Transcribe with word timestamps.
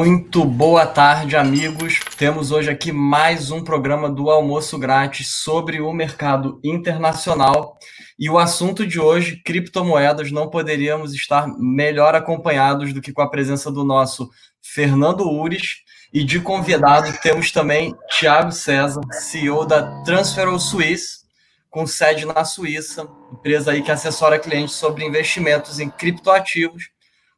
Muito 0.00 0.44
boa 0.44 0.86
tarde, 0.86 1.34
amigos. 1.34 1.98
Temos 2.16 2.52
hoje 2.52 2.70
aqui 2.70 2.92
mais 2.92 3.50
um 3.50 3.64
programa 3.64 4.08
do 4.08 4.30
Almoço 4.30 4.78
Grátis 4.78 5.26
sobre 5.26 5.80
o 5.80 5.92
mercado 5.92 6.60
internacional. 6.62 7.76
E 8.16 8.30
o 8.30 8.38
assunto 8.38 8.86
de 8.86 9.00
hoje, 9.00 9.42
criptomoedas, 9.44 10.30
não 10.30 10.48
poderíamos 10.48 11.14
estar 11.14 11.48
melhor 11.58 12.14
acompanhados 12.14 12.92
do 12.92 13.00
que 13.00 13.12
com 13.12 13.22
a 13.22 13.28
presença 13.28 13.72
do 13.72 13.82
nosso 13.82 14.30
Fernando 14.62 15.28
Ures. 15.28 15.78
E 16.14 16.22
de 16.22 16.38
convidado 16.38 17.12
temos 17.20 17.50
também 17.50 17.92
Thiago 18.20 18.52
César, 18.52 19.00
CEO 19.10 19.66
da 19.66 20.04
Transferol 20.04 20.60
Suisse, 20.60 21.24
com 21.68 21.88
sede 21.88 22.24
na 22.24 22.44
Suíça, 22.44 23.04
empresa 23.32 23.72
aí 23.72 23.82
que 23.82 23.90
assessora 23.90 24.38
clientes 24.38 24.76
sobre 24.76 25.04
investimentos 25.04 25.80
em 25.80 25.90
criptoativos 25.90 26.84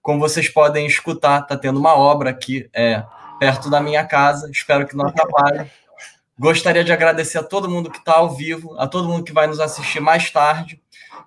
como 0.02 0.20
vocês 0.20 0.48
podem 0.48 0.86
escutar, 0.86 1.42
está 1.42 1.56
tendo 1.56 1.78
uma 1.78 1.95
obra 1.95 2.30
aqui 2.30 2.68
é, 2.72 3.02
perto 3.38 3.68
da 3.68 3.80
minha 3.80 4.04
casa. 4.04 4.50
Espero 4.50 4.86
que 4.86 4.96
não 4.96 5.06
atrapalhe. 5.06 5.70
Gostaria 6.38 6.82
de 6.82 6.92
agradecer 6.92 7.38
a 7.38 7.42
todo 7.42 7.68
mundo 7.68 7.90
que 7.90 7.98
está 7.98 8.14
ao 8.14 8.34
vivo, 8.34 8.74
a 8.78 8.86
todo 8.86 9.09
mundo 9.09 9.24
que 9.24 9.32
vai 9.32 9.46
nos 9.46 9.60
assistir 9.60 10.00
mais 10.00 10.30
tarde. 10.30 10.80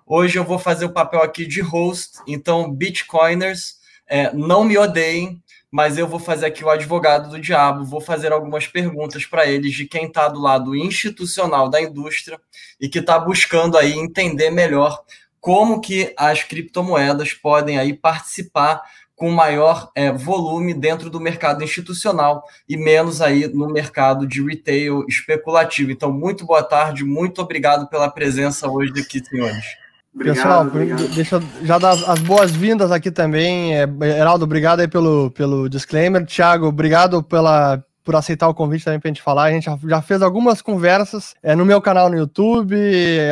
Hoje 0.06 0.38
eu 0.38 0.44
vou 0.44 0.58
fazer 0.58 0.84
o 0.86 0.92
papel 0.92 1.22
aqui 1.22 1.46
de 1.46 1.60
host, 1.60 2.18
então, 2.26 2.70
Bitcoiners, 2.70 3.76
é, 4.06 4.32
não 4.32 4.64
me 4.64 4.76
odeiem, 4.76 5.40
mas 5.70 5.98
eu 5.98 6.06
vou 6.06 6.20
fazer 6.20 6.46
aqui 6.46 6.64
o 6.64 6.70
advogado 6.70 7.30
do 7.30 7.40
diabo, 7.40 7.84
vou 7.84 8.00
fazer 8.00 8.32
algumas 8.32 8.66
perguntas 8.66 9.24
para 9.24 9.46
eles 9.46 9.74
de 9.74 9.86
quem 9.86 10.06
está 10.06 10.28
do 10.28 10.40
lado 10.40 10.74
institucional 10.76 11.68
da 11.68 11.80
indústria 11.80 12.40
e 12.80 12.88
que 12.88 12.98
está 12.98 13.18
buscando 13.18 13.78
aí 13.78 13.92
entender 13.92 14.50
melhor 14.50 15.02
como 15.44 15.78
que 15.78 16.10
as 16.16 16.42
criptomoedas 16.42 17.34
podem 17.34 17.78
aí 17.78 17.92
participar 17.92 18.80
com 19.14 19.30
maior 19.30 19.90
é, 19.94 20.10
volume 20.10 20.72
dentro 20.72 21.10
do 21.10 21.20
mercado 21.20 21.62
institucional 21.62 22.42
e 22.66 22.78
menos 22.78 23.20
aí 23.20 23.46
no 23.48 23.68
mercado 23.68 24.26
de 24.26 24.42
retail 24.42 25.04
especulativo. 25.06 25.90
Então, 25.90 26.10
muito 26.10 26.46
boa 26.46 26.62
tarde, 26.62 27.04
muito 27.04 27.42
obrigado 27.42 27.90
pela 27.90 28.08
presença 28.08 28.70
hoje 28.70 28.92
aqui, 28.98 29.22
senhores. 29.22 29.66
Obrigado, 30.14 30.36
Pessoal, 30.36 30.66
obrigado. 30.66 31.08
deixa 31.08 31.36
eu 31.36 31.66
já 31.66 31.76
dar 31.76 31.92
as 31.92 32.20
boas-vindas 32.20 32.90
aqui 32.90 33.10
também. 33.10 33.76
É, 33.76 33.82
Heraldo, 34.18 34.44
obrigado 34.44 34.80
aí 34.80 34.88
pelo, 34.88 35.30
pelo 35.30 35.68
disclaimer. 35.68 36.24
Tiago, 36.24 36.68
obrigado 36.68 37.22
pela, 37.22 37.84
por 38.04 38.14
aceitar 38.14 38.46
o 38.48 38.54
convite 38.54 38.84
também 38.84 39.00
para 39.00 39.08
a 39.08 39.12
gente 39.12 39.22
falar. 39.22 39.44
A 39.44 39.50
gente 39.50 39.66
já, 39.86 40.02
fez 40.02 40.20
algumas 40.20 40.60
conversas 40.60 41.34
é, 41.42 41.56
no 41.56 41.64
meu 41.64 41.80
canal 41.80 42.10
no 42.10 42.16
YouTube, 42.16 42.76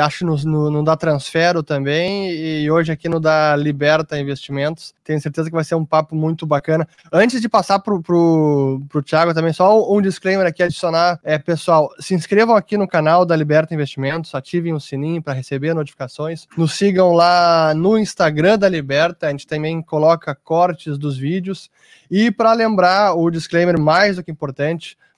acho 0.03 0.25
no, 0.25 0.37
no, 0.37 0.71
no 0.71 0.83
da 0.83 0.97
Transfero 0.97 1.63
também, 1.63 2.31
e 2.33 2.71
hoje 2.71 2.91
aqui 2.91 3.09
no 3.09 3.21
da 3.21 3.55
Liberta 3.55 4.19
Investimentos. 4.19 4.95
Tenho 5.05 5.21
certeza 5.21 5.51
que 5.51 5.55
vai 5.55 5.65
ser 5.65 5.75
um 5.75 5.85
papo 5.85 6.15
muito 6.15 6.47
bacana. 6.47 6.89
Antes 7.13 7.41
de 7.41 7.49
passar 7.49 7.81
para 7.81 7.93
o 7.93 8.81
Thiago 9.05 9.35
também, 9.35 9.53
só 9.53 9.93
um 9.93 10.01
disclaimer 10.01 10.47
aqui 10.47 10.63
adicionar. 10.63 11.21
É, 11.23 11.39
pessoal, 11.39 11.91
se 11.99 12.15
inscrevam 12.15 12.57
aqui 12.57 12.77
no 12.77 12.89
canal 12.89 13.27
da 13.27 13.37
Liberta 13.37 13.75
Investimentos, 13.75 14.35
ativem 14.35 14.73
o 14.73 14.81
sininho 14.81 15.23
para 15.23 15.35
receber 15.35 15.75
notificações. 15.75 16.47
Nos 16.57 16.75
sigam 16.75 17.13
lá 17.13 17.75
no 17.75 17.99
Instagram 17.99 18.59
da 18.59 18.69
Liberta, 18.69 19.27
a 19.27 19.31
gente 19.31 19.47
também 19.47 19.83
coloca 19.83 20.35
cortes 20.35 20.97
dos 20.97 21.19
vídeos. 21.19 21.71
E 22.11 22.31
para 22.31 22.53
lembrar, 22.53 23.15
o 23.15 23.31
disclaimer 23.31 23.81
mais 23.81 24.17
do 24.17 24.23
que 24.23 24.31
importante, 24.31 24.62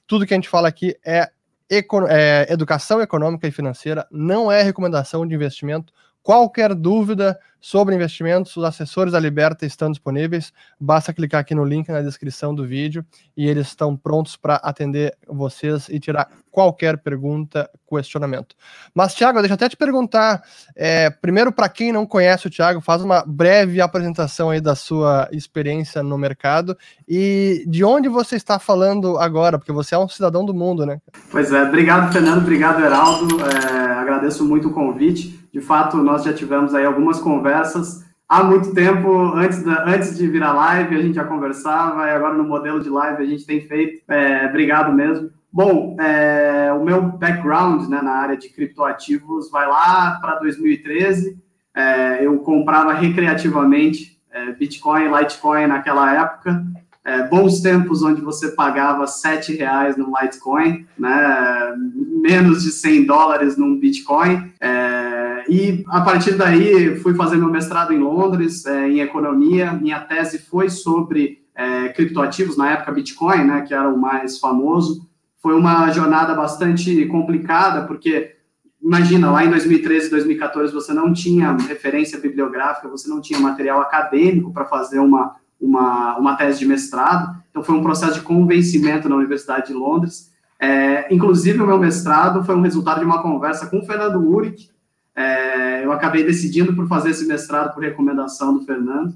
tudo 0.06 0.27
que 0.27 0.34
a 0.34 0.37
gente 0.37 0.48
fala 0.48 0.69
aqui 0.69 0.97
é, 1.05 1.31
é 1.70 2.47
educação 2.53 3.00
econômica 3.00 3.47
e 3.47 3.53
financeira, 3.53 4.06
não 4.11 4.51
é 4.51 4.62
recomendação 4.62 5.27
de 5.27 5.34
investimento. 5.34 5.92
Qualquer 6.23 6.75
dúvida 6.75 7.39
sobre 7.65 7.95
investimentos, 7.95 8.55
os 8.58 8.63
assessores 8.63 9.14
da 9.14 9.19
Liberta 9.19 9.64
estão 9.64 9.91
disponíveis. 9.91 10.52
Basta 10.79 11.14
clicar 11.14 11.41
aqui 11.41 11.55
no 11.55 11.64
link 11.64 11.89
na 11.89 12.02
descrição 12.02 12.55
do 12.55 12.67
vídeo 12.67 13.02
e 13.35 13.48
eles 13.48 13.69
estão 13.69 13.97
prontos 13.97 14.36
para 14.36 14.57
atender 14.57 15.17
vocês 15.27 15.89
e 15.89 15.98
tirar 15.98 16.29
qualquer 16.51 16.98
pergunta, 16.98 17.69
questionamento. 17.89 18.55
Mas, 18.95 19.14
Thiago, 19.14 19.39
deixa 19.39 19.55
eu 19.55 19.57
até 19.57 19.69
te 19.70 19.79
perguntar. 19.79 20.42
É, 20.77 21.08
primeiro, 21.08 21.51
para 21.51 21.70
quem 21.70 21.91
não 21.91 22.05
conhece 22.05 22.47
o 22.47 22.51
Thiago, 22.51 22.83
faz 22.83 23.03
uma 23.03 23.24
breve 23.27 23.80
apresentação 23.80 24.51
aí 24.51 24.61
da 24.61 24.74
sua 24.74 25.27
experiência 25.33 26.03
no 26.03 26.19
mercado 26.19 26.77
e 27.08 27.64
de 27.67 27.83
onde 27.83 28.11
você 28.11 28.36
está 28.36 28.58
falando 28.58 29.17
agora, 29.17 29.58
porque 29.58 29.73
você 29.73 29.95
é 29.95 29.98
um 29.98 30.08
cidadão 30.08 30.45
do 30.45 30.53
mundo, 30.53 30.85
né? 30.85 30.98
Pois 31.30 31.51
é, 31.51 31.63
obrigado, 31.63 32.13
Fernando, 32.13 32.42
obrigado, 32.42 32.85
Heraldo. 32.85 33.36
É, 33.41 33.92
agradeço 33.92 34.45
muito 34.45 34.69
o 34.69 34.73
convite. 34.73 35.42
De 35.53 35.61
fato, 35.61 35.97
nós 35.97 36.24
já 36.24 36.33
tivemos 36.33 36.74
aí 36.74 36.85
algumas 36.85 37.20
conversas 37.20 37.54
conversas 37.55 38.05
há 38.29 38.42
muito 38.42 38.75
tempo, 38.75 39.33
antes, 39.35 39.63
da, 39.63 39.85
antes 39.87 40.17
de 40.17 40.27
virar 40.27 40.53
live, 40.53 40.97
a 40.97 41.03
gente 41.03 41.15
já 41.15 41.25
conversava, 41.25 42.07
e 42.07 42.11
agora 42.11 42.35
no 42.35 42.45
modelo 42.45 42.81
de 42.81 42.89
live 42.89 43.23
a 43.23 43.27
gente 43.27 43.47
tem 43.47 43.61
feito. 43.61 44.03
É, 44.09 44.47
obrigado 44.47 44.92
mesmo. 44.92 45.31
Bom, 45.53 45.97
é, 46.01 46.73
o 46.73 46.85
meu 46.85 47.03
background 47.03 47.89
né, 47.89 48.03
na 48.03 48.13
área 48.13 48.37
de 48.37 48.48
criptoativos 48.48 49.51
vai 49.51 49.69
lá 49.69 50.19
para 50.20 50.41
2013. 50.41 51.39
É, 51.77 52.27
eu 52.27 52.39
comprava 52.41 52.92
recreativamente 52.92 54.19
é, 54.33 54.51
Bitcoin, 54.53 55.09
Litecoin 55.17 55.69
naquela 55.69 56.13
época. 56.13 56.65
É, 57.05 57.23
bons 57.29 57.61
tempos 57.61 58.03
onde 58.03 58.21
você 58.21 58.53
pagava 58.53 59.05
R$ 59.05 59.57
reais 59.57 59.97
no 59.97 60.11
Litecoin, 60.19 60.86
né, 60.98 61.75
menos 62.23 62.63
de 62.63 62.73
100 62.73 63.05
dólares 63.05 63.57
num 63.57 63.79
Bitcoin. 63.79 64.53
É, 64.59 65.33
e 65.48 65.84
a 65.88 66.00
partir 66.00 66.36
daí 66.36 66.96
fui 67.00 67.14
fazer 67.14 67.36
meu 67.36 67.50
mestrado 67.50 67.92
em 67.92 67.98
Londres, 67.98 68.64
é, 68.66 68.88
em 68.88 69.00
economia. 69.00 69.72
Minha 69.72 70.00
tese 70.00 70.38
foi 70.38 70.68
sobre 70.68 71.44
é, 71.55 71.88
criptoativos, 71.90 72.56
na 72.56 72.72
época 72.72 72.92
Bitcoin, 72.92 73.44
né, 73.44 73.62
que 73.62 73.72
era 73.72 73.88
o 73.88 73.98
mais 73.98 74.38
famoso. 74.38 75.06
Foi 75.42 75.55
uma 75.55 75.90
jornada 75.90 76.34
bastante 76.34 77.05
complicada, 77.06 77.86
porque 77.86 78.36
imagina, 78.82 79.30
lá 79.30 79.44
em 79.44 79.50
2013, 79.50 80.10
2014, 80.10 80.72
você 80.72 80.92
não 80.92 81.12
tinha 81.12 81.52
referência 81.52 82.18
bibliográfica, 82.18 82.88
você 82.88 83.08
não 83.08 83.20
tinha 83.20 83.38
material 83.38 83.80
acadêmico 83.80 84.52
para 84.52 84.64
fazer 84.64 84.98
uma, 84.98 85.36
uma, 85.61 86.16
uma 86.18 86.36
tese 86.36 86.58
de 86.58 86.66
mestrado. 86.66 87.36
Então, 87.50 87.62
foi 87.62 87.74
um 87.74 87.82
processo 87.82 88.14
de 88.14 88.20
convencimento 88.20 89.08
na 89.08 89.16
Universidade 89.16 89.68
de 89.68 89.72
Londres. 89.72 90.32
É, 90.58 91.12
inclusive, 91.12 91.62
o 91.62 91.66
meu 91.66 91.78
mestrado 91.78 92.44
foi 92.44 92.55
um 92.55 92.62
resultado 92.62 93.00
de 93.00 93.05
uma 93.05 93.22
conversa 93.22 93.66
com 93.66 93.78
o 93.78 93.84
Fernando 93.86 94.26
Uric, 94.26 94.68
é, 95.17 95.85
eu 95.85 95.92
acabei 95.92 96.25
decidindo 96.25 96.75
por 96.75 96.89
fazer 96.89 97.11
esse 97.11 97.27
mestrado 97.27 97.73
por 97.73 97.83
recomendação 97.83 98.58
do 98.58 98.64
Fernando. 98.64 99.14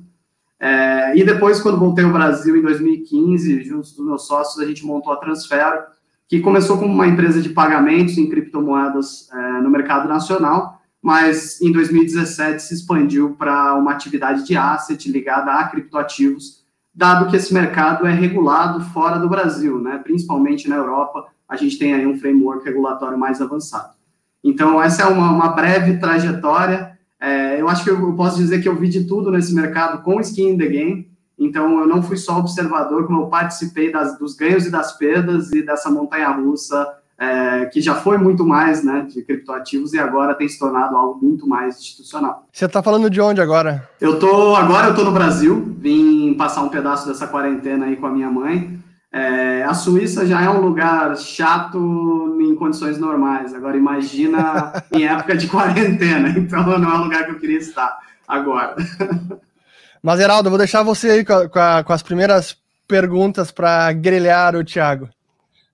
É, 0.61 1.17
e 1.17 1.25
depois, 1.25 1.61
quando 1.61 1.79
voltei 1.79 2.05
ao 2.05 2.13
Brasil 2.13 2.57
em 2.57 2.63
2015, 2.63 3.63
junto 3.65 3.83
dos 3.83 3.99
meus 3.99 4.27
sócios, 4.27 4.63
a 4.63 4.67
gente 4.67 4.85
montou 4.85 5.13
a 5.13 5.17
Transfero, 5.17 5.83
que 6.29 6.41
começou 6.41 6.79
como 6.79 6.93
uma 6.93 7.07
empresa 7.07 7.41
de 7.41 7.49
pagamentos 7.49 8.19
em 8.19 8.29
criptomoedas 8.29 9.29
é, 9.33 9.61
no 9.63 9.71
mercado 9.71 10.09
nacional, 10.09 10.81
mas 11.01 11.61
em 11.63 11.73
2017 11.73 12.63
se 12.63 12.75
expandiu 12.75 13.35
para 13.39 13.75
uma 13.75 13.93
atividade 13.93 14.45
de 14.45 14.57
asset 14.57 15.11
ligada 15.11 15.53
a 15.53 15.69
criptoativos, 15.69 16.65
dado 16.95 17.31
que 17.31 17.37
esse 17.37 17.55
mercado 17.55 18.07
é 18.07 18.13
regulado 18.13 18.85
fora 18.87 19.19
do 19.19 19.29
Brasil, 19.29 19.81
né? 19.81 19.99
principalmente 20.03 20.69
na 20.69 20.77
Europa, 20.77 21.27
a 21.49 21.57
gente 21.57 21.79
tem 21.79 21.95
aí 21.95 22.07
um 22.07 22.19
framework 22.19 22.65
regulatório 22.65 23.17
mais 23.17 23.41
avançado. 23.41 23.98
Então, 24.43 24.81
essa 24.83 25.03
é 25.03 25.07
uma, 25.07 25.31
uma 25.31 25.49
breve 25.49 25.99
trajetória. 25.99 26.99
É, 27.21 27.61
eu 27.61 27.69
acho 27.69 27.85
que 27.85 27.91
eu 27.91 28.15
posso 28.15 28.37
dizer 28.37 28.61
que 28.61 28.69
eu 28.69 28.77
vi 28.77 28.89
de 28.89 29.05
tudo 29.05 29.31
nesse 29.31 29.55
mercado 29.55 30.03
com 30.03 30.21
skin 30.21 30.51
in 30.51 30.59
the 30.59 30.67
game. 30.67 31.09
Então, 31.39 31.81
eu 31.81 31.87
não 31.87 32.03
fui 32.03 32.17
só 32.17 32.39
observador, 32.39 33.07
como 33.07 33.23
eu 33.23 33.27
participei 33.27 33.93
das, 33.93 34.19
dos 34.19 34.35
ganhos 34.35 34.67
e 34.67 34.71
das 34.71 34.97
perdas 34.97 35.53
e 35.53 35.63
dessa 35.63 35.89
montanha 35.89 36.31
russa, 36.31 36.87
é, 37.19 37.67
que 37.67 37.81
já 37.81 37.97
foi 37.97 38.17
muito 38.17 38.45
mais 38.45 38.85
né, 38.85 39.07
de 39.09 39.23
criptoativos 39.23 39.93
e 39.93 39.99
agora 39.99 40.35
tem 40.35 40.49
se 40.49 40.59
tornado 40.59 40.97
algo 40.97 41.19
muito 41.21 41.49
mais 41.49 41.79
institucional. 41.79 42.47
Você 42.53 42.65
está 42.65 42.83
falando 42.83 43.11
de 43.11 43.21
onde 43.21 43.41
agora? 43.41 43.89
Eu 44.01 44.19
tô 44.19 44.55
agora 44.55 44.87
eu 44.87 44.91
estou 44.91 45.05
no 45.05 45.13
Brasil, 45.13 45.75
vim 45.79 46.35
passar 46.35 46.63
um 46.63 46.69
pedaço 46.69 47.09
dessa 47.09 47.27
quarentena 47.27 47.87
aí 47.87 47.97
com 47.97 48.07
a 48.07 48.11
minha 48.11 48.31
mãe. 48.31 48.79
É, 49.13 49.63
a 49.63 49.73
Suíça 49.73 50.27
já 50.27 50.43
é 50.43 50.51
um 50.51 50.61
lugar 50.61 51.17
chato 51.17 52.37
em 52.41 52.55
condições 52.55 52.99
normais. 52.99 53.55
Agora, 53.55 53.77
imagina 53.77 54.73
em 54.93 55.07
época 55.07 55.37
de 55.37 55.47
quarentena. 55.47 56.29
Então, 56.29 56.79
não 56.79 56.91
é 56.91 56.95
um 56.95 57.05
lugar 57.05 57.25
que 57.25 57.33
eu 57.33 57.39
queria 57.39 57.59
estar 57.59 57.99
agora. 58.27 58.77
Mas, 60.03 60.21
Heraldo, 60.21 60.51
vou 60.51 60.59
deixar 60.59 60.83
você 60.83 61.11
aí 61.11 61.25
com, 61.25 61.59
a, 61.59 61.83
com 61.83 61.93
as 61.93 62.03
primeiras 62.03 62.57
perguntas 62.87 63.51
para 63.51 63.93
grelhar 63.93 64.55
o 64.55 64.65
Thiago. 64.65 65.09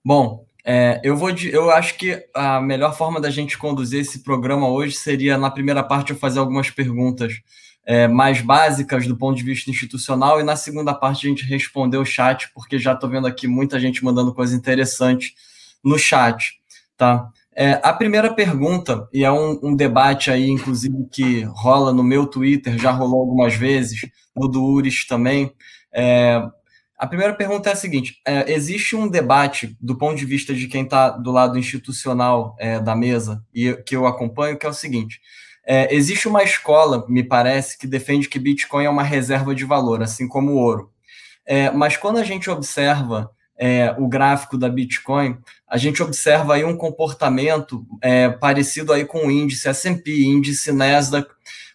Bom, 0.05 0.45
é, 0.65 1.01
eu 1.05 1.17
vou. 1.17 1.31
Eu 1.31 1.71
acho 1.71 1.97
que 1.99 2.25
a 2.35 2.61
melhor 2.61 2.97
forma 2.97 3.21
da 3.21 3.31
gente 3.31 3.59
conduzir 3.59 4.01
esse 4.01 4.21
programa 4.21 4.69
hoje 4.69 4.97
seria, 4.97 5.37
na 5.37 5.51
primeira 5.51 5.83
parte, 5.83 6.11
eu 6.11 6.17
fazer 6.17 6.39
algumas 6.39 6.71
perguntas 6.71 7.35
é, 7.87 8.09
mais 8.09 8.41
básicas 8.41 9.07
do 9.07 9.17
ponto 9.17 9.37
de 9.37 9.43
vista 9.43 9.71
institucional, 9.71 10.41
e 10.41 10.45
na 10.45 10.57
segunda 10.57 10.95
parte 10.95 11.27
a 11.27 11.31
gente 11.31 11.45
responder 11.45 11.99
o 11.99 12.05
chat, 12.05 12.51
porque 12.55 12.79
já 12.79 12.93
estou 12.93 13.11
vendo 13.11 13.27
aqui 13.27 13.47
muita 13.47 13.79
gente 13.79 14.05
mandando 14.05 14.35
coisas 14.35 14.57
interessantes 14.57 15.33
no 15.85 15.99
chat. 15.99 16.55
Tá? 16.97 17.29
É, 17.57 17.81
a 17.85 17.93
primeira 17.93 18.33
pergunta, 18.33 19.09
e 19.13 19.23
é 19.25 19.31
um, 19.31 19.59
um, 19.63 19.77
debate 19.77 20.31
aí, 20.31 20.49
inclusive, 20.49 21.07
que 21.13 21.43
rola 21.43 21.93
no 21.93 22.03
meu 22.03 22.27
Twitter, 22.27 22.77
já 22.79 22.91
rolou 22.91 23.21
algumas 23.21 23.55
vezes, 23.55 24.01
no 24.35 24.49
do 24.49 24.65
Uris 24.65 25.07
também. 25.07 25.53
É, 25.93 26.43
A 26.99 27.07
primeira 27.07 27.35
pergunta 27.35 27.71
é 27.71 27.73
a 27.73 27.77
seguinte: 27.77 28.21
é, 28.27 28.53
existe 28.53 28.97
um 28.97 29.09
debate 29.09 29.77
do 29.81 29.97
ponto 29.97 30.17
de 30.17 30.25
vista 30.25 30.53
de 30.53 30.67
quem 30.67 30.83
está 30.83 31.11
do 31.11 31.31
lado 31.31 31.59
institucional 31.59 32.57
é, 32.59 32.81
da 32.81 32.97
mesa 32.97 33.45
e 33.55 33.75
que 33.87 33.95
eu 33.95 34.07
acompanho, 34.07 34.59
que 34.59 34.67
é 34.67 34.69
o 34.69 34.75
seguinte: 34.75 35.21
é, 35.67 35.95
existe 35.95 36.29
uma 36.29 36.43
escola, 36.43 37.05
me 37.09 37.23
parece, 37.23 37.79
que 37.79 37.87
defende 37.87 38.29
que 38.29 38.39
Bitcoin 38.39 38.85
é 38.85 38.91
uma 38.91 39.03
reserva 39.03 39.55
de 39.55 39.65
valor, 39.65 40.03
assim 40.03 40.29
como 40.29 40.53
o 40.53 40.57
ouro. 40.57 40.91
É, 41.47 41.71
mas 41.71 41.97
quando 41.97 42.19
a 42.19 42.25
gente 42.25 42.51
observa 42.51 43.31
é, 43.59 43.95
o 43.99 44.09
gráfico 44.09 44.59
da 44.59 44.69
Bitcoin, 44.69 45.39
a 45.69 45.77
gente 45.77 46.03
observa 46.03 46.55
aí 46.55 46.65
um 46.65 46.77
comportamento 46.77 47.87
é, 48.03 48.29
parecido 48.29 48.93
aí 48.93 49.05
com 49.05 49.27
o 49.27 49.31
índice 49.31 49.69
S&P, 49.69 50.25
índice 50.25 50.73
Nasdaq, 50.73 51.29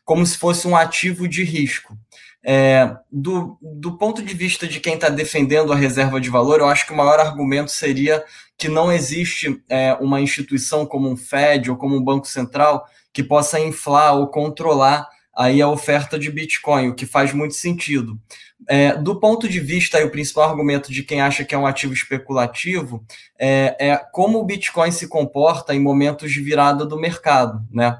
como 0.03 0.25
se 0.25 0.37
fosse 0.37 0.67
um 0.67 0.75
ativo 0.75 1.27
de 1.27 1.43
risco. 1.43 1.97
É, 2.43 2.95
do, 3.11 3.57
do 3.61 3.97
ponto 3.97 4.23
de 4.23 4.33
vista 4.33 4.65
de 4.65 4.79
quem 4.79 4.95
está 4.95 5.09
defendendo 5.09 5.73
a 5.73 5.75
reserva 5.75 6.21
de 6.21 6.29
valor, 6.29 6.59
eu 6.59 6.67
acho 6.67 6.85
que 6.85 6.93
o 6.93 6.97
maior 6.97 7.19
argumento 7.19 7.69
seria 7.69 8.23
que 8.57 8.67
não 8.67 8.91
existe 8.91 9.61
é, 9.69 9.93
uma 9.95 10.21
instituição 10.21 10.85
como 10.85 11.09
um 11.09 11.17
Fed 11.17 11.69
ou 11.69 11.77
como 11.77 11.95
um 11.95 12.03
Banco 12.03 12.27
Central 12.27 12.85
que 13.19 13.23
possa 13.23 13.59
inflar 13.59 14.15
ou 14.15 14.27
controlar 14.27 15.05
aí 15.35 15.61
a 15.61 15.67
oferta 15.67 16.17
de 16.17 16.31
Bitcoin, 16.31 16.87
o 16.87 16.95
que 16.95 17.05
faz 17.05 17.33
muito 17.33 17.53
sentido. 17.53 18.17
É, 18.65 18.95
do 18.95 19.19
ponto 19.19 19.47
de 19.49 19.59
vista, 19.59 19.97
aí, 19.97 20.05
o 20.05 20.11
principal 20.11 20.49
argumento 20.49 20.89
de 20.89 21.03
quem 21.03 21.19
acha 21.19 21.43
que 21.43 21.53
é 21.53 21.57
um 21.57 21.67
ativo 21.67 21.93
especulativo 21.93 23.03
é, 23.37 23.75
é 23.77 23.97
como 24.13 24.39
o 24.39 24.45
Bitcoin 24.45 24.89
se 24.91 25.09
comporta 25.09 25.75
em 25.75 25.81
momentos 25.81 26.31
de 26.31 26.39
virada 26.39 26.85
do 26.85 26.97
mercado, 26.97 27.61
né? 27.69 27.97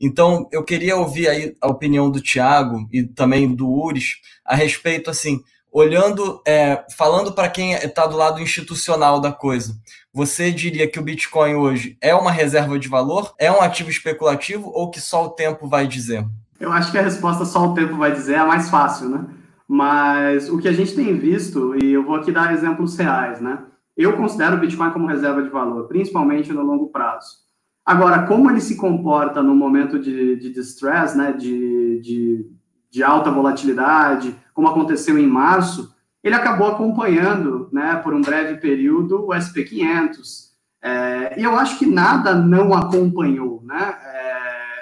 Então, 0.00 0.48
eu 0.50 0.64
queria 0.64 0.96
ouvir 0.96 1.28
aí 1.28 1.54
a 1.60 1.68
opinião 1.68 2.10
do 2.10 2.20
Tiago 2.20 2.88
e 2.90 3.02
também 3.02 3.54
do 3.54 3.70
Ures 3.70 4.14
a 4.42 4.54
respeito, 4.54 5.10
assim, 5.10 5.42
olhando, 5.70 6.42
é, 6.46 6.82
falando 6.96 7.32
para 7.32 7.50
quem 7.50 7.74
está 7.74 8.06
do 8.06 8.16
lado 8.16 8.40
institucional 8.40 9.20
da 9.20 9.32
coisa, 9.32 9.76
você 10.12 10.50
diria 10.50 10.90
que 10.90 10.98
o 10.98 11.02
Bitcoin 11.02 11.54
hoje 11.54 11.96
é 12.00 12.14
uma 12.14 12.30
reserva 12.30 12.78
de 12.78 12.88
valor, 12.88 13.32
é 13.38 13.50
um 13.50 13.62
ativo 13.62 13.90
especulativo 13.90 14.70
ou 14.74 14.90
que 14.90 15.00
só 15.00 15.24
o 15.24 15.30
tempo 15.30 15.66
vai 15.66 15.86
dizer? 15.86 16.24
Eu 16.60 16.70
acho 16.70 16.92
que 16.92 16.98
a 16.98 17.02
resposta 17.02 17.44
só 17.44 17.66
o 17.66 17.74
tempo 17.74 17.96
vai 17.96 18.12
dizer 18.12 18.34
é 18.34 18.38
a 18.38 18.46
mais 18.46 18.68
fácil, 18.70 19.08
né? 19.08 19.24
Mas 19.66 20.50
o 20.50 20.58
que 20.58 20.68
a 20.68 20.72
gente 20.72 20.94
tem 20.94 21.18
visto, 21.18 21.74
e 21.82 21.92
eu 21.92 22.04
vou 22.04 22.16
aqui 22.16 22.30
dar 22.30 22.52
exemplos 22.52 22.96
reais, 22.96 23.40
né? 23.40 23.58
Eu 23.96 24.16
considero 24.16 24.56
o 24.56 24.60
Bitcoin 24.60 24.90
como 24.90 25.06
reserva 25.06 25.42
de 25.42 25.48
valor, 25.48 25.88
principalmente 25.88 26.52
no 26.52 26.62
longo 26.62 26.88
prazo. 26.88 27.42
Agora, 27.84 28.26
como 28.26 28.50
ele 28.50 28.60
se 28.60 28.76
comporta 28.76 29.42
no 29.42 29.54
momento 29.54 29.98
de, 29.98 30.36
de 30.36 30.50
distress, 30.50 31.16
né, 31.16 31.32
de, 31.32 32.00
de, 32.00 32.46
de, 32.90 33.02
alta 33.02 33.30
volatilidade, 33.30 34.36
como 34.54 34.68
aconteceu 34.68 35.18
em 35.18 35.26
março, 35.26 35.91
ele 36.22 36.34
acabou 36.34 36.68
acompanhando, 36.68 37.68
né, 37.72 37.96
por 37.96 38.14
um 38.14 38.20
breve 38.20 38.60
período, 38.60 39.26
o 39.26 39.28
SP500. 39.28 40.52
É, 40.80 41.40
e 41.40 41.44
eu 41.44 41.56
acho 41.56 41.78
que 41.78 41.86
nada 41.86 42.34
não 42.34 42.74
acompanhou, 42.74 43.62
né? 43.64 43.96
É, 44.04 44.32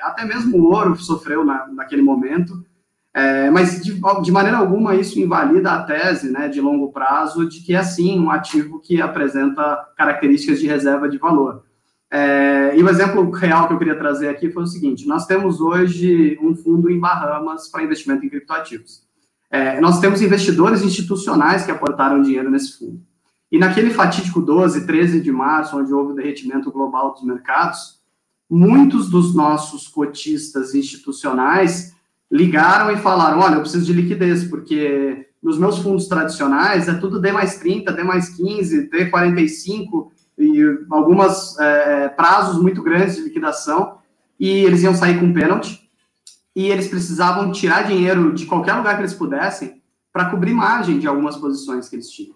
até 0.02 0.24
mesmo 0.24 0.58
o 0.58 0.72
ouro 0.72 0.96
sofreu 0.96 1.44
na, 1.44 1.66
naquele 1.68 2.02
momento, 2.02 2.64
é, 3.12 3.50
mas 3.50 3.82
de, 3.82 4.00
de, 4.22 4.32
maneira 4.32 4.58
alguma 4.58 4.94
isso 4.94 5.18
invalida 5.18 5.72
a 5.72 5.82
tese, 5.82 6.30
né, 6.30 6.48
de 6.48 6.60
longo 6.60 6.92
prazo, 6.92 7.48
de 7.48 7.60
que 7.60 7.74
é 7.74 7.82
sim 7.82 8.20
um 8.20 8.30
ativo 8.30 8.80
que 8.80 9.02
apresenta 9.02 9.88
características 9.96 10.60
de 10.60 10.66
reserva 10.66 11.08
de 11.08 11.18
valor. 11.18 11.64
É, 12.10 12.76
e 12.76 12.82
o 12.82 12.88
exemplo 12.88 13.28
real 13.30 13.68
que 13.68 13.74
eu 13.74 13.78
queria 13.78 13.96
trazer 13.96 14.28
aqui 14.28 14.50
foi 14.50 14.62
o 14.62 14.66
seguinte: 14.66 15.06
nós 15.06 15.26
temos 15.26 15.60
hoje 15.60 16.38
um 16.42 16.54
fundo 16.54 16.90
em 16.90 16.98
Bahamas 16.98 17.68
para 17.68 17.82
investimento 17.82 18.24
em 18.24 18.28
criptoativos. 18.28 19.02
É, 19.50 19.80
nós 19.80 19.98
temos 19.98 20.22
investidores 20.22 20.82
institucionais 20.82 21.64
que 21.64 21.72
aportaram 21.72 22.22
dinheiro 22.22 22.50
nesse 22.50 22.78
fundo. 22.78 23.00
E 23.50 23.58
naquele 23.58 23.90
fatídico 23.90 24.40
12, 24.40 24.86
13 24.86 25.20
de 25.20 25.32
março, 25.32 25.76
onde 25.76 25.92
houve 25.92 26.12
o 26.12 26.14
derretimento 26.14 26.70
global 26.70 27.12
dos 27.12 27.24
mercados, 27.24 27.98
muitos 28.48 29.10
dos 29.10 29.34
nossos 29.34 29.88
cotistas 29.88 30.74
institucionais 30.74 31.94
ligaram 32.30 32.92
e 32.92 32.96
falaram: 32.96 33.40
olha, 33.40 33.54
eu 33.56 33.60
preciso 33.60 33.84
de 33.84 33.92
liquidez, 33.92 34.44
porque 34.44 35.26
nos 35.42 35.58
meus 35.58 35.78
fundos 35.78 36.06
tradicionais 36.06 36.88
é 36.88 36.94
tudo 36.94 37.20
D 37.20 37.32
mais 37.32 37.58
30, 37.58 37.92
D 37.92 38.04
mais 38.04 38.28
15, 38.28 38.88
D 38.88 39.06
45 39.06 40.12
e 40.38 40.62
algumas 40.88 41.58
é, 41.58 42.08
prazos 42.08 42.62
muito 42.62 42.82
grandes 42.82 43.16
de 43.16 43.22
liquidação 43.22 43.98
e 44.38 44.48
eles 44.48 44.82
iam 44.82 44.94
sair 44.94 45.18
com 45.18 45.32
pênalti 45.32 45.89
e 46.54 46.68
eles 46.68 46.88
precisavam 46.88 47.52
tirar 47.52 47.82
dinheiro 47.82 48.32
de 48.32 48.46
qualquer 48.46 48.74
lugar 48.74 48.96
que 48.96 49.02
eles 49.02 49.14
pudessem 49.14 49.80
para 50.12 50.26
cobrir 50.26 50.52
margem 50.52 50.98
de 50.98 51.06
algumas 51.06 51.36
posições 51.36 51.88
que 51.88 51.96
eles 51.96 52.10
tinham. 52.10 52.34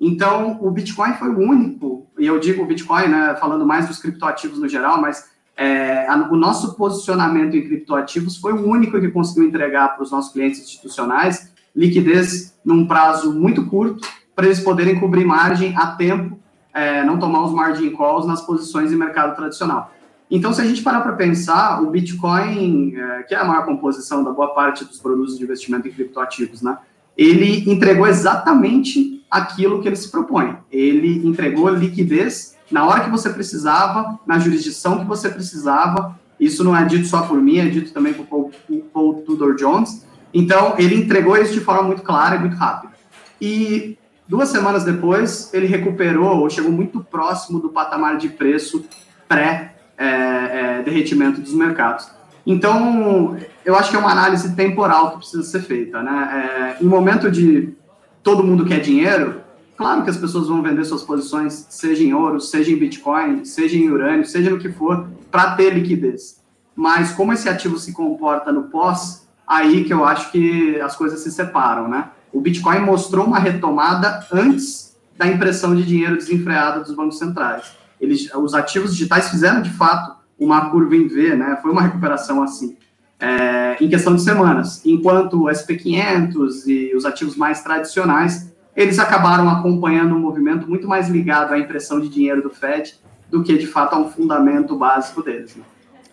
Então, 0.00 0.58
o 0.60 0.70
Bitcoin 0.70 1.14
foi 1.14 1.28
o 1.28 1.38
único, 1.38 2.10
e 2.18 2.26
eu 2.26 2.38
digo 2.38 2.62
o 2.62 2.66
Bitcoin, 2.66 3.08
né, 3.08 3.36
falando 3.40 3.64
mais 3.64 3.86
dos 3.86 3.98
criptoativos 3.98 4.58
no 4.58 4.68
geral, 4.68 5.00
mas 5.00 5.30
é, 5.56 6.06
a, 6.06 6.16
o 6.30 6.36
nosso 6.36 6.74
posicionamento 6.74 7.56
em 7.56 7.66
criptoativos 7.66 8.36
foi 8.36 8.52
o 8.52 8.66
único 8.66 9.00
que 9.00 9.08
conseguiu 9.08 9.44
entregar 9.44 9.94
para 9.94 10.02
os 10.02 10.10
nossos 10.10 10.32
clientes 10.32 10.60
institucionais 10.60 11.54
liquidez 11.76 12.58
num 12.64 12.86
prazo 12.86 13.32
muito 13.32 13.66
curto, 13.66 14.08
para 14.34 14.46
eles 14.46 14.60
poderem 14.60 14.98
cobrir 14.98 15.24
margem 15.24 15.76
a 15.76 15.88
tempo 15.88 16.38
é, 16.72 17.02
não 17.04 17.18
tomar 17.18 17.44
os 17.44 17.52
margin 17.52 17.90
calls 17.96 18.26
nas 18.26 18.42
posições 18.42 18.90
de 18.90 18.96
mercado 18.96 19.34
tradicional. 19.34 19.90
Então, 20.30 20.52
se 20.52 20.60
a 20.60 20.64
gente 20.64 20.82
parar 20.82 21.00
para 21.02 21.12
pensar, 21.12 21.82
o 21.82 21.90
Bitcoin, 21.90 22.94
é, 22.96 23.22
que 23.22 23.34
é 23.34 23.38
a 23.38 23.44
maior 23.44 23.64
composição 23.64 24.24
da 24.24 24.32
boa 24.32 24.54
parte 24.54 24.84
dos 24.84 24.98
produtos 24.98 25.38
de 25.38 25.44
investimento 25.44 25.86
em 25.86 25.92
criptoativos, 25.92 26.62
né, 26.62 26.76
ele 27.16 27.70
entregou 27.70 28.06
exatamente 28.06 29.24
aquilo 29.30 29.80
que 29.80 29.88
ele 29.88 29.96
se 29.96 30.10
propõe. 30.10 30.56
Ele 30.70 31.26
entregou 31.26 31.68
liquidez 31.68 32.56
na 32.70 32.84
hora 32.86 33.04
que 33.04 33.10
você 33.10 33.30
precisava, 33.30 34.18
na 34.26 34.38
jurisdição 34.38 34.98
que 34.98 35.04
você 35.04 35.28
precisava. 35.28 36.18
Isso 36.38 36.62
não 36.64 36.76
é 36.76 36.84
dito 36.84 37.06
só 37.06 37.22
por 37.22 37.40
mim, 37.40 37.58
é 37.58 37.66
dito 37.66 37.92
também 37.92 38.12
por 38.12 38.26
Paul, 38.26 38.50
Paul 38.92 39.22
Tudor 39.22 39.54
Jones. 39.54 40.04
Então, 40.34 40.74
ele 40.76 40.96
entregou 40.96 41.36
isso 41.36 41.52
de 41.52 41.60
forma 41.60 41.84
muito 41.84 42.02
clara 42.02 42.36
e 42.36 42.40
muito 42.40 42.56
rápida. 42.56 42.92
E 43.40 43.96
Duas 44.28 44.48
semanas 44.48 44.82
depois, 44.82 45.54
ele 45.54 45.66
recuperou 45.66 46.40
ou 46.40 46.50
chegou 46.50 46.72
muito 46.72 47.00
próximo 47.00 47.60
do 47.60 47.68
patamar 47.68 48.16
de 48.16 48.28
preço 48.28 48.84
pré-derretimento 49.28 49.75
é, 49.98 50.82
é, 50.86 51.30
dos 51.30 51.54
mercados. 51.54 52.08
Então, 52.46 53.36
eu 53.64 53.74
acho 53.74 53.90
que 53.90 53.96
é 53.96 53.98
uma 53.98 54.12
análise 54.12 54.54
temporal 54.54 55.12
que 55.12 55.18
precisa 55.18 55.42
ser 55.42 55.60
feita. 55.62 56.02
Né? 56.02 56.76
É, 56.80 56.82
em 56.82 56.86
momento 56.86 57.30
de 57.30 57.74
todo 58.22 58.44
mundo 58.44 58.64
quer 58.64 58.80
dinheiro, 58.80 59.40
claro 59.76 60.04
que 60.04 60.10
as 60.10 60.16
pessoas 60.16 60.48
vão 60.48 60.62
vender 60.62 60.84
suas 60.84 61.02
posições, 61.02 61.66
seja 61.70 62.02
em 62.02 62.14
ouro, 62.14 62.40
seja 62.40 62.70
em 62.70 62.76
Bitcoin, 62.76 63.44
seja 63.44 63.76
em 63.76 63.90
urânio, 63.90 64.24
seja 64.24 64.50
no 64.50 64.58
que 64.58 64.70
for, 64.70 65.08
para 65.30 65.56
ter 65.56 65.70
liquidez. 65.70 66.40
Mas 66.74 67.12
como 67.12 67.32
esse 67.32 67.48
ativo 67.48 67.78
se 67.78 67.92
comporta 67.92 68.52
no 68.52 68.64
pós, 68.64 69.26
aí 69.46 69.84
que 69.84 69.92
eu 69.92 70.04
acho 70.04 70.30
que 70.30 70.78
as 70.80 70.94
coisas 70.94 71.20
se 71.20 71.32
separam, 71.32 71.88
né? 71.88 72.10
o 72.36 72.40
Bitcoin 72.40 72.80
mostrou 72.80 73.24
uma 73.24 73.38
retomada 73.38 74.26
antes 74.30 74.94
da 75.16 75.26
impressão 75.26 75.74
de 75.74 75.84
dinheiro 75.84 76.16
desenfreada 76.16 76.80
dos 76.80 76.94
bancos 76.94 77.18
centrais. 77.18 77.64
Eles, 78.00 78.32
os 78.34 78.54
ativos 78.54 78.92
digitais 78.92 79.30
fizeram, 79.30 79.62
de 79.62 79.70
fato, 79.70 80.16
uma 80.38 80.70
curva 80.70 80.94
em 80.94 81.08
V, 81.08 81.34
né? 81.34 81.58
Foi 81.62 81.70
uma 81.70 81.82
recuperação 81.82 82.42
assim, 82.42 82.76
é, 83.18 83.76
em 83.80 83.88
questão 83.88 84.14
de 84.14 84.22
semanas. 84.22 84.84
Enquanto 84.84 85.44
o 85.44 85.46
SP500 85.46 86.66
e 86.66 86.94
os 86.94 87.04
ativos 87.04 87.36
mais 87.36 87.62
tradicionais, 87.62 88.54
eles 88.76 88.98
acabaram 88.98 89.48
acompanhando 89.48 90.14
um 90.14 90.20
movimento 90.20 90.68
muito 90.68 90.86
mais 90.86 91.08
ligado 91.08 91.54
à 91.54 91.58
impressão 91.58 92.00
de 92.00 92.08
dinheiro 92.08 92.42
do 92.42 92.50
Fed 92.50 92.94
do 93.30 93.42
que, 93.42 93.56
de 93.56 93.66
fato, 93.66 93.94
a 93.94 93.98
um 93.98 94.10
fundamento 94.10 94.76
básico 94.76 95.22
deles. 95.22 95.56
Né? 95.56 95.64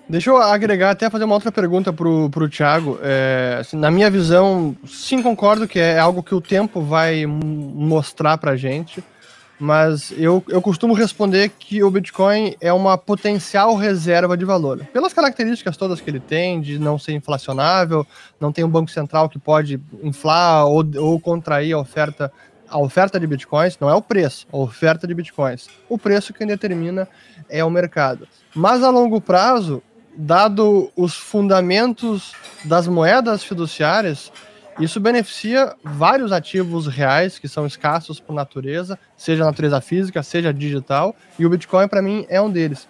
Deixa 0.07 0.29
eu 0.29 0.37
agregar, 0.37 0.91
até 0.91 1.09
fazer 1.09 1.23
uma 1.23 1.35
outra 1.35 1.51
pergunta 1.51 1.93
pro, 1.93 2.29
pro 2.29 2.49
Thiago. 2.49 2.99
É, 3.01 3.57
assim, 3.61 3.77
na 3.77 3.89
minha 3.89 4.09
visão, 4.09 4.75
sim, 4.85 5.21
concordo 5.21 5.67
que 5.67 5.79
é 5.79 5.97
algo 5.97 6.21
que 6.21 6.35
o 6.35 6.41
tempo 6.41 6.81
vai 6.81 7.25
mostrar 7.25 8.37
pra 8.37 8.55
gente, 8.55 9.03
mas 9.63 10.13
eu, 10.17 10.43
eu 10.49 10.61
costumo 10.61 10.93
responder 10.93 11.47
que 11.57 11.81
o 11.81 11.89
Bitcoin 11.89 12.53
é 12.59 12.73
uma 12.73 12.97
potencial 12.97 13.75
reserva 13.77 14.35
de 14.35 14.43
valor. 14.43 14.85
Pelas 14.91 15.13
características 15.13 15.77
todas 15.77 16.01
que 16.01 16.09
ele 16.09 16.19
tem, 16.19 16.59
de 16.59 16.77
não 16.77 16.99
ser 16.99 17.13
inflacionável, 17.13 18.05
não 18.41 18.51
tem 18.51 18.65
um 18.65 18.69
banco 18.69 18.91
central 18.91 19.29
que 19.29 19.39
pode 19.39 19.79
inflar 20.03 20.65
ou, 20.67 20.83
ou 20.97 21.17
contrair 21.17 21.71
a 21.73 21.79
oferta 21.79 22.31
a 22.69 22.79
oferta 22.79 23.19
de 23.19 23.27
bitcoins 23.27 23.77
não 23.79 23.87
é 23.87 23.93
o 23.93 24.01
preço, 24.01 24.47
a 24.51 24.57
oferta 24.57 25.05
de 25.05 25.13
bitcoins. 25.13 25.67
O 25.87 25.95
preço 25.95 26.33
quem 26.33 26.47
determina 26.47 27.07
é 27.47 27.63
o 27.63 27.69
mercado. 27.69 28.27
Mas 28.55 28.81
a 28.83 28.89
longo 28.89 29.21
prazo, 29.21 29.83
dado 30.17 30.91
os 30.95 31.13
fundamentos 31.13 32.33
das 32.65 32.87
moedas 32.87 33.43
fiduciárias, 33.43 34.31
isso 34.79 34.99
beneficia 34.99 35.75
vários 35.83 36.31
ativos 36.31 36.87
reais 36.87 37.37
que 37.37 37.47
são 37.47 37.65
escassos 37.65 38.19
por 38.19 38.33
natureza, 38.33 38.97
seja 39.15 39.45
natureza 39.45 39.79
física, 39.81 40.23
seja 40.23 40.53
digital, 40.53 41.15
e 41.37 41.45
o 41.45 41.49
Bitcoin 41.49 41.87
para 41.87 42.01
mim 42.01 42.25
é 42.29 42.41
um 42.41 42.49
deles. 42.49 42.87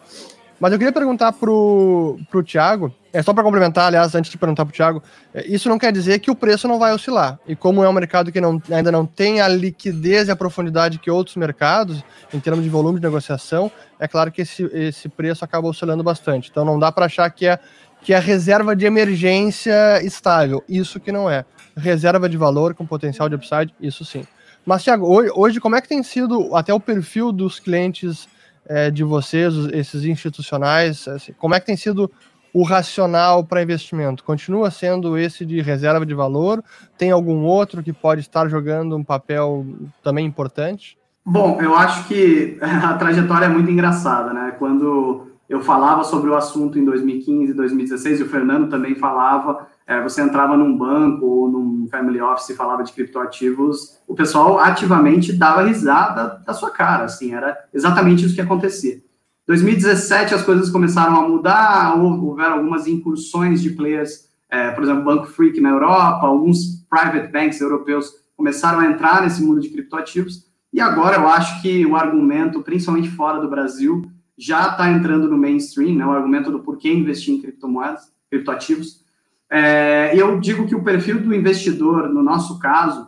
Mas 0.59 0.71
eu 0.71 0.77
queria 0.77 0.93
perguntar 0.93 1.33
pro, 1.33 2.17
pro 2.31 2.41
Thiago, 2.41 2.93
é 3.11 3.21
só 3.21 3.33
para 3.33 3.43
complementar, 3.43 3.87
aliás, 3.87 4.15
antes 4.15 4.31
de 4.31 4.37
perguntar 4.37 4.63
pro 4.65 4.73
Thiago, 4.73 5.03
é, 5.33 5.45
isso 5.45 5.67
não 5.67 5.77
quer 5.77 5.91
dizer 5.91 6.19
que 6.19 6.31
o 6.31 6.35
preço 6.35 6.69
não 6.69 6.79
vai 6.79 6.93
oscilar. 6.93 7.37
E 7.45 7.53
como 7.53 7.83
é 7.83 7.89
um 7.89 7.91
mercado 7.93 8.31
que 8.31 8.39
não, 8.39 8.61
ainda 8.71 8.89
não 8.89 9.05
tem 9.05 9.41
a 9.41 9.47
liquidez 9.49 10.29
e 10.29 10.31
a 10.31 10.35
profundidade 10.37 10.99
que 10.99 11.11
outros 11.11 11.35
mercados, 11.35 12.01
em 12.33 12.39
termos 12.39 12.63
de 12.63 12.69
volume 12.69 12.97
de 12.97 13.05
negociação, 13.05 13.69
é 13.99 14.07
claro 14.07 14.31
que 14.31 14.41
esse, 14.41 14.63
esse 14.73 15.09
preço 15.09 15.43
acaba 15.43 15.67
oscilando 15.67 16.01
bastante. 16.01 16.49
Então 16.49 16.63
não 16.63 16.79
dá 16.79 16.91
para 16.93 17.07
achar 17.07 17.29
que 17.29 17.45
é, 17.45 17.59
que 18.03 18.13
é 18.13 18.19
reserva 18.19 18.75
de 18.75 18.85
emergência 18.85 20.03
estável. 20.03 20.63
Isso 20.67 20.99
que 20.99 21.11
não 21.11 21.29
é. 21.29 21.45
Reserva 21.75 22.27
de 22.27 22.37
valor 22.37 22.75
com 22.75 22.85
potencial 22.85 23.29
de 23.29 23.35
upside, 23.35 23.73
isso 23.81 24.03
sim. 24.03 24.25
Mas, 24.65 24.83
Thiago, 24.83 25.07
hoje, 25.35 25.59
como 25.59 25.75
é 25.75 25.81
que 25.81 25.87
tem 25.87 26.03
sido 26.03 26.55
até 26.55 26.73
o 26.73 26.79
perfil 26.79 27.31
dos 27.31 27.59
clientes 27.59 28.27
é, 28.67 28.89
de 28.91 29.03
vocês, 29.03 29.53
esses 29.73 30.03
institucionais, 30.03 31.07
assim, 31.07 31.33
como 31.33 31.55
é 31.55 31.59
que 31.59 31.65
tem 31.65 31.75
sido 31.75 32.09
o 32.53 32.63
racional 32.63 33.43
para 33.43 33.63
investimento? 33.63 34.23
Continua 34.23 34.69
sendo 34.69 35.17
esse 35.17 35.45
de 35.45 35.61
reserva 35.61 36.05
de 36.05 36.13
valor? 36.13 36.63
Tem 36.97 37.11
algum 37.11 37.43
outro 37.43 37.81
que 37.83 37.91
pode 37.91 38.21
estar 38.21 38.47
jogando 38.47 38.95
um 38.95 39.03
papel 39.03 39.65
também 40.01 40.25
importante? 40.25 40.97
Bom, 41.25 41.61
eu 41.61 41.75
acho 41.75 42.07
que 42.07 42.57
a 42.61 42.93
trajetória 42.93 43.45
é 43.45 43.49
muito 43.49 43.71
engraçada, 43.71 44.33
né? 44.33 44.55
Quando 44.59 45.32
eu 45.49 45.61
falava 45.61 46.03
sobre 46.03 46.29
o 46.29 46.35
assunto 46.35 46.79
em 46.79 46.85
2015, 46.85 47.53
2016, 47.53 48.19
e 48.19 48.23
o 48.23 48.29
Fernando 48.29 48.69
também 48.69 48.95
falava, 48.95 49.67
é, 49.85 50.01
você 50.01 50.21
entrava 50.21 50.55
num 50.55 50.75
banco 50.77 51.25
ou 51.25 51.49
num 51.49 51.87
family 51.91 52.21
office 52.21 52.49
e 52.49 52.55
falava 52.55 52.83
de 52.83 52.93
criptoativos, 52.93 53.99
o 54.07 54.15
pessoal 54.15 54.59
ativamente 54.59 55.33
dava 55.33 55.63
risada 55.63 56.41
da 56.45 56.53
sua 56.53 56.71
cara, 56.71 57.03
assim, 57.03 57.33
era 57.33 57.57
exatamente 57.73 58.25
isso 58.25 58.35
que 58.35 58.41
acontecia. 58.41 59.01
2017 59.45 60.33
as 60.33 60.43
coisas 60.43 60.69
começaram 60.69 61.17
a 61.17 61.27
mudar, 61.27 62.01
houveram 62.01 62.53
algumas 62.53 62.87
incursões 62.87 63.61
de 63.61 63.71
players, 63.71 64.29
é, 64.49 64.71
por 64.71 64.83
exemplo, 64.83 65.03
Banco 65.03 65.27
Freak 65.27 65.59
na 65.59 65.69
Europa, 65.69 66.25
alguns 66.25 66.85
private 66.89 67.31
banks 67.31 67.59
europeus 67.59 68.13
começaram 68.37 68.79
a 68.79 68.85
entrar 68.85 69.21
nesse 69.21 69.43
mundo 69.43 69.59
de 69.59 69.69
criptoativos, 69.69 70.45
e 70.71 70.79
agora 70.79 71.17
eu 71.17 71.27
acho 71.27 71.61
que 71.61 71.85
o 71.85 71.95
argumento, 71.95 72.61
principalmente 72.61 73.09
fora 73.09 73.39
do 73.39 73.49
Brasil, 73.49 74.01
já 74.37 74.69
está 74.69 74.91
entrando 74.91 75.29
no 75.29 75.37
mainstream, 75.37 75.95
né, 75.95 76.05
o 76.05 76.11
argumento 76.11 76.51
do 76.51 76.59
porquê 76.59 76.91
investir 76.91 77.33
em 77.33 77.41
criptomoedas, 77.41 78.11
criptoativos, 78.29 79.03
é, 79.49 80.11
eu 80.15 80.39
digo 80.39 80.65
que 80.65 80.73
o 80.73 80.83
perfil 80.83 81.21
do 81.21 81.33
investidor, 81.33 82.09
no 82.09 82.23
nosso 82.23 82.57
caso, 82.57 83.07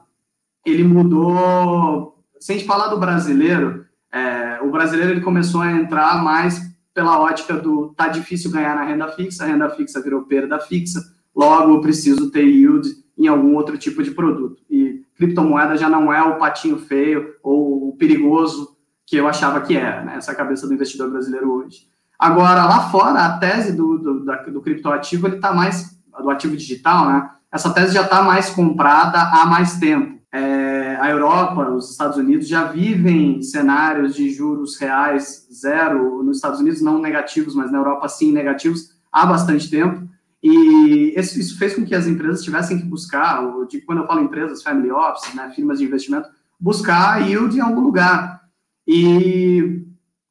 ele 0.64 0.84
mudou. 0.84 2.24
Sem 2.40 2.60
falar 2.60 2.90
do 2.90 3.00
brasileiro, 3.00 3.86
é, 4.12 4.60
o 4.62 4.70
brasileiro 4.70 5.14
ele 5.14 5.22
começou 5.22 5.62
a 5.62 5.72
entrar 5.72 6.24
mais 6.24 6.62
pela 6.94 7.20
ótica 7.20 7.56
do 7.56 7.90
tá 7.96 8.08
difícil 8.08 8.52
ganhar 8.52 8.76
na 8.76 8.84
renda 8.84 9.08
fixa, 9.08 9.44
a 9.44 9.48
renda 9.48 9.70
fixa 9.72 10.02
virou 10.02 10.24
perda 10.24 10.60
fixa, 10.60 11.02
logo 11.36 11.74
eu 11.74 11.82
preciso 11.82 12.30
ter 12.30 12.46
yield 12.46 12.88
em 13.18 13.28
algum 13.28 13.56
outro 13.56 13.76
tipo 13.78 14.04
de 14.04 14.12
produto. 14.12 14.62
E 14.70 15.04
criptomoeda 15.16 15.76
já 15.76 15.90
não 15.90 16.14
é 16.14 16.22
o 16.22 16.38
patinho 16.38 16.78
feio 16.78 17.34
ou 17.42 17.90
o 17.90 17.98
perigoso 17.98 18.75
que 19.06 19.16
eu 19.16 19.28
achava 19.28 19.62
que 19.62 19.78
era, 19.78 20.04
né? 20.04 20.16
Essa 20.18 20.32
é 20.32 20.34
a 20.34 20.38
cabeça 20.38 20.68
do 20.68 20.74
investidor 20.74 21.12
brasileiro 21.12 21.52
hoje. 21.52 21.88
Agora, 22.18 22.66
lá 22.66 22.90
fora, 22.90 23.26
a 23.26 23.38
tese 23.38 23.74
do, 23.74 23.98
do, 23.98 24.26
da, 24.26 24.38
do 24.44 24.62
criptoativo 24.62 25.28
ele 25.28 25.36
está 25.36 25.54
mais 25.54 26.00
do 26.20 26.30
ativo 26.30 26.56
digital, 26.56 27.10
né? 27.10 27.30
Essa 27.52 27.74
tese 27.74 27.94
já 27.94 28.02
está 28.02 28.22
mais 28.22 28.50
comprada 28.50 29.22
há 29.22 29.46
mais 29.46 29.78
tempo. 29.78 30.16
É, 30.32 30.98
a 31.00 31.10
Europa, 31.10 31.70
os 31.70 31.92
Estados 31.92 32.18
Unidos 32.18 32.48
já 32.48 32.66
vivem 32.66 33.42
cenários 33.42 34.14
de 34.16 34.30
juros 34.30 34.78
reais 34.78 35.48
zero, 35.54 36.22
nos 36.24 36.38
Estados 36.38 36.60
Unidos 36.60 36.82
não 36.82 37.00
negativos, 37.00 37.56
mas 37.56 37.72
na 37.72 37.78
Europa 37.78 38.10
sim 38.10 38.34
negativos, 38.34 38.90
há 39.12 39.26
bastante 39.26 39.70
tempo. 39.70 40.06
E 40.44 41.14
isso 41.18 41.58
fez 41.58 41.74
com 41.74 41.86
que 41.86 41.96
as 41.96 42.06
empresas 42.06 42.44
tivessem 42.44 42.78
que 42.78 42.86
buscar, 42.86 43.42
quando 43.86 44.02
eu 44.02 44.08
falo 44.08 44.22
empresas, 44.22 44.62
family 44.62 44.92
office, 44.92 45.34
né, 45.34 45.52
firmas 45.56 45.80
de 45.80 45.86
investimento, 45.86 46.30
buscar 46.60 47.22
yield 47.26 47.58
em 47.58 47.62
algum 47.62 47.82
lugar. 47.82 48.42
E, 48.88 49.84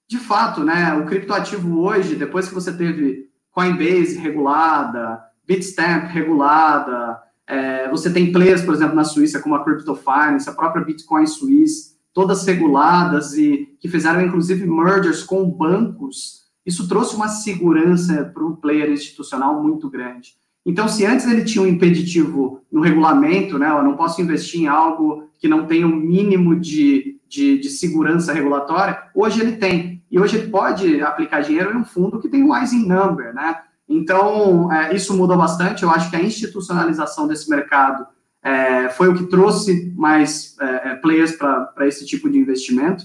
de 0.09 0.19
fato, 0.19 0.63
né, 0.63 0.95
o 0.95 1.07
criptoativo 1.07 1.81
hoje, 1.81 2.15
depois 2.15 2.49
que 2.49 2.55
você 2.55 2.73
teve 2.73 3.29
Coinbase 3.51 4.19
regulada, 4.19 5.21
Bitstamp 5.47 6.07
regulada, 6.11 7.21
é, 7.47 7.89
você 7.91 8.11
tem 8.13 8.33
players, 8.33 8.63
por 8.63 8.75
exemplo, 8.75 8.95
na 8.95 9.05
Suíça, 9.05 9.41
como 9.41 9.55
a 9.55 9.65
Crypto 9.65 9.95
Finance, 9.95 10.49
a 10.49 10.53
própria 10.53 10.85
Bitcoin 10.85 11.27
Suisse, 11.27 11.95
todas 12.13 12.47
reguladas 12.47 13.37
e 13.37 13.77
que 13.81 13.89
fizeram, 13.89 14.23
inclusive, 14.23 14.67
mergers 14.67 15.23
com 15.23 15.49
bancos. 15.51 16.45
Isso 16.65 16.89
trouxe 16.89 17.15
uma 17.15 17.29
segurança 17.29 18.25
para 18.33 18.45
o 18.45 18.57
player 18.57 18.91
institucional 18.91 19.63
muito 19.63 19.91
grande. 19.91 20.33
Então, 20.65 20.89
se 20.89 21.05
antes 21.05 21.27
ele 21.27 21.45
tinha 21.45 21.63
um 21.63 21.67
impeditivo 21.67 22.63
no 22.73 22.81
regulamento, 22.81 23.59
né, 23.59 23.69
eu 23.69 23.83
não 23.83 23.97
posso 23.97 24.23
investir 24.23 24.63
em 24.63 24.67
algo 24.67 25.29
que 25.39 25.47
não 25.47 25.67
tem 25.67 25.85
o 25.85 25.89
um 25.89 25.97
mínimo 25.97 26.59
de, 26.59 27.14
de, 27.29 27.59
de, 27.59 27.69
segurança 27.69 28.33
regulatória, 28.33 28.99
hoje 29.15 29.41
ele 29.41 29.53
tem. 29.53 30.03
E 30.11 30.19
hoje 30.19 30.37
ele 30.37 30.49
pode 30.49 31.01
aplicar 31.01 31.41
dinheiro 31.41 31.73
em 31.73 31.79
um 31.79 31.85
fundo 31.85 32.21
que 32.21 32.29
tem 32.29 32.43
um 32.43 32.53
rising 32.53 32.87
number, 32.87 33.35
né? 33.35 33.57
Então, 33.89 34.73
é, 34.73 34.95
isso 34.95 35.17
mudou 35.17 35.37
bastante. 35.37 35.83
Eu 35.83 35.91
acho 35.91 36.11
que 36.11 36.17
a 36.17 36.23
institucionalização 36.23 37.27
desse 37.27 37.51
mercado 37.51 38.07
é, 38.43 38.89
foi 38.91 39.09
o 39.09 39.15
que 39.15 39.27
trouxe 39.27 39.93
mais 39.97 40.57
é, 40.61 40.91
é 40.91 40.95
players 40.97 41.33
para 41.33 41.87
esse 41.87 42.07
tipo 42.07 42.31
de 42.31 42.39
investimento. 42.39 43.05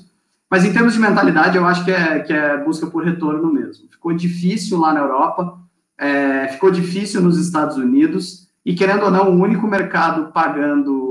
Mas, 0.50 0.66
em 0.66 0.74
termos 0.74 0.94
de 0.94 1.00
mentalidade, 1.00 1.58
eu 1.58 1.66
acho 1.66 1.86
que 1.86 1.92
é, 1.92 2.20
que 2.20 2.34
é 2.34 2.58
busca 2.64 2.88
por 2.88 3.04
retorno 3.04 3.52
mesmo. 3.54 3.88
Ficou 3.90 4.14
difícil 4.14 4.80
lá 4.80 4.94
na 4.94 5.02
Europa, 5.02 5.60
é, 5.98 6.48
ficou 6.48 6.72
difícil 6.72 7.22
nos 7.22 7.38
Estados 7.38 7.78
Unidos, 7.78 8.50
e, 8.66 8.74
querendo 8.74 9.04
ou 9.04 9.12
não, 9.12 9.30
o 9.30 9.42
único 9.42 9.68
mercado 9.68 10.32
pagando 10.32 11.09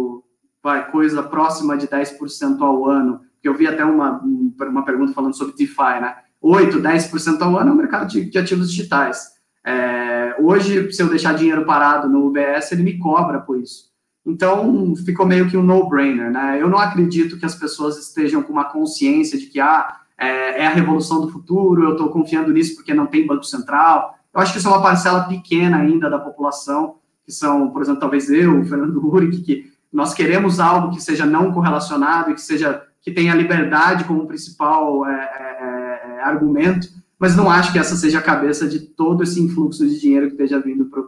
vai, 0.63 0.91
coisa 0.91 1.23
próxima 1.23 1.77
de 1.77 1.87
10% 1.87 2.61
ao 2.61 2.87
ano, 2.87 3.21
eu 3.43 3.55
vi 3.55 3.67
até 3.67 3.85
uma, 3.85 4.21
uma 4.21 4.85
pergunta 4.85 5.13
falando 5.13 5.37
sobre 5.37 5.55
DeFi, 5.55 6.01
né? 6.01 6.17
8, 6.41 6.81
10% 6.81 7.43
ao 7.43 7.59
ano 7.59 7.71
é 7.71 7.73
o 7.73 7.77
mercado 7.77 8.09
de, 8.09 8.25
de 8.25 8.39
ativos 8.39 8.71
digitais. 8.71 9.39
É, 9.65 10.37
hoje, 10.41 10.93
se 10.93 11.03
eu 11.03 11.09
deixar 11.09 11.35
dinheiro 11.35 11.65
parado 11.65 12.09
no 12.09 12.27
UBS, 12.27 12.73
ele 12.73 12.83
me 12.83 12.99
cobra 12.99 13.41
por 13.41 13.59
isso. 13.59 13.89
Então, 14.25 14.95
ficou 15.05 15.27
meio 15.27 15.49
que 15.49 15.57
um 15.57 15.63
no-brainer, 15.63 16.31
né? 16.31 16.59
Eu 16.61 16.69
não 16.69 16.79
acredito 16.79 17.39
que 17.39 17.47
as 17.47 17.55
pessoas 17.55 17.99
estejam 17.99 18.43
com 18.43 18.53
uma 18.53 18.65
consciência 18.65 19.39
de 19.39 19.47
que 19.47 19.59
ah, 19.59 20.01
é, 20.19 20.63
é 20.63 20.67
a 20.67 20.71
revolução 20.71 21.21
do 21.21 21.31
futuro, 21.31 21.85
eu 21.85 21.93
estou 21.93 22.11
confiando 22.11 22.53
nisso 22.53 22.75
porque 22.75 22.93
não 22.93 23.07
tem 23.07 23.27
Banco 23.27 23.45
Central. 23.45 24.15
Eu 24.35 24.41
acho 24.41 24.53
que 24.53 24.59
isso 24.59 24.69
é 24.69 24.71
uma 24.71 24.83
parcela 24.83 25.25
pequena 25.25 25.79
ainda 25.79 26.11
da 26.11 26.19
população, 26.19 26.97
que 27.25 27.33
são, 27.33 27.71
por 27.71 27.83
exemplo, 27.83 28.01
talvez 28.01 28.31
eu, 28.31 28.61
o 28.61 28.65
Fernando 28.65 29.05
Uric, 29.07 29.41
que 29.41 29.68
nós 29.93 30.15
queremos 30.15 30.61
algo 30.61 30.95
que 30.95 31.03
seja 31.03 31.25
não 31.25 31.53
correlacionado 31.53 32.35
que 32.35 32.41
seja 32.41 32.83
que 33.01 33.13
tenha 33.13 33.35
liberdade 33.35 34.05
como 34.05 34.27
principal 34.27 35.07
é, 35.07 35.15
é, 35.15 36.19
é 36.19 36.23
argumento, 36.25 36.89
mas 37.19 37.35
não 37.35 37.51
acho 37.51 37.73
que 37.73 37.79
essa 37.79 37.97
seja 37.97 38.19
a 38.19 38.23
cabeça 38.23 38.69
de 38.69 38.81
todo 38.81 39.23
esse 39.23 39.41
influxo 39.41 39.87
de 39.87 39.99
dinheiro 39.99 40.27
que 40.27 40.33
esteja 40.33 40.61
vindo 40.61 40.87
para 40.87 41.03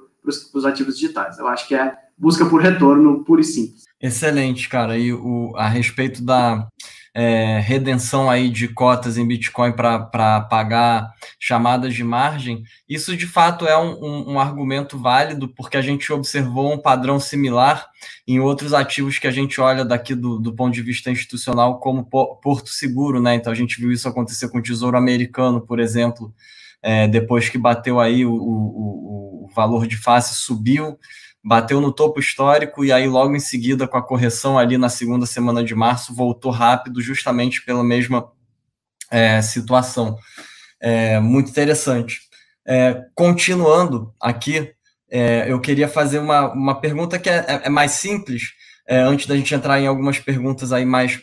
os 0.55 0.65
ativos 0.65 0.99
digitais. 0.99 1.39
Eu 1.39 1.47
acho 1.49 1.69
que 1.69 1.75
é 1.75 1.95
busca 2.17 2.45
por 2.47 2.61
retorno 2.61 3.25
puro 3.25 3.41
e 3.41 3.45
simples. 3.45 3.85
Excelente, 4.01 4.69
cara. 4.69 4.99
E 4.99 5.13
o, 5.13 5.53
a 5.57 5.69
respeito 5.69 6.23
da 6.23 6.69
é, 7.15 7.59
redenção 7.59 8.31
aí 8.31 8.49
de 8.49 8.69
cotas 8.69 9.19
em 9.19 9.27
Bitcoin 9.27 9.73
para 9.73 10.41
pagar 10.43 11.13
chamadas 11.39 11.95
de 11.95 12.05
margem, 12.05 12.63
isso 12.89 13.17
de 13.17 13.27
fato 13.27 13.67
é 13.67 13.77
um, 13.77 13.93
um, 14.03 14.33
um, 14.33 14.41
argumento 14.41 14.99
válido, 14.99 15.49
porque 15.49 15.77
a 15.77 15.83
gente 15.83 16.13
observou 16.13 16.73
um 16.73 16.79
padrão 16.79 17.19
similar 17.19 17.89
em 18.27 18.39
outros 18.39 18.73
ativos 18.73 19.19
que 19.19 19.27
a 19.27 19.31
gente 19.31 19.61
olha 19.61 19.85
daqui 19.85 20.15
do, 20.15 20.39
do 20.39 20.53
ponto 20.53 20.73
de 20.73 20.83
vista 20.83 21.11
institucional 21.11 21.81
como 21.81 22.05
Porto 22.05 22.69
Seguro, 22.71 23.21
né? 23.21 23.35
Então 23.35 23.53
a 23.53 23.57
gente 23.57 23.81
viu 23.81 23.91
isso 23.91 24.09
acontecer 24.09 24.49
com 24.49 24.59
o 24.59 24.63
Tesouro 24.63 24.97
Americano, 24.97 25.61
por 25.61 25.81
exemplo, 25.81 26.33
é, 26.83 27.09
depois 27.09 27.49
que 27.49 27.59
bateu 27.59 27.99
aí 27.99 28.25
o, 28.25 28.33
o, 28.33 29.45
o 29.45 29.51
valor 29.55 29.87
de 29.87 29.97
face 29.97 30.35
subiu 30.37 30.97
bateu 31.43 31.81
no 31.81 31.93
topo 31.93 32.21
histórico 32.21 32.85
e 32.85 32.93
aí 32.93 33.09
logo 33.09 33.35
em 33.35 33.41
seguida 33.41 33.89
com 33.89 33.97
a 33.97 34.03
correção 34.03 34.59
ali 34.59 34.77
na 34.77 34.89
segunda 34.89 35.25
semana 35.25 35.65
de 35.65 35.75
março 35.75 36.15
voltou 36.15 36.53
rápido 36.53 37.01
justamente 37.01 37.65
pela 37.65 37.83
mesma 37.83 38.31
é, 39.11 39.41
situação. 39.43 40.17
É, 40.81 41.19
muito 41.19 41.51
interessante. 41.51 42.21
É, 42.67 43.05
continuando 43.15 44.15
aqui, 44.21 44.73
é, 45.11 45.51
eu 45.51 45.61
queria 45.61 45.89
fazer 45.89 46.19
uma, 46.19 46.53
uma 46.53 46.81
pergunta 46.81 47.19
que 47.19 47.29
é, 47.29 47.45
é, 47.49 47.61
é 47.65 47.69
mais 47.69 47.93
simples, 47.93 48.53
antes 48.89 49.27
da 49.27 49.37
gente 49.37 49.55
entrar 49.55 49.81
em 49.81 49.87
algumas 49.87 50.19
perguntas 50.19 50.73
aí 50.73 50.85
mais 50.85 51.23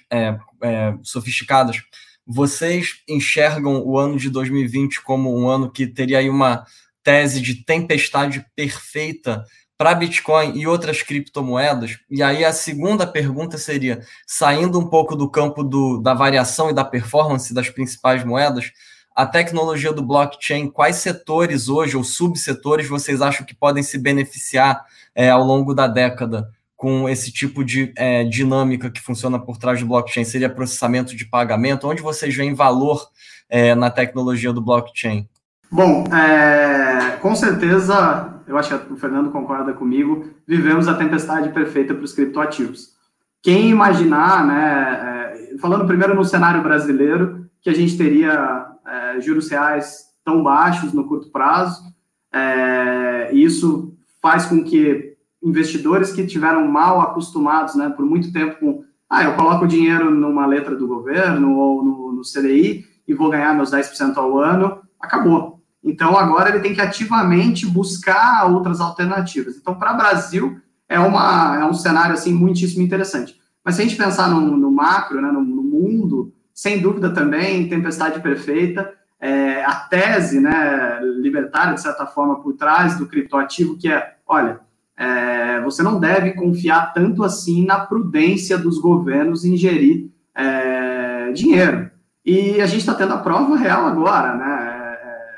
sofisticadas. 1.03 1.81
Vocês 2.25 3.01
enxergam 3.09 3.85
o 3.85 3.97
ano 3.97 4.17
de 4.17 4.29
2020 4.29 5.01
como 5.01 5.37
um 5.37 5.49
ano 5.49 5.69
que 5.69 5.85
teria 5.85 6.19
aí 6.19 6.29
uma 6.29 6.63
tese 7.03 7.41
de 7.41 7.65
tempestade 7.65 8.45
perfeita 8.55 9.43
para 9.77 9.93
Bitcoin 9.93 10.57
e 10.57 10.65
outras 10.65 11.01
criptomoedas? 11.01 11.99
E 12.09 12.23
aí 12.23 12.43
a 12.43 12.51
segunda 12.51 13.05
pergunta 13.05 13.57
seria, 13.57 14.01
saindo 14.25 14.79
um 14.79 14.87
pouco 14.87 15.15
do 15.15 15.29
campo 15.29 15.63
do, 15.63 15.99
da 15.99 16.13
variação 16.13 16.69
e 16.69 16.73
da 16.73 16.83
performance 16.83 17.53
das 17.53 17.69
principais 17.69 18.23
moedas, 18.23 18.71
a 19.17 19.25
tecnologia 19.25 19.91
do 19.91 20.03
blockchain, 20.03 20.69
quais 20.69 20.97
setores 20.97 21.69
hoje 21.69 21.97
ou 21.97 22.03
subsetores 22.03 22.87
vocês 22.87 23.19
acham 23.19 23.45
que 23.45 23.55
podem 23.55 23.81
se 23.81 23.97
beneficiar 23.97 24.85
é, 25.15 25.29
ao 25.29 25.43
longo 25.43 25.73
da 25.73 25.87
década 25.87 26.49
com 26.75 27.09
esse 27.09 27.31
tipo 27.31 27.65
de 27.65 27.91
é, 27.97 28.23
dinâmica 28.23 28.91
que 28.91 29.01
funciona 29.01 29.39
por 29.39 29.57
trás 29.57 29.79
do 29.79 29.87
blockchain? 29.87 30.23
Seria 30.23 30.47
processamento 30.47 31.15
de 31.15 31.25
pagamento? 31.25 31.89
Onde 31.89 32.03
vocês 32.03 32.35
veem 32.35 32.53
valor 32.53 33.09
é, 33.49 33.73
na 33.73 33.89
tecnologia 33.89 34.53
do 34.53 34.61
blockchain? 34.61 35.27
Bom, 35.71 36.03
é, 36.13 37.17
com 37.17 37.35
certeza, 37.35 38.36
eu 38.47 38.57
acho 38.57 38.77
que 38.79 38.93
o 38.93 38.97
Fernando 38.97 39.29
concorda 39.29 39.73
comigo, 39.73 40.25
vivemos 40.47 40.87
a 40.87 40.93
tempestade 40.93 41.49
perfeita 41.49 41.93
para 41.93 42.03
os 42.03 42.13
criptoativos. 42.13 42.95
Quem 43.41 43.69
imaginar, 43.69 44.45
né, 44.45 45.53
é, 45.53 45.57
falando 45.57 45.85
primeiro 45.85 46.15
no 46.15 46.23
cenário 46.23 46.63
brasileiro, 46.63 47.45
que 47.61 47.69
a 47.69 47.73
gente 47.73 47.97
teria 47.97 48.67
é, 48.85 49.21
juros 49.21 49.49
reais 49.49 50.07
tão 50.23 50.41
baixos 50.41 50.93
no 50.93 51.07
curto 51.07 51.29
prazo, 51.29 51.83
é, 52.31 53.29
isso 53.33 53.93
faz 54.21 54.45
com 54.45 54.63
que 54.63 55.15
investidores 55.43 56.11
que 56.11 56.25
tiveram 56.25 56.67
mal 56.67 57.01
acostumados, 57.01 57.75
né, 57.75 57.89
por 57.89 58.05
muito 58.05 58.31
tempo 58.31 58.59
com, 58.59 58.83
ah, 59.09 59.23
eu 59.23 59.33
coloco 59.35 59.67
dinheiro 59.67 60.09
numa 60.09 60.45
letra 60.45 60.75
do 60.75 60.87
governo 60.87 61.57
ou 61.57 61.83
no, 61.83 62.11
no 62.13 62.21
CDI 62.21 62.85
e 63.07 63.13
vou 63.13 63.29
ganhar 63.29 63.53
meus 63.55 63.71
10% 63.71 64.17
ao 64.17 64.37
ano, 64.37 64.81
acabou. 64.99 65.56
Então, 65.83 66.17
agora 66.17 66.49
ele 66.49 66.59
tem 66.59 66.73
que 66.73 66.81
ativamente 66.81 67.65
buscar 67.65 68.45
outras 68.45 68.79
alternativas. 68.81 69.55
Então, 69.57 69.75
para 69.75 69.93
o 69.93 69.97
Brasil, 69.97 70.59
é, 70.89 70.99
uma, 70.99 71.57
é 71.61 71.65
um 71.65 71.73
cenário, 71.73 72.13
assim, 72.13 72.33
muitíssimo 72.33 72.81
interessante. 72.83 73.39
Mas 73.63 73.75
se 73.75 73.81
a 73.81 73.85
gente 73.85 73.97
pensar 73.97 74.29
no, 74.29 74.39
no 74.39 74.71
macro, 74.71 75.21
né, 75.21 75.31
no, 75.31 75.41
no, 75.41 75.63
mundo, 75.63 76.33
sem 76.53 76.81
dúvida 76.81 77.09
também, 77.09 77.67
tempestade 77.67 78.21
perfeita, 78.21 78.93
é, 79.19 79.63
a 79.63 79.75
tese 79.75 80.39
né, 80.39 80.99
libertária, 81.19 81.73
de 81.73 81.81
certa 81.81 82.05
forma, 82.05 82.41
por 82.41 82.53
trás 82.53 82.97
do 82.97 83.05
criptoativo, 83.05 83.77
que 83.77 83.91
é, 83.91 84.15
olha, 84.25 84.59
é, 84.95 85.61
você 85.61 85.83
não 85.83 85.99
deve 85.99 86.31
confiar 86.31 86.93
tanto 86.93 87.23
assim 87.23 87.65
na 87.65 87.79
prudência 87.79 88.57
dos 88.57 88.79
governos 88.79 89.45
em 89.45 89.55
gerir 89.55 90.09
é, 90.33 91.31
dinheiro. 91.33 91.91
E 92.25 92.59
a 92.61 92.65
gente 92.65 92.79
está 92.79 92.93
tendo 92.93 93.13
a 93.13 93.19
prova 93.19 93.55
real 93.55 93.85
agora, 93.85 94.35
né? 94.35 94.56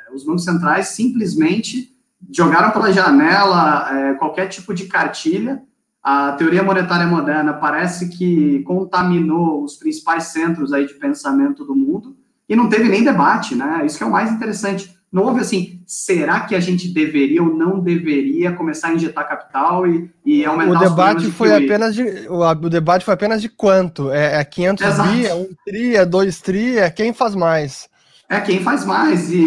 É, 0.09 0.15
os 0.15 0.23
bancos 0.23 0.43
centrais 0.43 0.89
simplesmente 0.89 1.95
jogaram 2.31 2.71
pela 2.71 2.91
janela 2.91 3.89
é, 3.91 4.13
qualquer 4.15 4.47
tipo 4.47 4.73
de 4.73 4.85
cartilha. 4.85 5.61
A 6.01 6.31
teoria 6.33 6.63
monetária 6.63 7.05
moderna 7.05 7.53
parece 7.53 8.09
que 8.09 8.59
contaminou 8.63 9.63
os 9.63 9.75
principais 9.75 10.25
centros 10.25 10.71
aí 10.73 10.87
de 10.87 10.93
pensamento 10.93 11.65
do 11.65 11.75
mundo 11.75 12.15
e 12.47 12.55
não 12.55 12.69
teve 12.69 12.87
nem 12.87 13.03
debate, 13.03 13.53
né? 13.53 13.85
Isso 13.85 13.97
que 13.97 14.03
é 14.03 14.07
o 14.07 14.11
mais 14.11 14.31
interessante 14.31 14.97
não 15.11 15.23
houve 15.23 15.41
assim, 15.41 15.81
será 15.87 16.41
que 16.41 16.53
a 16.53 16.59
gente 16.59 16.87
deveria 16.87 17.41
ou 17.41 17.51
não 17.51 17.79
deveria 17.79 18.51
começar 18.51 18.89
a 18.89 18.93
injetar 18.93 19.27
capital 19.27 19.87
e, 19.87 20.09
e 20.23 20.45
aumentar 20.45 20.71
o 20.71 20.89
debate 20.89 21.25
de 21.25 21.31
foi 21.31 21.51
apenas 21.51 21.95
de 21.95 22.03
o, 22.29 22.47
o, 22.47 22.69
debate 22.69 23.03
foi 23.03 23.15
apenas 23.15 23.41
de 23.41 23.49
quanto 23.49 24.11
é, 24.11 24.39
é 24.39 24.43
500 24.43 24.85
Exato. 24.85 25.09
bi, 25.09 25.25
é 25.25 25.33
1 25.33 25.47
tri, 25.65 25.95
é 25.95 26.05
2 26.05 26.41
tri, 26.41 26.77
é 26.77 26.89
quem 26.91 27.11
faz 27.11 27.33
mais. 27.33 27.89
É 28.29 28.39
quem 28.39 28.61
faz 28.61 28.85
mais 28.85 29.31
e, 29.31 29.37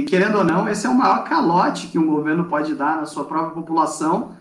e, 0.00 0.02
querendo 0.04 0.38
ou 0.38 0.44
não, 0.44 0.68
esse 0.68 0.84
é 0.86 0.90
o 0.90 0.94
maior 0.94 1.22
calote 1.22 1.86
que 1.86 1.98
um 1.98 2.06
governo 2.06 2.46
pode 2.46 2.74
dar 2.74 2.96
na 2.96 3.06
sua 3.06 3.24
própria 3.24 3.54
população, 3.54 4.32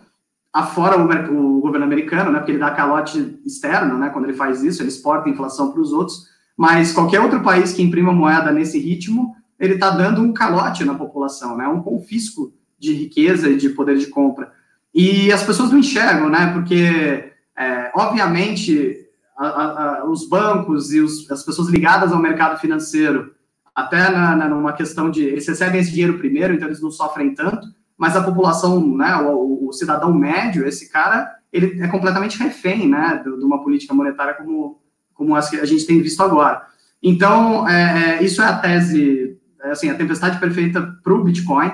afora 0.51 0.97
o, 0.97 1.57
o 1.57 1.61
governo 1.61 1.85
americano, 1.85 2.31
né? 2.31 2.39
Porque 2.39 2.53
ele 2.53 2.59
dá 2.59 2.71
calote 2.71 3.39
externo, 3.45 3.97
né? 3.97 4.09
Quando 4.09 4.25
ele 4.25 4.33
faz 4.33 4.63
isso, 4.63 4.81
ele 4.81 4.89
exporta 4.89 5.29
a 5.29 5.31
inflação 5.31 5.71
para 5.71 5.79
os 5.79 5.93
outros. 5.93 6.25
Mas 6.57 6.91
qualquer 6.91 7.21
outro 7.21 7.41
país 7.41 7.71
que 7.71 7.83
imprima 7.83 8.11
moeda 8.11 8.51
nesse 8.51 8.79
ritmo 8.79 9.35
ele 9.59 9.75
está 9.75 9.91
dando 9.91 10.21
um 10.21 10.33
calote 10.33 10.83
na 10.83 10.95
população, 10.95 11.55
né? 11.55 11.67
Um 11.67 11.81
confisco 11.81 12.51
de 12.77 12.93
riqueza 12.93 13.47
e 13.49 13.57
de 13.57 13.69
poder 13.69 13.97
de 13.97 14.07
compra. 14.07 14.51
E 14.93 15.31
as 15.31 15.43
pessoas 15.43 15.71
não 15.71 15.79
enxergam, 15.79 16.29
né? 16.29 16.51
Porque, 16.51 17.31
é, 17.55 17.91
obviamente, 17.95 19.07
a, 19.37 19.47
a, 19.47 20.05
os 20.05 20.27
bancos 20.27 20.91
e 20.91 20.99
os, 20.99 21.29
as 21.31 21.43
pessoas 21.43 21.69
ligadas 21.69 22.11
ao 22.11 22.19
mercado 22.19 22.59
financeiro, 22.59 23.33
até 23.75 24.09
na, 24.09 24.35
na, 24.35 24.49
numa 24.49 24.73
questão 24.73 25.09
de 25.09 25.23
eles 25.23 25.47
recebem 25.47 25.81
esse 25.81 25.91
dinheiro 25.91 26.17
primeiro, 26.17 26.53
então 26.53 26.67
eles 26.67 26.81
não 26.81 26.91
sofrem 26.91 27.33
tanto, 27.33 27.67
mas 27.97 28.15
a 28.15 28.23
população, 28.23 28.95
né, 28.95 29.15
o, 29.17 29.67
o 29.67 29.73
cidadão 29.73 30.13
médio, 30.13 30.67
esse 30.67 30.91
cara, 30.91 31.35
ele 31.51 31.81
é 31.81 31.87
completamente 31.87 32.37
refém, 32.37 32.87
né, 32.87 33.21
de, 33.23 33.37
de 33.37 33.45
uma 33.45 33.63
política 33.63 33.93
monetária 33.93 34.33
como, 34.33 34.81
como 35.13 35.35
as 35.35 35.49
que 35.49 35.59
a 35.59 35.65
gente 35.65 35.85
tem 35.85 36.01
visto 36.01 36.21
agora. 36.21 36.63
Então, 37.01 37.67
é, 37.67 38.17
é 38.19 38.23
isso 38.23 38.41
é 38.41 38.45
a 38.45 38.57
tese 38.57 39.37
é, 39.63 39.71
assim, 39.71 39.89
a 39.89 39.95
tempestade 39.95 40.39
perfeita 40.39 40.81
para 41.01 41.13
o 41.13 41.23
Bitcoin, 41.23 41.71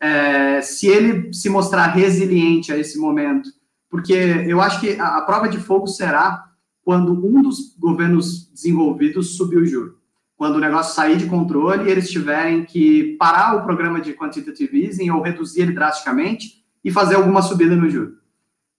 é, 0.00 0.60
se 0.60 0.86
ele 0.86 1.32
se 1.34 1.48
mostrar 1.50 1.88
resiliente 1.88 2.72
a 2.72 2.78
esse 2.78 2.98
momento, 2.98 3.50
porque 3.90 4.12
eu 4.12 4.60
acho 4.60 4.80
que 4.80 4.98
a, 4.98 5.18
a, 5.18 5.22
prova 5.22 5.48
de 5.48 5.58
fogo 5.58 5.88
será 5.88 6.44
quando 6.84 7.12
um 7.12 7.42
dos 7.42 7.76
governos 7.76 8.48
desenvolvidos 8.52 9.36
subir 9.36 9.58
o 9.58 9.66
juro, 9.66 9.98
quando 10.42 10.56
o 10.56 10.60
negócio 10.60 10.96
sair 10.96 11.16
de 11.16 11.26
controle 11.26 11.88
e 11.88 11.92
eles 11.92 12.10
tiverem 12.10 12.64
que 12.64 13.16
parar 13.16 13.54
o 13.54 13.62
programa 13.62 14.00
de 14.00 14.12
quantitative 14.12 14.86
easing 14.86 15.08
ou 15.08 15.22
reduzir 15.22 15.62
ele 15.62 15.72
drasticamente 15.72 16.64
e 16.84 16.90
fazer 16.90 17.14
alguma 17.14 17.40
subida 17.40 17.76
no 17.76 17.88
juro. 17.88 18.16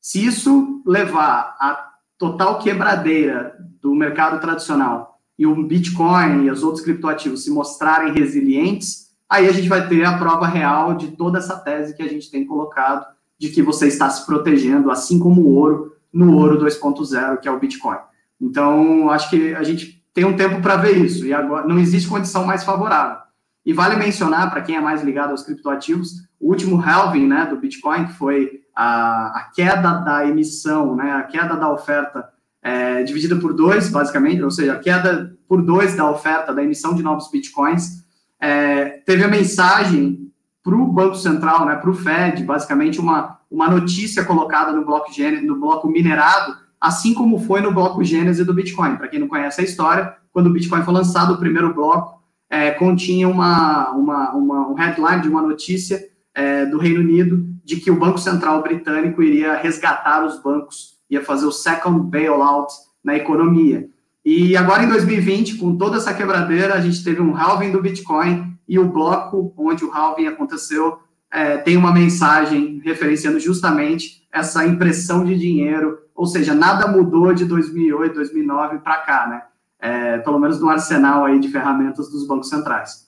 Se 0.01 0.25
isso 0.25 0.83
levar 0.85 1.55
a 1.57 1.91
total 2.17 2.59
quebradeira 2.59 3.55
do 3.81 3.95
mercado 3.95 4.41
tradicional 4.41 5.21
e 5.39 5.47
o 5.47 5.63
Bitcoin 5.63 6.43
e 6.43 6.51
os 6.51 6.63
outros 6.63 6.83
criptoativos 6.83 7.45
se 7.45 7.49
mostrarem 7.49 8.11
resilientes, 8.11 9.13
aí 9.29 9.47
a 9.47 9.53
gente 9.53 9.69
vai 9.69 9.87
ter 9.87 10.03
a 10.03 10.17
prova 10.17 10.45
real 10.45 10.95
de 10.95 11.11
toda 11.11 11.37
essa 11.37 11.57
tese 11.57 11.95
que 11.95 12.03
a 12.03 12.09
gente 12.09 12.29
tem 12.29 12.45
colocado 12.45 13.05
de 13.39 13.47
que 13.47 13.61
você 13.61 13.87
está 13.87 14.09
se 14.09 14.25
protegendo, 14.25 14.91
assim 14.91 15.17
como 15.17 15.39
o 15.43 15.55
ouro, 15.55 15.95
no 16.11 16.35
ouro 16.35 16.59
2.0, 16.59 17.37
que 17.37 17.47
é 17.47 17.51
o 17.53 17.57
Bitcoin. 17.57 17.99
Então, 18.41 19.09
acho 19.09 19.29
que 19.29 19.55
a 19.55 19.63
gente 19.63 20.02
tem 20.13 20.25
um 20.25 20.35
tempo 20.35 20.61
para 20.61 20.77
ver 20.77 20.97
isso, 20.97 21.25
e 21.25 21.33
agora 21.33 21.67
não 21.67 21.79
existe 21.79 22.07
condição 22.07 22.45
mais 22.45 22.63
favorável. 22.63 23.17
E 23.65 23.73
vale 23.73 23.95
mencionar, 23.95 24.51
para 24.51 24.61
quem 24.61 24.75
é 24.75 24.81
mais 24.81 25.01
ligado 25.01 25.31
aos 25.31 25.43
criptoativos, 25.43 26.11
o 26.39 26.49
último 26.49 26.81
halving 26.81 27.27
né, 27.27 27.45
do 27.45 27.55
Bitcoin, 27.55 28.05
que 28.05 28.13
foi 28.13 28.61
a, 28.75 29.39
a 29.39 29.51
queda 29.55 29.93
da 29.99 30.27
emissão, 30.27 30.95
né, 30.95 31.11
a 31.13 31.23
queda 31.23 31.55
da 31.55 31.71
oferta 31.71 32.27
é, 32.61 33.03
dividida 33.03 33.35
por 33.37 33.53
dois, 33.53 33.89
basicamente, 33.89 34.41
ou 34.41 34.51
seja, 34.51 34.73
a 34.73 34.79
queda 34.79 35.35
por 35.47 35.61
dois 35.61 35.95
da 35.95 36.09
oferta 36.09 36.53
da 36.53 36.63
emissão 36.63 36.93
de 36.93 37.03
novos 37.03 37.29
bitcoins, 37.31 38.03
é, 38.39 38.85
teve 39.05 39.23
a 39.23 39.27
mensagem 39.27 40.31
para 40.61 40.75
o 40.75 40.87
Banco 40.87 41.15
Central, 41.15 41.65
né, 41.65 41.75
para 41.75 41.89
o 41.89 41.93
Fed, 41.93 42.43
basicamente 42.43 42.99
uma, 42.99 43.39
uma 43.49 43.69
notícia 43.69 44.23
colocada 44.23 44.71
no 44.71 44.85
bloco, 44.85 45.09
no 45.43 45.59
bloco 45.59 45.87
minerado, 45.87 46.57
assim 46.83 47.13
como 47.13 47.39
foi 47.39 47.61
no 47.61 47.73
bloco 47.73 48.03
Gênese 48.03 48.43
do 48.43 48.53
Bitcoin. 48.53 48.97
Para 48.97 49.07
quem 49.07 49.19
não 49.19 49.27
conhece 49.27 49.61
a 49.61 49.63
história, 49.63 50.15
quando 50.31 50.47
o 50.47 50.53
Bitcoin 50.53 50.83
foi 50.83 50.93
lançado, 50.93 51.33
o 51.33 51.37
primeiro 51.37 51.73
bloco 51.73 52.21
é, 52.49 52.71
continha 52.71 53.29
uma, 53.29 53.91
uma, 53.91 54.31
uma, 54.33 54.67
um 54.67 54.73
headline 54.73 55.21
de 55.21 55.29
uma 55.29 55.41
notícia 55.41 56.03
é, 56.33 56.65
do 56.65 56.77
Reino 56.77 56.99
Unido 56.99 57.47
de 57.63 57.77
que 57.77 57.89
o 57.89 57.97
Banco 57.97 58.17
Central 58.17 58.61
britânico 58.61 59.23
iria 59.23 59.55
resgatar 59.55 60.25
os 60.25 60.41
bancos 60.41 60.93
ia 61.09 61.23
fazer 61.23 61.45
o 61.45 61.51
second 61.51 62.09
bailout 62.09 62.73
na 63.03 63.15
economia. 63.15 63.89
E 64.25 64.55
agora 64.55 64.83
em 64.83 64.87
2020, 64.87 65.57
com 65.57 65.77
toda 65.77 65.97
essa 65.97 66.13
quebradeira, 66.13 66.73
a 66.73 66.81
gente 66.81 67.03
teve 67.03 67.21
um 67.21 67.35
halving 67.35 67.71
do 67.71 67.81
Bitcoin 67.81 68.57
e 68.67 68.79
o 68.79 68.89
bloco 68.89 69.53
onde 69.57 69.83
o 69.83 69.91
halving 69.91 70.27
aconteceu 70.27 70.99
é, 71.33 71.57
tem 71.57 71.75
uma 71.75 71.91
mensagem 71.91 72.79
referenciando 72.85 73.39
justamente 73.39 74.23
essa 74.31 74.65
impressão 74.67 75.25
de 75.25 75.35
dinheiro, 75.35 75.97
ou 76.13 76.27
seja, 76.27 76.53
nada 76.53 76.87
mudou 76.87 77.33
de 77.33 77.43
2008, 77.43 78.13
2009 78.13 78.77
para 78.79 78.99
cá, 78.99 79.27
né? 79.27 79.41
É, 79.79 80.19
pelo 80.19 80.39
menos 80.39 80.61
no 80.61 80.69
arsenal 80.69 81.25
aí 81.25 81.39
de 81.39 81.49
ferramentas 81.49 82.09
dos 82.09 82.27
bancos 82.27 82.49
centrais. 82.49 83.07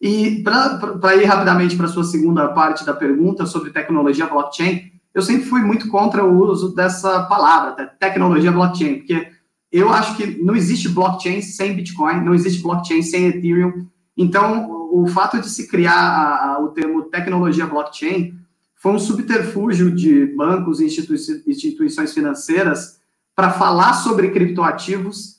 E 0.00 0.42
para 0.42 1.16
ir 1.16 1.24
rapidamente 1.24 1.76
para 1.76 1.86
a 1.86 1.88
sua 1.88 2.04
segunda 2.04 2.48
parte 2.48 2.84
da 2.84 2.92
pergunta 2.92 3.46
sobre 3.46 3.70
tecnologia 3.70 4.26
blockchain, 4.26 4.92
eu 5.14 5.22
sempre 5.22 5.46
fui 5.46 5.62
muito 5.62 5.88
contra 5.88 6.24
o 6.24 6.38
uso 6.38 6.74
dessa 6.74 7.22
palavra, 7.22 7.86
tecnologia 7.98 8.52
blockchain, 8.52 8.96
porque 8.96 9.28
eu 9.72 9.90
acho 9.90 10.16
que 10.16 10.42
não 10.42 10.54
existe 10.54 10.88
blockchain 10.88 11.40
sem 11.40 11.74
Bitcoin, 11.74 12.22
não 12.22 12.34
existe 12.34 12.62
blockchain 12.62 13.02
sem 13.02 13.26
Ethereum. 13.26 13.86
Então, 14.16 14.75
o 15.02 15.06
fato 15.06 15.40
de 15.40 15.48
se 15.48 15.68
criar 15.68 15.92
a, 15.92 16.54
a, 16.54 16.60
o 16.60 16.68
termo 16.68 17.02
tecnologia 17.04 17.66
blockchain 17.66 18.38
foi 18.74 18.92
um 18.92 18.98
subterfúgio 18.98 19.90
de 19.94 20.26
bancos 20.26 20.80
e 20.80 20.86
institui 20.86 21.16
instituições 21.46 22.14
financeiras 22.14 23.00
para 23.34 23.50
falar 23.50 23.94
sobre 23.94 24.30
criptoativos 24.30 25.36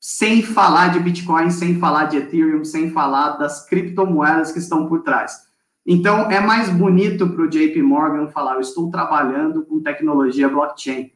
sem 0.00 0.42
falar 0.42 0.88
de 0.88 1.00
Bitcoin, 1.00 1.50
sem 1.50 1.78
falar 1.78 2.04
de 2.06 2.16
Ethereum, 2.16 2.64
sem 2.64 2.90
falar 2.90 3.30
das 3.30 3.66
criptomoedas 3.66 4.52
que 4.52 4.58
estão 4.58 4.86
por 4.86 5.02
trás. 5.02 5.48
Então, 5.84 6.30
é 6.30 6.40
mais 6.40 6.68
bonito 6.68 7.28
para 7.28 7.42
o 7.42 7.48
JP 7.48 7.82
Morgan 7.82 8.28
falar: 8.28 8.54
eu 8.54 8.60
estou 8.60 8.90
trabalhando 8.90 9.64
com 9.64 9.82
tecnologia 9.82 10.48
blockchain. 10.48 11.10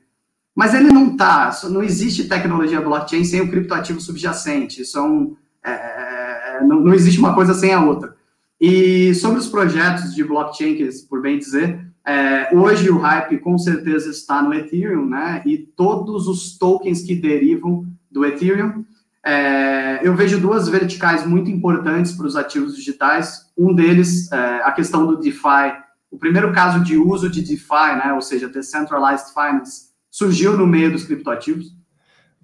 Mas 0.54 0.74
ele 0.74 0.92
não 0.92 1.12
está, 1.12 1.50
não 1.70 1.82
existe 1.82 2.28
tecnologia 2.28 2.80
blockchain 2.80 3.24
sem 3.24 3.40
o 3.40 3.50
criptoativo 3.50 4.00
subjacente. 4.00 4.82
Isso 4.82 4.98
é 4.98 5.02
um, 5.02 5.36
é, 5.64 6.21
não, 6.62 6.80
não, 6.80 6.94
existe 6.94 7.18
uma 7.18 7.34
coisa 7.34 7.54
sem 7.54 7.72
a 7.72 7.84
outra. 7.84 8.14
E 8.60 9.14
sobre 9.14 9.38
os 9.38 9.48
projetos 9.48 10.14
de 10.14 10.22
blockchain, 10.22 10.74
que 10.74 10.88
por 11.08 11.20
bem 11.20 11.38
dizer, 11.38 11.80
é, 12.04 12.48
hoje 12.52 12.90
o 12.90 12.98
hype 12.98 13.38
com 13.38 13.56
certeza 13.56 14.10
está 14.10 14.42
no 14.42 14.52
Ethereum, 14.52 15.06
né? 15.06 15.42
E 15.46 15.58
todos 15.58 16.26
os 16.26 16.56
tokens 16.58 17.02
que 17.02 17.14
derivam 17.14 17.86
do 18.10 18.24
Ethereum. 18.24 18.84
É, 19.24 20.00
eu 20.02 20.14
vejo 20.16 20.40
duas 20.40 20.68
verticais 20.68 21.24
muito 21.24 21.48
importantes 21.50 22.12
para 22.12 22.26
os 22.26 22.36
ativos 22.36 22.76
digitais. 22.76 23.50
Um 23.56 23.74
deles, 23.74 24.30
é, 24.32 24.62
a 24.64 24.72
questão 24.72 25.06
do 25.06 25.16
DeFi. 25.16 25.80
O 26.10 26.18
primeiro 26.18 26.52
caso 26.52 26.82
de 26.82 26.96
uso 26.96 27.30
de 27.30 27.40
DeFi, 27.40 27.96
né? 28.04 28.12
Ou 28.14 28.20
seja, 28.20 28.48
Decentralized 28.48 29.32
Finance, 29.32 29.92
surgiu 30.10 30.56
no 30.56 30.66
meio 30.66 30.92
dos 30.92 31.04
criptoativos. 31.04 31.72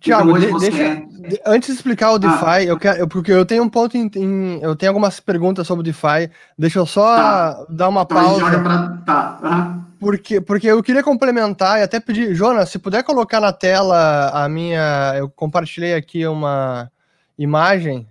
Tiago, 0.01 0.39
de, 0.39 0.47
deixa, 0.59 0.95
de, 0.97 1.41
antes 1.45 1.69
de 1.69 1.75
explicar 1.75 2.13
o 2.13 2.15
ah. 2.15 2.19
DeFi, 2.19 2.45
ah. 2.45 2.65
eu 2.65 2.79
quero, 2.79 3.09
porque 3.09 3.33
eu 3.33 3.45
tenho 3.45 3.65
um 3.65 3.69
ponto 3.69 3.97
em, 3.97 4.11
em, 4.15 4.61
eu 4.63 4.77
tenho 4.77 4.91
algumas 4.91 5.19
perguntas 5.19 5.67
sobre 5.67 5.81
o 5.81 5.85
DeFi. 5.85 6.31
Deixa 6.57 6.79
eu 6.79 6.87
só 6.87 7.17
tá. 7.17 7.67
dar 7.69 7.89
uma 7.89 8.03
então, 8.03 8.17
pausa. 8.17 8.61
Pra, 8.61 8.99
tá. 9.05 9.39
Uhum. 9.43 9.85
Porque, 9.99 10.41
porque 10.41 10.69
eu 10.69 10.83
queria 10.83 11.03
complementar 11.03 11.81
e 11.81 11.83
até 11.83 11.99
pedir, 11.99 12.33
Jonas, 12.35 12.71
se 12.71 12.79
puder 12.79 13.03
colocar 13.03 13.41
na 13.41 13.53
tela 13.53 14.31
a 14.31 14.49
minha, 14.49 15.15
eu 15.17 15.29
compartilhei 15.29 15.95
aqui 15.95 16.25
uma 16.27 16.91
imagem. 17.37 18.07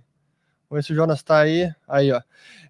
Vamos 0.68 0.84
ver 0.84 0.86
se 0.86 0.92
o 0.92 0.96
Jonas 0.96 1.20
está 1.20 1.38
aí. 1.38 1.70
Aí, 1.88 2.12
ó. 2.12 2.20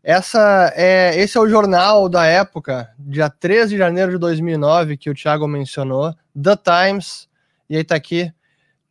Essa 0.02 0.72
é, 0.76 1.20
esse 1.20 1.36
é 1.36 1.40
o 1.40 1.48
jornal 1.48 2.08
da 2.08 2.24
época, 2.24 2.88
dia 2.98 3.28
13 3.28 3.70
de 3.70 3.78
janeiro 3.78 4.12
de 4.12 4.18
2009, 4.18 4.96
que 4.96 5.10
o 5.10 5.14
Thiago 5.14 5.46
mencionou, 5.48 6.14
The 6.40 6.56
Times, 6.56 7.28
e 7.68 7.76
aí 7.76 7.84
tá 7.84 7.96
aqui, 7.96 8.32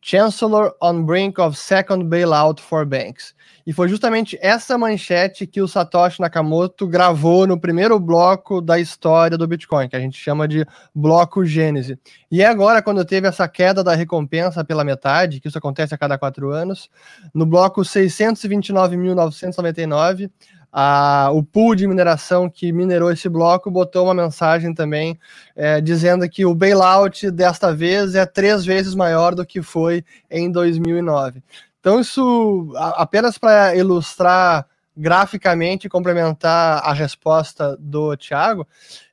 Chancellor 0.00 0.72
on 0.80 1.04
brink 1.04 1.40
of 1.40 1.58
second 1.58 2.08
bailout 2.08 2.60
for 2.60 2.86
banks. 2.86 3.34
E 3.66 3.72
foi 3.72 3.88
justamente 3.88 4.38
essa 4.40 4.78
manchete 4.78 5.44
que 5.46 5.60
o 5.60 5.68
Satoshi 5.68 6.20
Nakamoto 6.20 6.86
gravou 6.86 7.46
no 7.46 7.60
primeiro 7.60 8.00
bloco 8.00 8.62
da 8.62 8.78
história 8.78 9.36
do 9.36 9.46
Bitcoin, 9.46 9.88
que 9.88 9.96
a 9.96 10.00
gente 10.00 10.16
chama 10.16 10.48
de 10.48 10.64
bloco 10.94 11.44
Gênese. 11.44 11.98
E 12.30 12.40
é 12.40 12.46
agora, 12.46 12.80
quando 12.80 13.04
teve 13.04 13.28
essa 13.28 13.46
queda 13.46 13.84
da 13.84 13.94
recompensa 13.94 14.64
pela 14.64 14.84
metade, 14.84 15.38
que 15.40 15.48
isso 15.48 15.58
acontece 15.58 15.94
a 15.94 15.98
cada 15.98 16.16
quatro 16.16 16.50
anos, 16.50 16.88
no 17.34 17.44
bloco 17.44 17.82
629.999, 17.82 20.30
a, 20.72 21.30
o 21.32 21.42
pool 21.42 21.74
de 21.74 21.86
mineração 21.86 22.48
que 22.48 22.72
minerou 22.72 23.10
esse 23.10 23.28
bloco 23.28 23.70
botou 23.70 24.04
uma 24.04 24.14
mensagem 24.14 24.74
também 24.74 25.18
é, 25.56 25.80
dizendo 25.80 26.28
que 26.28 26.44
o 26.44 26.54
bailout 26.54 27.30
desta 27.30 27.74
vez 27.74 28.14
é 28.14 28.26
três 28.26 28.64
vezes 28.64 28.94
maior 28.94 29.34
do 29.34 29.46
que 29.46 29.62
foi 29.62 30.04
em 30.30 30.50
2009. 30.50 31.42
Então, 31.80 32.00
isso 32.00 32.72
apenas 32.76 33.38
para 33.38 33.74
ilustrar 33.74 34.66
graficamente 34.96 35.86
e 35.86 35.90
complementar 35.90 36.82
a 36.84 36.92
resposta 36.92 37.76
do 37.78 38.16
Thiago, 38.16 38.66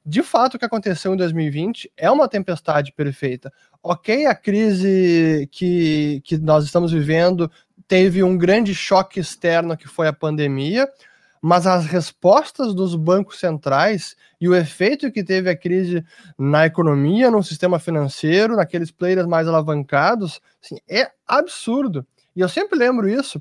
de 0.04 0.24
fato 0.24 0.56
o 0.56 0.60
que 0.60 0.66
aconteceu 0.66 1.14
em 1.14 1.18
2020 1.18 1.92
é 1.96 2.10
uma 2.10 2.28
tempestade 2.28 2.92
perfeita. 2.92 3.54
Ok, 3.84 4.26
a 4.26 4.34
crise 4.34 5.48
que, 5.52 6.22
que 6.24 6.38
nós 6.40 6.66
estamos 6.66 6.92
vivendo 6.92 7.52
teve 7.88 8.24
um 8.24 8.36
grande 8.36 8.74
choque 8.74 9.20
externo 9.20 9.78
que 9.78 9.88
foi 9.88 10.08
a 10.08 10.14
pandemia, 10.14 10.90
mas 11.48 11.68
as 11.68 11.86
respostas 11.86 12.74
dos 12.74 12.96
bancos 12.96 13.40
centrais 13.40 14.16
e 14.42 14.50
o 14.50 14.56
efeito 14.56 15.12
que 15.12 15.24
teve 15.24 15.48
a 15.48 15.56
crise 15.56 16.04
na 16.40 16.66
economia, 16.66 17.30
no 17.30 17.44
sistema 17.44 17.78
financeiro, 17.78 18.56
naqueles 18.56 18.90
players 18.90 19.28
mais 19.28 19.48
alavancados, 19.48 20.42
assim, 20.60 20.78
é 20.90 21.12
absurdo. 21.28 22.04
E 22.36 22.40
eu 22.42 22.50
sempre 22.50 22.80
lembro 22.80 23.08
isso. 23.08 23.40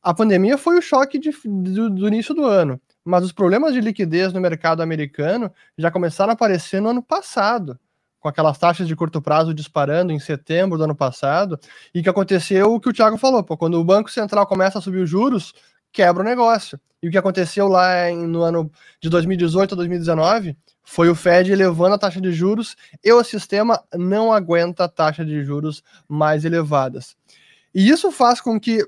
A 0.00 0.14
pandemia 0.14 0.56
foi 0.56 0.78
o 0.78 0.80
choque 0.80 1.18
de, 1.18 1.32
do, 1.44 1.90
do 1.90 2.06
início 2.06 2.32
do 2.32 2.44
ano, 2.44 2.80
mas 3.04 3.24
os 3.24 3.32
problemas 3.32 3.74
de 3.74 3.80
liquidez 3.80 4.32
no 4.32 4.40
mercado 4.40 4.80
americano 4.80 5.52
já 5.76 5.90
começaram 5.90 6.30
a 6.30 6.34
aparecer 6.34 6.80
no 6.80 6.90
ano 6.90 7.02
passado 7.02 7.76
com 8.20 8.28
aquelas 8.28 8.58
taxas 8.58 8.86
de 8.86 8.94
curto 8.94 9.20
prazo 9.20 9.54
disparando 9.54 10.12
em 10.12 10.20
setembro 10.20 10.76
do 10.76 10.84
ano 10.84 10.94
passado, 10.94 11.58
e 11.94 12.02
que 12.02 12.08
aconteceu 12.08 12.74
o 12.74 12.78
que 12.78 12.90
o 12.90 12.92
Thiago 12.92 13.16
falou, 13.16 13.42
pô, 13.42 13.56
quando 13.56 13.80
o 13.80 13.84
Banco 13.84 14.10
Central 14.10 14.46
começa 14.46 14.78
a 14.78 14.82
subir 14.82 14.98
os 14.98 15.08
juros, 15.08 15.54
quebra 15.92 16.22
o 16.22 16.26
negócio. 16.26 16.78
E 17.02 17.08
o 17.08 17.10
que 17.10 17.18
aconteceu 17.18 17.66
lá 17.66 18.10
em, 18.10 18.26
no 18.26 18.42
ano 18.42 18.70
de 19.00 19.08
2018 19.08 19.74
a 19.74 19.76
2019 19.76 20.56
foi 20.82 21.08
o 21.08 21.14
Fed 21.14 21.50
elevando 21.50 21.94
a 21.94 21.98
taxa 21.98 22.20
de 22.20 22.32
juros 22.32 22.76
e 23.02 23.12
o 23.12 23.24
sistema 23.24 23.82
não 23.94 24.32
aguenta 24.32 24.84
a 24.84 24.88
taxa 24.88 25.24
de 25.24 25.42
juros 25.42 25.82
mais 26.08 26.44
elevadas. 26.44 27.16
E 27.74 27.88
isso 27.88 28.10
faz 28.10 28.40
com 28.40 28.58
que 28.58 28.86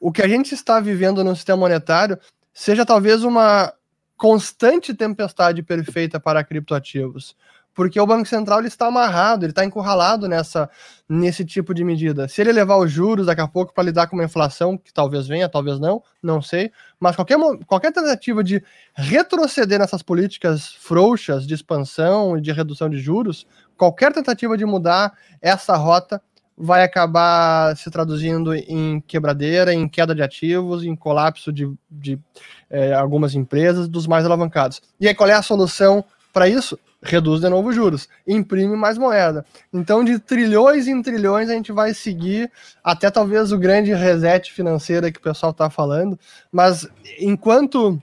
o 0.00 0.10
que 0.10 0.22
a 0.22 0.28
gente 0.28 0.54
está 0.54 0.80
vivendo 0.80 1.22
no 1.22 1.34
sistema 1.36 1.58
monetário 1.58 2.18
seja 2.52 2.86
talvez 2.86 3.22
uma 3.22 3.72
constante 4.16 4.94
tempestade 4.94 5.62
perfeita 5.62 6.20
para 6.20 6.44
criptoativos 6.44 7.36
porque 7.74 7.98
o 7.98 8.06
Banco 8.06 8.28
Central 8.28 8.58
ele 8.58 8.68
está 8.68 8.86
amarrado, 8.86 9.44
ele 9.44 9.52
está 9.52 9.64
encurralado 9.64 10.28
nessa, 10.28 10.68
nesse 11.08 11.44
tipo 11.44 11.72
de 11.72 11.82
medida. 11.84 12.28
Se 12.28 12.40
ele 12.40 12.52
levar 12.52 12.76
os 12.76 12.90
juros 12.90 13.26
daqui 13.26 13.40
a 13.40 13.48
pouco 13.48 13.72
para 13.72 13.84
lidar 13.84 14.06
com 14.06 14.16
uma 14.16 14.24
inflação, 14.24 14.76
que 14.76 14.92
talvez 14.92 15.26
venha, 15.26 15.48
talvez 15.48 15.78
não, 15.80 16.02
não 16.22 16.42
sei, 16.42 16.70
mas 17.00 17.16
qualquer, 17.16 17.38
qualquer 17.66 17.92
tentativa 17.92 18.44
de 18.44 18.62
retroceder 18.94 19.78
nessas 19.78 20.02
políticas 20.02 20.74
frouxas 20.74 21.46
de 21.46 21.54
expansão 21.54 22.36
e 22.36 22.40
de 22.40 22.52
redução 22.52 22.90
de 22.90 22.98
juros, 22.98 23.46
qualquer 23.76 24.12
tentativa 24.12 24.56
de 24.56 24.64
mudar 24.64 25.12
essa 25.40 25.76
rota 25.76 26.20
vai 26.56 26.84
acabar 26.84 27.76
se 27.76 27.90
traduzindo 27.90 28.54
em 28.54 29.00
quebradeira, 29.00 29.72
em 29.72 29.88
queda 29.88 30.14
de 30.14 30.22
ativos, 30.22 30.84
em 30.84 30.94
colapso 30.94 31.52
de, 31.52 31.72
de 31.90 32.18
é, 32.70 32.92
algumas 32.92 33.34
empresas, 33.34 33.88
dos 33.88 34.06
mais 34.06 34.24
alavancados. 34.24 34.82
E 35.00 35.08
aí, 35.08 35.14
qual 35.14 35.28
é 35.28 35.32
a 35.32 35.42
solução 35.42 36.04
para 36.32 36.48
isso? 36.48 36.78
Reduz 37.02 37.40
de 37.40 37.48
novo 37.48 37.70
os 37.70 37.74
juros, 37.74 38.08
imprime 38.26 38.76
mais 38.76 38.96
moeda. 38.96 39.44
Então, 39.72 40.04
de 40.04 40.18
trilhões 40.18 40.86
em 40.86 41.02
trilhões, 41.02 41.50
a 41.50 41.54
gente 41.54 41.72
vai 41.72 41.92
seguir 41.92 42.50
até 42.82 43.10
talvez 43.10 43.50
o 43.52 43.58
grande 43.58 43.92
reset 43.92 44.52
financeiro 44.52 45.10
que 45.10 45.18
o 45.18 45.22
pessoal 45.22 45.50
está 45.50 45.68
falando. 45.68 46.18
Mas 46.50 46.88
enquanto 47.18 48.00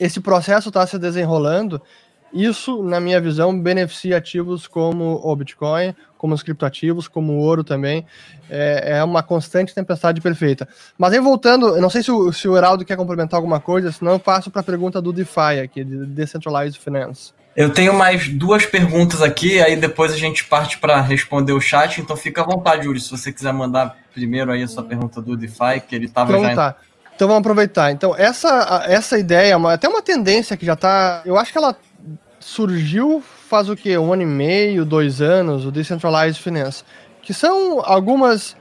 esse 0.00 0.20
processo 0.20 0.68
está 0.68 0.86
se 0.86 0.98
desenrolando, 0.98 1.80
isso, 2.32 2.82
na 2.82 2.98
minha 2.98 3.20
visão, 3.20 3.56
beneficia 3.56 4.16
ativos 4.16 4.66
como 4.66 5.20
o 5.22 5.36
Bitcoin, 5.36 5.94
como 6.18 6.34
os 6.34 6.42
criptoativos, 6.42 7.06
como 7.06 7.34
o 7.34 7.38
ouro 7.38 7.62
também. 7.62 8.04
É, 8.50 8.96
é 8.98 9.04
uma 9.04 9.22
constante 9.22 9.72
tempestade 9.72 10.20
perfeita. 10.20 10.66
Mas 10.98 11.12
aí 11.12 11.20
voltando, 11.20 11.68
eu 11.68 11.80
não 11.80 11.88
sei 11.88 12.02
se 12.02 12.10
o, 12.10 12.32
se 12.32 12.48
o 12.48 12.56
Heraldo 12.56 12.84
quer 12.84 12.96
complementar 12.96 13.38
alguma 13.38 13.60
coisa, 13.60 13.92
senão 13.92 14.12
eu 14.12 14.18
passo 14.18 14.50
para 14.50 14.62
a 14.62 14.64
pergunta 14.64 15.00
do 15.00 15.12
DeFi 15.12 15.60
aqui, 15.62 15.84
de 15.84 16.06
Decentralized 16.06 16.80
Finance. 16.80 17.32
Eu 17.56 17.70
tenho 17.70 17.94
mais 17.94 18.28
duas 18.28 18.66
perguntas 18.66 19.22
aqui, 19.22 19.62
aí 19.62 19.76
depois 19.76 20.12
a 20.12 20.16
gente 20.16 20.44
parte 20.44 20.78
para 20.78 21.00
responder 21.00 21.52
o 21.52 21.60
chat, 21.60 22.00
então 22.00 22.16
fica 22.16 22.42
à 22.42 22.44
vontade, 22.44 22.86
Yuri, 22.86 23.00
se 23.00 23.10
você 23.10 23.32
quiser 23.32 23.52
mandar 23.52 23.96
primeiro 24.12 24.50
aí 24.50 24.62
a 24.62 24.68
sua 24.68 24.82
pergunta 24.82 25.22
do 25.22 25.36
DeFi, 25.36 25.80
que 25.86 25.94
ele 25.94 26.06
estava 26.06 26.36
já... 26.40 26.54
Tá. 26.54 26.76
Então 27.14 27.28
vamos 27.28 27.42
aproveitar. 27.42 27.92
Então 27.92 28.14
essa, 28.16 28.84
essa 28.88 29.16
ideia, 29.18 29.56
até 29.68 29.88
uma 29.88 30.02
tendência 30.02 30.56
que 30.56 30.66
já 30.66 30.72
está, 30.72 31.22
eu 31.24 31.38
acho 31.38 31.52
que 31.52 31.58
ela 31.58 31.76
surgiu 32.40 33.22
faz 33.48 33.68
o 33.68 33.76
quê? 33.76 33.96
Um 33.96 34.12
ano 34.12 34.22
e 34.22 34.26
meio, 34.26 34.84
dois 34.84 35.22
anos, 35.22 35.64
o 35.64 35.70
Decentralized 35.70 36.42
Finance, 36.42 36.82
que 37.22 37.32
são 37.32 37.80
algumas 37.84 38.56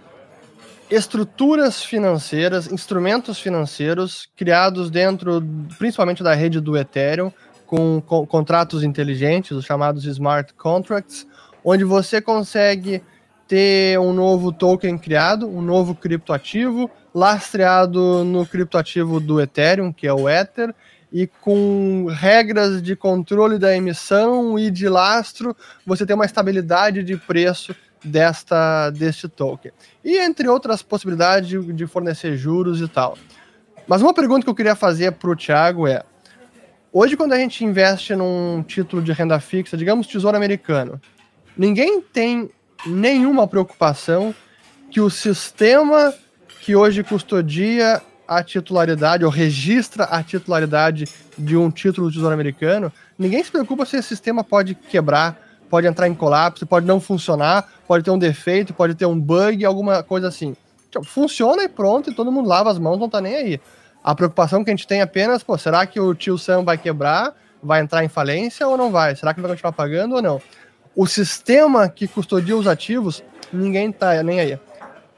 estruturas 0.90 1.84
financeiras, 1.84 2.72
instrumentos 2.72 3.40
financeiros 3.40 4.30
criados 4.36 4.92
dentro, 4.92 5.44
principalmente 5.80 6.22
da 6.22 6.36
rede 6.36 6.60
do 6.60 6.78
Ethereum, 6.78 7.32
com, 7.74 8.28
contratos 8.28 8.84
inteligentes, 8.84 9.52
os 9.52 9.66
chamados 9.66 10.06
smart 10.06 10.54
contracts, 10.54 11.26
onde 11.66 11.84
você 11.84 12.22
consegue 12.22 13.02
ter 13.48 14.00
um 14.00 14.14
novo 14.14 14.52
token 14.52 14.96
criado, 14.96 15.50
um 15.50 15.62
novo 15.62 15.96
criptoativo, 15.96 16.90
lastreado 17.16 18.24
no 18.24 18.46
criptoativo 18.46 19.20
do 19.20 19.42
Ethereum, 19.42 19.92
que 19.92 20.06
é 20.06 20.14
o 20.14 20.30
Ether, 20.30 20.74
e 21.12 21.26
com 21.26 22.06
regras 22.10 22.82
de 22.82 22.96
controle 22.96 23.58
da 23.58 23.76
emissão 23.76 24.58
e 24.60 24.70
de 24.70 24.88
lastro, 24.88 25.56
você 25.86 26.06
tem 26.06 26.16
uma 26.16 26.26
estabilidade 26.26 27.04
de 27.04 27.18
preço 27.18 27.76
desta 28.04 28.92
deste 28.92 29.28
token. 29.28 29.72
E 30.04 30.20
entre 30.20 30.48
outras 30.48 30.84
possibilidades 30.84 31.50
de, 31.50 31.74
de 31.74 31.88
fornecer 31.88 32.38
juros 32.38 32.82
e 32.82 32.88
tal. 32.88 33.18
Mas 33.88 34.02
uma 34.02 34.14
pergunta 34.14 34.44
que 34.44 34.50
eu 34.50 34.56
queria 34.56 34.76
fazer 34.76 35.14
para 35.14 35.30
o 35.30 35.36
Thiago 35.36 35.88
é: 35.88 36.04
Hoje, 36.96 37.18
quando 37.18 37.34
a 37.34 37.38
gente 37.40 37.66
investe 37.66 38.16
num 38.16 38.62
título 38.62 39.02
de 39.02 39.12
renda 39.12 39.40
fixa, 39.40 39.76
digamos 39.76 40.06
Tesouro 40.06 40.38
Americano, 40.38 41.02
ninguém 41.58 42.00
tem 42.00 42.52
nenhuma 42.86 43.48
preocupação 43.48 44.34
que 44.92 45.02
o 45.02 45.10
sistema 45.10 46.14
que 46.62 46.76
hoje 46.76 47.04
custodia 47.04 48.00
a 48.28 48.44
titularidade 48.44 49.26
ou 49.26 49.32
registra 49.32 50.04
a 50.04 50.22
titularidade 50.22 51.06
de 51.36 51.58
um 51.58 51.72
título 51.72 52.10
de 52.10 52.18
Tesouro 52.18 52.36
Americano, 52.36 52.94
ninguém 53.18 53.44
se 53.44 53.50
preocupa 53.50 53.88
se 53.88 53.98
esse 53.98 54.10
sistema 54.10 54.44
pode 54.44 54.76
quebrar, 54.76 55.36
pode 55.72 55.88
entrar 55.88 56.08
em 56.08 56.14
colapso, 56.14 56.68
pode 56.68 56.86
não 56.86 57.00
funcionar, 57.00 57.74
pode 57.88 58.04
ter 58.04 58.12
um 58.12 58.20
defeito, 58.20 58.72
pode 58.72 58.94
ter 58.94 59.08
um 59.08 59.20
bug, 59.20 59.66
alguma 59.66 60.04
coisa 60.04 60.28
assim. 60.28 60.56
Funciona 61.06 61.64
e 61.64 61.68
pronto, 61.68 62.12
e 62.12 62.14
todo 62.14 62.32
mundo 62.32 62.48
lava 62.48 62.70
as 62.70 62.78
mãos, 62.78 63.00
não 63.00 63.10
tá 63.10 63.20
nem 63.20 63.36
aí. 63.36 63.62
A 64.04 64.14
preocupação 64.14 64.64
que 64.64 64.70
a 64.70 64.74
gente 64.74 64.86
tem 64.86 65.00
é 65.00 65.04
apenas, 65.04 65.44
pô, 65.44 65.58
será 65.58 65.86
que 65.86 66.00
o 66.00 66.14
tio 66.14 66.38
Sam 66.38 66.64
vai 66.64 66.78
quebrar, 66.78 67.34
vai 67.62 67.80
entrar 67.80 68.04
em 68.04 68.10
falência 68.10 68.68
ou 68.68 68.76
não 68.78 68.92
vai? 68.92 69.16
Será 69.16 69.34
que 69.34 69.40
ele 69.40 69.48
vai 69.48 69.56
continuar 69.56 69.72
pagando 69.72 70.16
ou 70.16 70.22
não? 70.22 70.42
O 70.94 71.08
sistema 71.08 71.88
que 71.88 72.08
custodia 72.08 72.58
os 72.58 72.68
ativos, 72.68 73.24
ninguém 73.52 73.92
tá 73.92 74.22
nem 74.22 74.42
aí. 74.42 74.60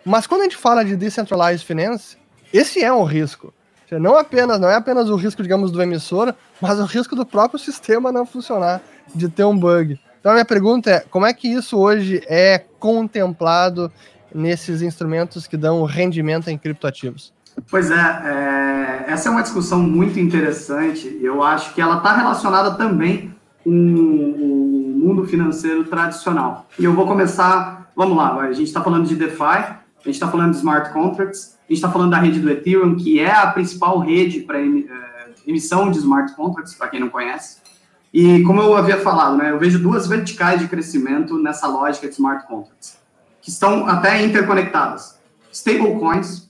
Mas 0.06 0.28
quando 0.28 0.42
a 0.42 0.44
gente 0.44 0.56
fala 0.56 0.86
de 0.86 0.96
decentralized 0.96 1.66
finance, 1.66 2.16
esse 2.54 2.84
é 2.84 2.94
um 2.94 3.04
risco. 3.04 3.52
Não 3.92 4.18
apenas, 4.18 4.60
não 4.60 4.70
é 4.70 4.76
apenas 4.76 5.10
o 5.10 5.16
risco, 5.16 5.42
digamos, 5.42 5.72
do 5.72 5.82
emissor, 5.82 6.34
mas 6.62 6.80
o 6.80 6.86
risco 6.86 7.16
do 7.16 7.26
próprio 7.26 7.60
sistema 7.60 8.12
não 8.12 8.26
funcionar, 8.26 8.82
de 9.14 9.28
ter 9.30 9.44
um 9.44 9.58
bug. 9.58 10.00
Então 10.20 10.32
a 10.32 10.36
minha 10.36 10.46
pergunta 10.46 10.92
é, 10.92 11.00
como 11.02 11.26
é 11.26 11.34
que 11.34 11.48
isso 11.48 11.78
hoje 11.78 12.24
é 12.28 12.60
contemplado 12.80 13.92
nesses 14.34 14.82
instrumentos 14.82 15.48
que 15.48 15.58
dão 15.58 15.84
rendimento 15.84 16.50
em 16.50 16.58
criptoativos? 16.58 17.35
Pois 17.70 17.90
é, 17.90 17.96
é 17.96 19.06
essa 19.08 19.30
é 19.30 19.32
uma 19.32 19.42
discussão 19.42 19.80
muito 19.80 20.20
interessante. 20.20 21.18
Eu 21.22 21.42
acho 21.44 21.74
que 21.74 21.82
ela 21.82 21.98
está 21.98 22.16
relacionada 22.16 22.76
também 22.76 23.34
com 23.64 23.72
o 23.72 24.94
mundo 24.98 25.26
financeiro 25.26 25.84
tradicional. 25.86 26.68
E 26.78 26.84
eu 26.84 26.94
vou 26.94 27.08
começar, 27.08 27.90
vamos 27.96 28.18
lá, 28.18 28.36
a 28.40 28.54
gente 28.54 28.68
está 28.68 28.84
falando 28.84 29.08
de 29.08 29.16
DeFi, 29.16 29.42
a 29.42 29.80
gente 30.04 30.16
está 30.16 30.28
falando 30.28 30.52
de 30.52 30.58
smart 30.58 30.92
contracts, 30.92 31.58
a 31.68 31.74
gente 31.74 31.78
está 31.78 31.92
falando 31.92 32.12
da 32.12 32.20
rede 32.20 32.40
do 32.40 32.50
Ethereum, 32.50 32.96
que 32.96 33.20
é 33.20 33.32
a 33.32 33.48
principal 33.48 34.00
rede 34.00 34.42
para 34.42 34.60
é, 34.60 34.66
emissão 35.48 35.90
de 35.90 35.98
smart 35.98 36.36
contracts, 36.36 36.76
para 36.76 36.88
quem 36.88 37.00
não 37.00 37.10
conhece. 37.10 37.58
E 38.14 38.44
como 38.44 38.62
eu 38.62 38.76
havia 38.76 38.98
falado, 38.98 39.38
né, 39.38 39.52
eu 39.52 39.60
vejo 39.60 39.80
duas 39.80 40.08
verticais 40.08 40.60
de 40.60 40.68
crescimento 40.68 41.38
nessa 41.38 41.68
lógica 41.68 42.08
de 42.08 42.14
smart 42.14 42.48
contracts, 42.48 42.98
que 43.42 43.50
estão 43.50 43.88
até 43.88 44.24
interconectadas. 44.24 45.20
Stablecoins, 45.52 46.45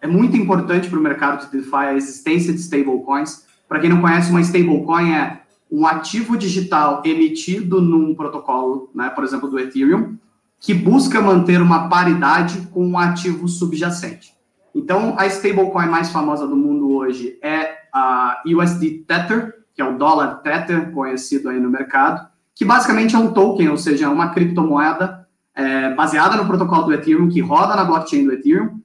é 0.00 0.06
muito 0.06 0.36
importante 0.36 0.88
para 0.88 0.98
o 0.98 1.02
mercado 1.02 1.44
de 1.44 1.52
DeFi 1.52 1.74
a 1.74 1.94
existência 1.94 2.52
de 2.52 2.60
stablecoins. 2.60 3.44
Para 3.68 3.80
quem 3.80 3.90
não 3.90 4.00
conhece, 4.00 4.30
uma 4.30 4.40
stablecoin 4.40 5.12
é 5.12 5.42
um 5.70 5.86
ativo 5.86 6.36
digital 6.36 7.02
emitido 7.04 7.80
num 7.80 8.14
protocolo, 8.14 8.90
né, 8.94 9.10
por 9.10 9.22
exemplo, 9.22 9.48
do 9.48 9.58
Ethereum, 9.58 10.16
que 10.58 10.74
busca 10.74 11.20
manter 11.20 11.60
uma 11.62 11.88
paridade 11.88 12.68
com 12.72 12.86
um 12.86 12.98
ativo 12.98 13.46
subjacente. 13.46 14.34
Então, 14.74 15.14
a 15.18 15.26
stablecoin 15.26 15.86
mais 15.86 16.10
famosa 16.10 16.46
do 16.46 16.56
mundo 16.56 16.92
hoje 16.92 17.38
é 17.42 17.80
a 17.92 18.42
USD 18.46 19.04
Tether, 19.06 19.54
que 19.74 19.82
é 19.82 19.84
o 19.84 19.96
dólar 19.96 20.36
Tether, 20.42 20.90
conhecido 20.92 21.48
aí 21.48 21.60
no 21.60 21.70
mercado, 21.70 22.28
que 22.54 22.64
basicamente 22.64 23.14
é 23.14 23.18
um 23.18 23.32
token, 23.32 23.68
ou 23.68 23.76
seja, 23.76 24.06
é 24.06 24.08
uma 24.08 24.30
criptomoeda 24.30 25.26
é, 25.54 25.94
baseada 25.94 26.36
no 26.36 26.46
protocolo 26.46 26.84
do 26.84 26.92
Ethereum, 26.92 27.28
que 27.28 27.40
roda 27.40 27.76
na 27.76 27.84
blockchain 27.84 28.24
do 28.24 28.32
Ethereum 28.32 28.79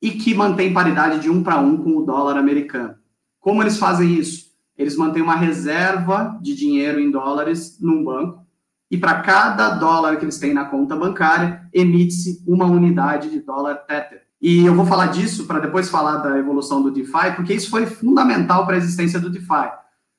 e 0.00 0.12
que 0.12 0.34
mantém 0.34 0.72
paridade 0.72 1.20
de 1.20 1.30
um 1.30 1.42
para 1.42 1.58
um 1.58 1.76
com 1.76 1.96
o 1.96 2.04
dólar 2.04 2.36
americano. 2.36 2.94
Como 3.40 3.62
eles 3.62 3.78
fazem 3.78 4.14
isso? 4.14 4.48
Eles 4.76 4.96
mantêm 4.96 5.22
uma 5.22 5.34
reserva 5.34 6.38
de 6.40 6.54
dinheiro 6.54 7.00
em 7.00 7.10
dólares 7.10 7.78
num 7.80 8.04
banco 8.04 8.46
e 8.90 8.96
para 8.96 9.20
cada 9.20 9.70
dólar 9.70 10.16
que 10.16 10.24
eles 10.24 10.38
têm 10.38 10.54
na 10.54 10.64
conta 10.64 10.96
bancária, 10.96 11.68
emite-se 11.72 12.42
uma 12.46 12.64
unidade 12.64 13.28
de 13.30 13.40
dólar 13.40 13.74
Tether. 13.74 14.22
E 14.40 14.64
eu 14.64 14.74
vou 14.74 14.86
falar 14.86 15.06
disso 15.06 15.46
para 15.46 15.58
depois 15.58 15.90
falar 15.90 16.18
da 16.18 16.38
evolução 16.38 16.80
do 16.80 16.90
DeFi, 16.90 17.34
porque 17.36 17.52
isso 17.52 17.68
foi 17.68 17.86
fundamental 17.86 18.64
para 18.64 18.76
a 18.76 18.78
existência 18.78 19.20
do 19.20 19.28
DeFi. 19.28 19.70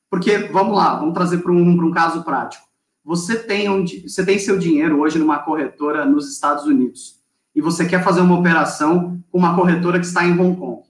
Porque, 0.09 0.37
vamos 0.51 0.75
lá, 0.75 0.95
vamos 0.97 1.13
trazer 1.13 1.39
para 1.39 1.51
um, 1.51 1.69
um 1.69 1.91
caso 1.91 2.23
prático. 2.23 2.67
Você 3.03 3.37
tem, 3.37 3.69
um, 3.69 3.85
você 3.85 4.25
tem 4.25 4.37
seu 4.37 4.59
dinheiro 4.59 4.99
hoje 4.99 5.17
numa 5.17 5.39
corretora 5.39 6.05
nos 6.05 6.31
Estados 6.31 6.65
Unidos 6.65 7.18
e 7.59 7.61
você 7.61 7.85
quer 7.85 8.01
fazer 8.01 8.21
uma 8.21 8.39
operação 8.39 9.21
com 9.29 9.37
uma 9.37 9.53
corretora 9.53 9.99
que 9.99 10.05
está 10.05 10.23
em 10.23 10.31
Hong 10.31 10.57
Kong. 10.57 10.81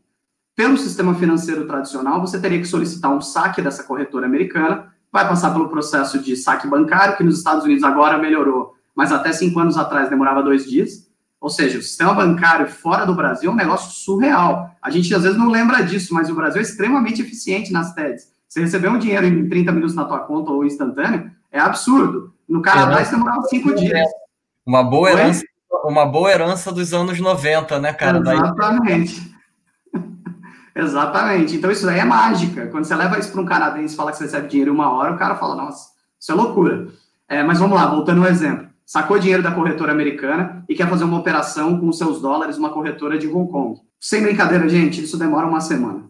Pelo 0.55 0.77
sistema 0.77 1.15
financeiro 1.15 1.65
tradicional, 1.65 2.21
você 2.21 2.39
teria 2.39 2.59
que 2.59 2.67
solicitar 2.67 3.11
um 3.11 3.19
saque 3.19 3.59
dessa 3.59 3.83
corretora 3.83 4.27
americana, 4.27 4.93
vai 5.11 5.27
passar 5.27 5.51
pelo 5.51 5.67
processo 5.67 6.19
de 6.19 6.35
saque 6.35 6.67
bancário, 6.67 7.17
que 7.17 7.23
nos 7.23 7.39
Estados 7.39 7.63
Unidos 7.63 7.83
agora 7.83 8.19
melhorou, 8.19 8.75
mas 8.95 9.11
até 9.11 9.33
cinco 9.33 9.59
anos 9.59 9.77
atrás 9.77 10.11
demorava 10.11 10.43
dois 10.43 10.63
dias. 10.63 11.09
Ou 11.41 11.49
seja, 11.49 11.79
o 11.79 11.81
sistema 11.81 12.13
bancário 12.13 12.67
fora 12.67 13.03
do 13.03 13.15
Brasil 13.15 13.49
é 13.49 13.53
um 13.53 13.57
negócio 13.57 13.89
surreal. 13.89 14.69
A 14.79 14.91
gente 14.91 15.11
às 15.15 15.23
vezes 15.23 15.39
não 15.39 15.49
lembra 15.49 15.81
disso, 15.81 16.13
mas 16.13 16.29
o 16.29 16.35
Brasil 16.35 16.59
é 16.59 16.63
extremamente 16.63 17.19
eficiente 17.19 17.73
nas 17.73 17.95
TEDs. 17.95 18.27
Você 18.47 18.61
receber 18.61 18.89
um 18.89 18.99
dinheiro 18.99 19.25
em 19.25 19.49
30 19.49 19.71
minutos 19.71 19.95
na 19.95 20.05
tua 20.05 20.19
conta 20.19 20.51
ou 20.51 20.63
instantâneo 20.63 21.31
é 21.51 21.59
absurdo. 21.59 22.31
No 22.47 22.61
Canadá, 22.61 23.01
isso 23.01 23.11
demorava 23.11 23.41
cinco 23.45 23.73
dias. 23.73 24.07
Uma 24.63 24.83
boa 24.83 25.09
herança, 25.09 25.43
uma 25.83 26.05
boa 26.05 26.31
herança 26.31 26.71
dos 26.71 26.93
anos 26.93 27.19
90, 27.19 27.79
né, 27.79 27.93
cara? 27.93 28.19
Exatamente. 28.19 29.35
Exatamente. 30.75 31.55
Então, 31.55 31.71
isso 31.71 31.87
aí 31.89 31.99
é 31.99 32.05
mágica. 32.05 32.67
Quando 32.67 32.85
você 32.85 32.95
leva 32.95 33.19
isso 33.19 33.31
para 33.31 33.41
um 33.41 33.45
canadense 33.45 33.93
e 33.93 33.97
fala 33.97 34.11
que 34.11 34.17
você 34.17 34.25
recebe 34.25 34.47
dinheiro 34.47 34.71
em 34.71 34.75
uma 34.75 34.91
hora, 34.91 35.13
o 35.13 35.17
cara 35.17 35.35
fala, 35.35 35.55
nossa, 35.55 35.89
isso 36.19 36.31
é 36.31 36.35
loucura. 36.35 36.87
É, 37.27 37.43
mas 37.43 37.59
vamos 37.59 37.77
lá, 37.77 37.85
voltando 37.87 38.23
ao 38.23 38.29
exemplo. 38.29 38.67
Sacou 38.85 39.19
dinheiro 39.19 39.43
da 39.43 39.51
corretora 39.51 39.91
americana 39.91 40.63
e 40.67 40.73
quer 40.73 40.89
fazer 40.89 41.03
uma 41.03 41.19
operação 41.19 41.79
com 41.79 41.91
seus 41.91 42.21
dólares 42.21 42.57
uma 42.57 42.71
corretora 42.71 43.17
de 43.17 43.27
Hong 43.27 43.51
Kong. 43.51 43.79
Sem 43.99 44.21
brincadeira, 44.21 44.67
gente, 44.67 45.03
isso 45.03 45.17
demora 45.17 45.45
uma 45.45 45.61
semana 45.61 46.09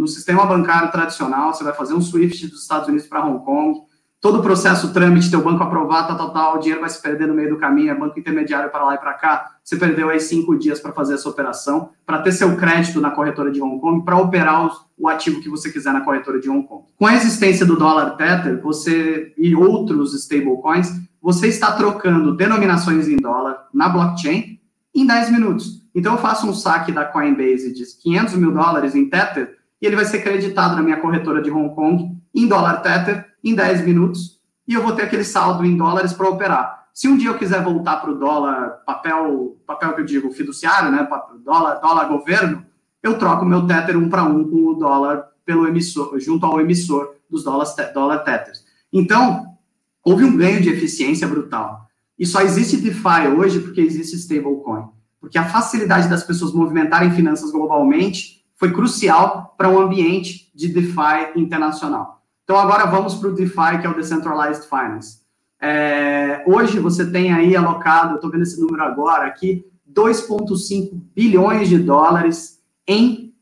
no 0.00 0.08
sistema 0.08 0.46
bancário 0.46 0.90
tradicional, 0.90 1.52
você 1.52 1.62
vai 1.62 1.74
fazer 1.74 1.94
um 1.94 2.00
SWIFT 2.00 2.46
dos 2.48 2.62
Estados 2.62 2.88
Unidos 2.88 3.06
para 3.06 3.24
Hong 3.24 3.44
Kong, 3.44 3.80
todo 4.20 4.40
o 4.40 4.42
processo, 4.42 4.92
trâmite, 4.92 5.30
teu 5.30 5.42
banco 5.42 5.62
aprovar, 5.62 6.06
tal, 6.06 6.16
tal, 6.16 6.32
tal, 6.32 6.56
o 6.56 6.58
dinheiro 6.58 6.80
vai 6.80 6.90
se 6.90 7.00
perder 7.00 7.26
no 7.26 7.34
meio 7.34 7.48
do 7.48 7.56
caminho, 7.56 7.90
é 7.90 7.94
banco 7.94 8.18
intermediário 8.18 8.70
para 8.70 8.84
lá 8.84 8.94
e 8.94 8.98
para 8.98 9.14
cá, 9.14 9.56
você 9.64 9.76
perdeu 9.76 10.10
aí 10.10 10.20
cinco 10.20 10.58
dias 10.58 10.78
para 10.78 10.92
fazer 10.92 11.14
essa 11.14 11.28
operação, 11.28 11.90
para 12.04 12.18
ter 12.18 12.32
seu 12.32 12.54
crédito 12.56 13.00
na 13.00 13.10
corretora 13.10 13.50
de 13.50 13.62
Hong 13.62 13.80
Kong, 13.80 14.04
para 14.04 14.18
operar 14.18 14.66
os, 14.66 14.84
o 14.98 15.08
ativo 15.08 15.40
que 15.40 15.48
você 15.48 15.72
quiser 15.72 15.92
na 15.92 16.02
corretora 16.02 16.38
de 16.38 16.50
Hong 16.50 16.66
Kong. 16.66 16.84
Com 16.98 17.06
a 17.06 17.14
existência 17.14 17.64
do 17.64 17.76
dólar 17.76 18.10
Tether, 18.16 18.60
você 18.60 19.32
e 19.38 19.54
outros 19.56 20.12
stablecoins, 20.12 21.00
você 21.22 21.48
está 21.48 21.72
trocando 21.72 22.36
denominações 22.36 23.08
em 23.08 23.16
dólar 23.16 23.68
na 23.72 23.88
blockchain 23.88 24.60
em 24.94 25.06
10 25.06 25.30
minutos. 25.30 25.80
Então, 25.94 26.14
eu 26.14 26.18
faço 26.18 26.46
um 26.46 26.52
saque 26.52 26.92
da 26.92 27.04
Coinbase 27.04 27.72
de 27.72 27.84
500 28.02 28.34
mil 28.34 28.52
dólares 28.52 28.94
em 28.94 29.08
Tether, 29.08 29.56
e 29.80 29.86
ele 29.86 29.96
vai 29.96 30.04
ser 30.04 30.22
creditado 30.22 30.76
na 30.76 30.82
minha 30.82 30.98
corretora 30.98 31.40
de 31.40 31.50
Hong 31.50 31.74
Kong 31.74 32.16
em 32.34 32.46
dólar 32.46 32.82
Tether 32.82 33.29
em 33.42 33.54
10 33.54 33.84
minutos 33.84 34.40
e 34.66 34.74
eu 34.74 34.82
vou 34.82 34.92
ter 34.92 35.02
aquele 35.02 35.24
saldo 35.24 35.64
em 35.64 35.76
dólares 35.76 36.12
para 36.12 36.28
operar. 36.28 36.88
Se 36.94 37.08
um 37.08 37.16
dia 37.16 37.30
eu 37.30 37.38
quiser 37.38 37.62
voltar 37.62 37.96
para 37.96 38.10
o 38.10 38.18
dólar, 38.18 38.82
papel, 38.84 39.56
papel 39.66 39.94
que 39.94 40.00
eu 40.00 40.04
digo 40.04 40.30
fiduciário, 40.30 40.90
né, 40.90 41.08
dólar, 41.44 41.76
dólar 41.80 42.04
governo, 42.06 42.64
eu 43.02 43.18
troco 43.18 43.44
meu 43.44 43.66
Tether 43.66 43.96
um 43.96 44.08
para 44.08 44.24
um 44.24 44.48
com 44.48 44.68
o 44.68 44.74
dólar 44.74 45.28
pelo 45.44 45.66
emissor, 45.66 46.18
junto 46.20 46.46
ao 46.46 46.60
emissor 46.60 47.14
dos 47.28 47.44
dólares, 47.44 47.74
dólar 47.94 48.18
Tethers. 48.18 48.64
Então, 48.92 49.56
houve 50.04 50.24
um 50.24 50.36
ganho 50.36 50.60
de 50.60 50.68
eficiência 50.68 51.26
brutal. 51.26 51.86
E 52.18 52.26
só 52.26 52.42
existe 52.42 52.76
DeFi 52.76 53.28
hoje 53.36 53.60
porque 53.60 53.80
existe 53.80 54.16
stablecoin. 54.16 54.88
Porque 55.20 55.38
a 55.38 55.48
facilidade 55.48 56.08
das 56.08 56.22
pessoas 56.22 56.52
movimentarem 56.52 57.10
finanças 57.12 57.50
globalmente 57.50 58.44
foi 58.56 58.72
crucial 58.72 59.54
para 59.56 59.68
um 59.68 59.80
ambiente 59.80 60.50
de 60.54 60.68
DeFi 60.68 61.32
internacional. 61.36 62.19
Então, 62.50 62.58
agora 62.58 62.84
vamos 62.84 63.14
para 63.14 63.28
o 63.28 63.32
DeFi, 63.32 63.80
que 63.80 63.86
é 63.86 63.88
o 63.88 63.94
Decentralized 63.94 64.64
Finance. 64.68 65.20
É, 65.60 66.42
hoje 66.44 66.80
você 66.80 67.08
tem 67.08 67.32
aí 67.32 67.54
alocado, 67.54 68.16
estou 68.16 68.28
vendo 68.28 68.42
esse 68.42 68.60
número 68.60 68.82
agora 68.82 69.24
aqui, 69.24 69.64
2,5 69.88 71.00
bilhões 71.14 71.68
de 71.68 71.78
dólares 71.78 72.60
em 72.88 73.32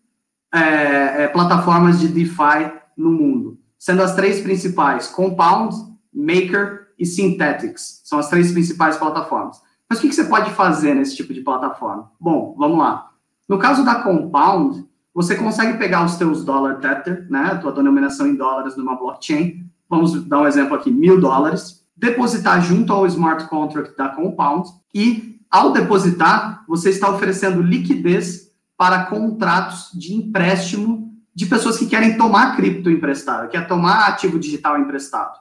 é, 0.53 1.23
é, 1.23 1.29
plataformas 1.29 1.99
de 1.99 2.09
DeFi 2.09 2.71
no 2.95 3.11
mundo, 3.11 3.59
sendo 3.79 4.03
as 4.03 4.15
três 4.15 4.43
principais: 4.43 5.09
Compound, 5.09 5.75
Maker 6.13 6.89
e 6.99 7.07
Synthetics. 7.07 8.03
São 8.05 8.19
as 8.19 8.29
três 8.29 8.53
principais 8.53 8.99
plataformas. 8.99 9.59
Mas 9.89 10.01
o 10.01 10.03
que, 10.03 10.11
que 10.11 10.15
você 10.15 10.25
pode 10.25 10.51
fazer 10.51 10.93
nesse 10.93 11.17
tipo 11.17 11.33
de 11.33 11.41
plataforma? 11.41 12.13
Bom, 12.21 12.55
vamos 12.59 12.77
lá. 12.77 13.09
No 13.49 13.59
caso 13.59 13.87
da 13.87 14.03
Compound, 14.03 14.87
você 15.19 15.35
consegue 15.35 15.77
pegar 15.79 16.05
os 16.05 16.15
teus 16.15 16.45
dólar 16.45 16.77
tether, 16.77 17.27
né, 17.29 17.51
a 17.51 17.57
tua 17.57 17.73
denominação 17.73 18.25
em 18.25 18.37
dólares 18.37 18.77
numa 18.77 18.95
blockchain, 18.95 19.69
vamos 19.91 20.23
dar 20.29 20.43
um 20.43 20.47
exemplo 20.47 20.77
aqui, 20.77 20.93
mil 20.93 21.21
dólares, 21.21 21.85
depositar 21.97 22.63
junto 22.63 22.93
ao 22.93 23.05
smart 23.05 23.49
contract 23.49 23.97
da 23.97 24.11
Compound 24.11 24.71
e, 24.95 25.41
ao 25.51 25.73
depositar, 25.73 26.63
você 26.69 26.91
está 26.91 27.11
oferecendo 27.11 27.61
liquidez 27.61 28.53
para 28.77 29.07
contratos 29.07 29.91
de 29.93 30.15
empréstimo 30.15 31.13
de 31.35 31.47
pessoas 31.47 31.77
que 31.77 31.87
querem 31.87 32.17
tomar 32.17 32.55
cripto 32.55 32.89
emprestado, 32.89 33.49
quer 33.49 33.67
tomar 33.67 34.07
ativo 34.07 34.39
digital 34.39 34.79
emprestado. 34.79 35.37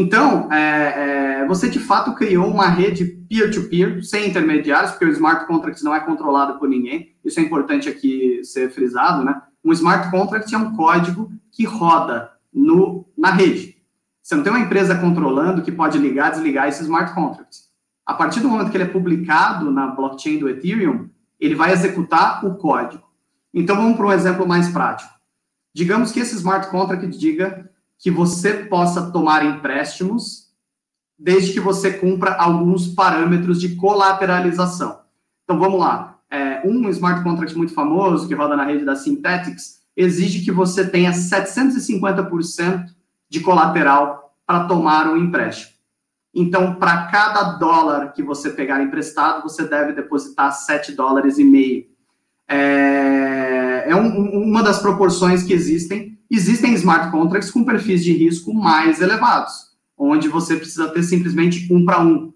Então, 0.00 0.48
é, 0.52 1.40
é, 1.40 1.46
você 1.48 1.68
de 1.68 1.80
fato 1.80 2.14
criou 2.14 2.46
uma 2.46 2.68
rede 2.68 3.04
peer-to-peer, 3.04 3.94
-peer, 3.94 4.02
sem 4.04 4.28
intermediários, 4.28 4.92
porque 4.92 5.06
o 5.06 5.10
smart 5.10 5.44
contract 5.44 5.82
não 5.82 5.92
é 5.92 5.98
controlado 5.98 6.56
por 6.56 6.68
ninguém. 6.68 7.16
Isso 7.24 7.40
é 7.40 7.42
importante 7.42 7.88
aqui 7.88 8.40
ser 8.44 8.70
frisado, 8.70 9.24
né? 9.24 9.42
Um 9.64 9.72
smart 9.72 10.08
contract 10.08 10.54
é 10.54 10.56
um 10.56 10.76
código 10.76 11.32
que 11.50 11.64
roda 11.64 12.30
no, 12.54 13.08
na 13.18 13.32
rede. 13.32 13.76
Você 14.22 14.36
não 14.36 14.44
tem 14.44 14.52
uma 14.52 14.64
empresa 14.64 14.94
controlando 14.94 15.62
que 15.62 15.72
pode 15.72 15.98
ligar, 15.98 16.30
desligar 16.30 16.68
esse 16.68 16.84
smart 16.84 17.12
contract. 17.12 17.56
A 18.06 18.14
partir 18.14 18.38
do 18.38 18.48
momento 18.48 18.70
que 18.70 18.76
ele 18.76 18.84
é 18.84 18.88
publicado 18.88 19.68
na 19.68 19.88
blockchain 19.88 20.38
do 20.38 20.48
Ethereum, 20.48 21.10
ele 21.40 21.56
vai 21.56 21.72
executar 21.72 22.46
o 22.46 22.54
código. 22.54 23.02
Então, 23.52 23.74
vamos 23.74 23.96
para 23.96 24.06
um 24.06 24.12
exemplo 24.12 24.46
mais 24.46 24.68
prático. 24.68 25.12
Digamos 25.74 26.12
que 26.12 26.20
esse 26.20 26.36
smart 26.36 26.68
contract 26.68 27.18
diga 27.18 27.68
que 27.98 28.10
você 28.10 28.54
possa 28.54 29.10
tomar 29.10 29.44
empréstimos 29.44 30.48
desde 31.18 31.52
que 31.52 31.60
você 31.60 31.92
cumpra 31.92 32.34
alguns 32.34 32.86
parâmetros 32.86 33.60
de 33.60 33.74
colateralização. 33.74 35.00
Então, 35.44 35.58
vamos 35.58 35.80
lá. 35.80 36.18
É, 36.30 36.62
um 36.64 36.88
smart 36.90 37.24
contract 37.24 37.56
muito 37.56 37.74
famoso, 37.74 38.28
que 38.28 38.34
roda 38.34 38.56
na 38.56 38.64
rede 38.64 38.84
da 38.84 38.94
Synthetics, 38.94 39.78
exige 39.96 40.44
que 40.44 40.52
você 40.52 40.86
tenha 40.86 41.10
750% 41.10 42.86
de 43.28 43.40
colateral 43.40 44.34
para 44.46 44.64
tomar 44.64 45.08
um 45.08 45.16
empréstimo. 45.16 45.72
Então, 46.34 46.76
para 46.76 47.06
cada 47.06 47.54
dólar 47.54 48.12
que 48.12 48.22
você 48.22 48.50
pegar 48.50 48.82
emprestado, 48.82 49.42
você 49.42 49.64
deve 49.66 49.92
depositar 49.92 50.52
7 50.52 50.92
dólares 50.92 51.38
e 51.38 51.44
meio. 51.44 51.86
É, 52.46 53.84
é 53.88 53.96
um, 53.96 54.44
uma 54.44 54.62
das 54.62 54.78
proporções 54.78 55.42
que 55.42 55.52
existem. 55.52 56.17
Existem 56.30 56.74
smart 56.74 57.10
contracts 57.10 57.50
com 57.50 57.64
perfis 57.64 58.04
de 58.04 58.12
risco 58.12 58.52
mais 58.52 59.00
elevados 59.00 59.68
onde 59.98 60.28
você 60.28 60.56
precisa 60.56 60.88
ter 60.88 61.02
simplesmente 61.02 61.72
um 61.72 61.84
para 61.84 62.00
um, 62.00 62.32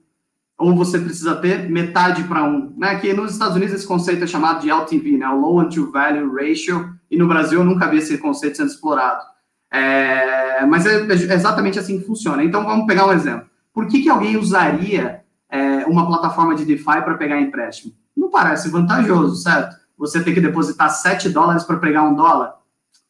ou 0.59 0.75
você 0.75 0.99
precisa 0.99 1.37
ter 1.37 1.71
metade 1.71 2.25
para 2.25 2.43
um, 2.43 2.75
né? 2.77 2.99
Que 2.99 3.13
nos 3.15 3.33
Estados 3.33 3.57
Unidos 3.57 3.75
esse 3.75 3.87
conceito 3.87 4.25
é 4.25 4.27
chamado 4.27 4.61
de 4.61 4.71
LTV, 4.71 5.19
né? 5.19 5.29
Low 5.29 5.69
to 5.69 5.91
Value 5.91 6.35
Ratio, 6.35 6.93
e 7.11 7.17
no 7.17 7.29
Brasil 7.29 7.61
eu 7.61 7.65
nunca 7.65 7.89
vi 7.89 7.99
esse 7.99 8.19
conceito 8.19 8.57
sendo 8.57 8.71
explorado. 8.71 9.23
É, 9.71 10.67
mas 10.67 10.85
é, 10.85 11.01
é 11.01 11.35
exatamente 11.35 11.79
assim 11.79 11.99
que 11.99 12.07
funciona. 12.07 12.45
Então 12.45 12.65
vamos 12.65 12.87
pegar 12.87 13.07
um 13.07 13.13
exemplo. 13.13 13.47
Por 13.73 13.87
que, 13.87 14.03
que 14.03 14.09
alguém 14.09 14.37
usaria 14.37 15.23
é, 15.49 15.87
uma 15.87 16.07
plataforma 16.07 16.55
de 16.55 16.65
DeFi 16.65 16.85
para 16.85 17.15
pegar 17.15 17.41
empréstimo? 17.41 17.95
Não 18.15 18.31
parece 18.31 18.69
vantajoso, 18.69 19.37
certo? 19.37 19.77
Você 19.97 20.23
tem 20.23 20.35
que 20.35 20.41
depositar 20.41 20.91
7 20.91 21.31
dólares 21.31 21.65
para 21.65 21.79
pegar 21.79 22.03
um 22.03 22.15
dólar? 22.15 22.55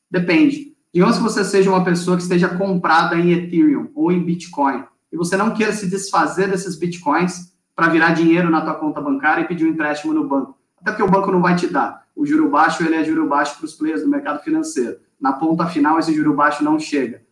Depende. 0.08 0.71
Digamos 0.92 1.16
que 1.16 1.22
você 1.22 1.42
seja 1.42 1.70
uma 1.70 1.83
pessoa 1.83 2.16
que 2.18 2.22
esteja 2.22 2.50
comprada 2.50 3.16
em 3.16 3.33
Ethereum 3.33 3.90
ou 3.94 4.12
em 4.12 4.22
Bitcoin 4.22 4.85
e 5.11 5.16
você 5.16 5.37
não 5.37 5.55
queira 5.55 5.72
se 5.72 5.88
desfazer 5.88 6.50
desses 6.50 6.76
Bitcoins 6.76 7.52
para 7.74 7.88
virar 7.88 8.12
dinheiro 8.12 8.50
na 8.50 8.61
tua 8.61 8.74
conta 8.74 9.00
bancária 9.00 9.42
e 9.42 9.48
pedir 9.48 9.64
um 9.64 9.70
empréstimo 9.70 10.12
no 10.12 10.28
banco. 10.28 10.59
Até 10.78 10.90
porque 10.90 11.02
o 11.02 11.11
banco 11.11 11.33
não 11.33 11.40
vai 11.40 11.57
te 11.57 11.66
dar. 11.66 12.02
O 12.14 12.26
juro 12.26 12.50
baixo, 12.50 12.83
ele 12.83 12.94
é 12.94 13.05
juro 13.05 13.26
baixo 13.26 13.57
para 13.57 13.64
os 13.64 13.72
players 13.74 14.02
do 14.02 14.09
mercado 14.09 14.42
financeiro. 14.42 14.98
Na 15.18 15.33
ponta 15.33 15.66
final, 15.66 15.98
esse 15.98 16.12
juro 16.14 16.35
baixo 16.35 16.62
não 16.62 16.78
chega. 16.78 17.22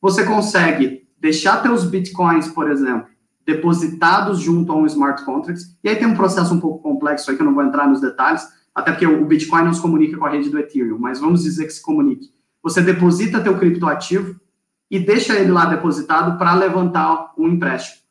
Você 0.00 0.24
consegue 0.24 1.08
deixar 1.18 1.62
teus 1.62 1.84
Bitcoins, 1.84 2.48
por 2.48 2.70
exemplo, 2.70 3.06
depositados 3.46 4.40
junto 4.40 4.72
a 4.72 4.76
um 4.76 4.84
smart 4.84 5.24
contract, 5.24 5.62
e 5.82 5.88
aí 5.88 5.96
tem 5.96 6.06
um 6.06 6.16
processo 6.16 6.52
um 6.52 6.60
pouco 6.60 6.82
complexo 6.82 7.30
aí 7.30 7.36
que 7.36 7.42
eu 7.42 7.46
não 7.46 7.54
vou 7.54 7.62
entrar 7.62 7.88
nos 7.88 8.00
detalhes, 8.00 8.46
até 8.74 8.90
porque 8.90 9.06
o 9.06 9.24
Bitcoin 9.24 9.64
não 9.64 9.72
se 9.72 9.80
comunica 9.80 10.18
com 10.18 10.26
a 10.26 10.28
rede 10.28 10.50
do 10.50 10.58
Ethereum, 10.58 10.98
mas 10.98 11.20
vamos 11.20 11.44
dizer 11.44 11.64
que 11.64 11.72
se 11.72 11.80
comunique. 11.80 12.35
Você 12.66 12.82
deposita 12.82 13.40
teu 13.40 13.56
criptoativo 13.56 14.40
e 14.90 14.98
deixa 14.98 15.38
ele 15.38 15.52
lá 15.52 15.66
depositado 15.66 16.36
para 16.36 16.52
levantar 16.52 17.32
um 17.38 17.46
empréstimo. 17.46 18.02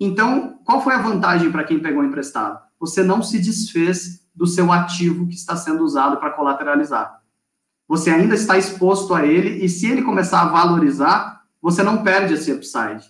Então, 0.00 0.58
qual 0.64 0.82
foi 0.82 0.94
a 0.94 1.02
vantagem 1.02 1.52
para 1.52 1.62
quem 1.62 1.78
pegou 1.78 2.02
emprestado? 2.02 2.58
Você 2.80 3.02
não 3.02 3.22
se 3.22 3.38
desfez 3.38 4.26
do 4.34 4.46
seu 4.46 4.72
ativo 4.72 5.26
que 5.26 5.34
está 5.34 5.56
sendo 5.56 5.84
usado 5.84 6.16
para 6.16 6.30
colateralizar. 6.30 7.20
Você 7.86 8.08
ainda 8.08 8.34
está 8.34 8.56
exposto 8.56 9.14
a 9.14 9.26
ele 9.26 9.62
e 9.62 9.68
se 9.68 9.86
ele 9.86 10.00
começar 10.00 10.40
a 10.40 10.48
valorizar, 10.48 11.42
você 11.60 11.82
não 11.82 12.02
perde 12.02 12.32
esse 12.32 12.50
upside. 12.50 13.04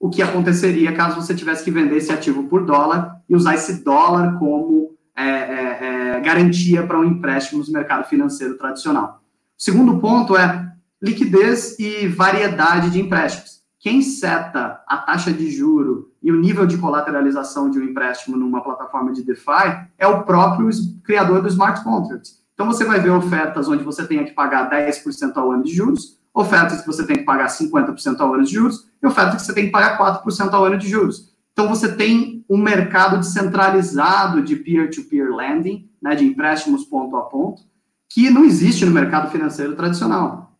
O 0.00 0.10
que 0.10 0.20
aconteceria 0.20 0.92
caso 0.96 1.14
você 1.14 1.32
tivesse 1.32 1.62
que 1.62 1.70
vender 1.70 1.98
esse 1.98 2.10
ativo 2.10 2.48
por 2.48 2.66
dólar 2.66 3.22
e 3.28 3.36
usar 3.36 3.54
esse 3.54 3.84
dólar 3.84 4.36
como 4.36 4.98
é, 5.14 5.28
é, 5.28 5.78
é, 6.16 6.20
garantia 6.20 6.84
para 6.84 6.98
um 6.98 7.04
empréstimo 7.04 7.62
no 7.64 7.72
mercado 7.72 8.08
financeiro 8.08 8.58
tradicional. 8.58 9.19
Segundo 9.60 9.98
ponto 9.98 10.38
é 10.38 10.72
liquidez 11.02 11.78
e 11.78 12.08
variedade 12.08 12.88
de 12.88 12.98
empréstimos. 12.98 13.60
Quem 13.78 14.00
seta 14.00 14.80
a 14.86 14.96
taxa 14.96 15.30
de 15.30 15.50
juro 15.50 16.10
e 16.22 16.32
o 16.32 16.40
nível 16.40 16.66
de 16.66 16.78
colateralização 16.78 17.68
de 17.70 17.78
um 17.78 17.84
empréstimo 17.84 18.38
numa 18.38 18.62
plataforma 18.62 19.12
de 19.12 19.22
DeFi 19.22 19.86
é 19.98 20.06
o 20.06 20.22
próprio 20.22 20.70
criador 21.04 21.42
do 21.42 21.48
smart 21.48 21.84
contract. 21.84 22.30
Então 22.54 22.66
você 22.66 22.86
vai 22.86 23.00
ver 23.00 23.10
ofertas 23.10 23.68
onde 23.68 23.84
você 23.84 24.06
tenha 24.06 24.24
que 24.24 24.32
pagar 24.32 24.70
10% 24.70 25.36
ao 25.36 25.52
ano 25.52 25.62
de 25.62 25.74
juros, 25.74 26.18
ofertas 26.32 26.80
que 26.80 26.86
você 26.86 27.06
tem 27.06 27.16
que 27.16 27.24
pagar 27.24 27.48
50% 27.48 28.18
ao 28.18 28.32
ano 28.32 28.44
de 28.44 28.54
juros 28.54 28.88
e 29.02 29.06
ofertas 29.06 29.42
que 29.42 29.46
você 29.46 29.52
tem 29.52 29.66
que 29.66 29.72
pagar 29.72 29.98
4% 30.24 30.54
ao 30.54 30.64
ano 30.64 30.78
de 30.78 30.88
juros. 30.88 31.34
Então 31.52 31.68
você 31.68 31.94
tem 31.94 32.42
um 32.48 32.56
mercado 32.56 33.18
descentralizado 33.18 34.40
de 34.40 34.56
peer-to-peer 34.56 35.26
-peer 35.26 35.36
lending, 35.36 35.90
né, 36.00 36.14
de 36.14 36.24
empréstimos 36.24 36.82
ponto 36.86 37.14
a 37.14 37.24
ponto, 37.24 37.68
que 38.10 38.28
não 38.28 38.44
existe 38.44 38.84
no 38.84 38.90
mercado 38.90 39.30
financeiro 39.30 39.76
tradicional. 39.76 40.58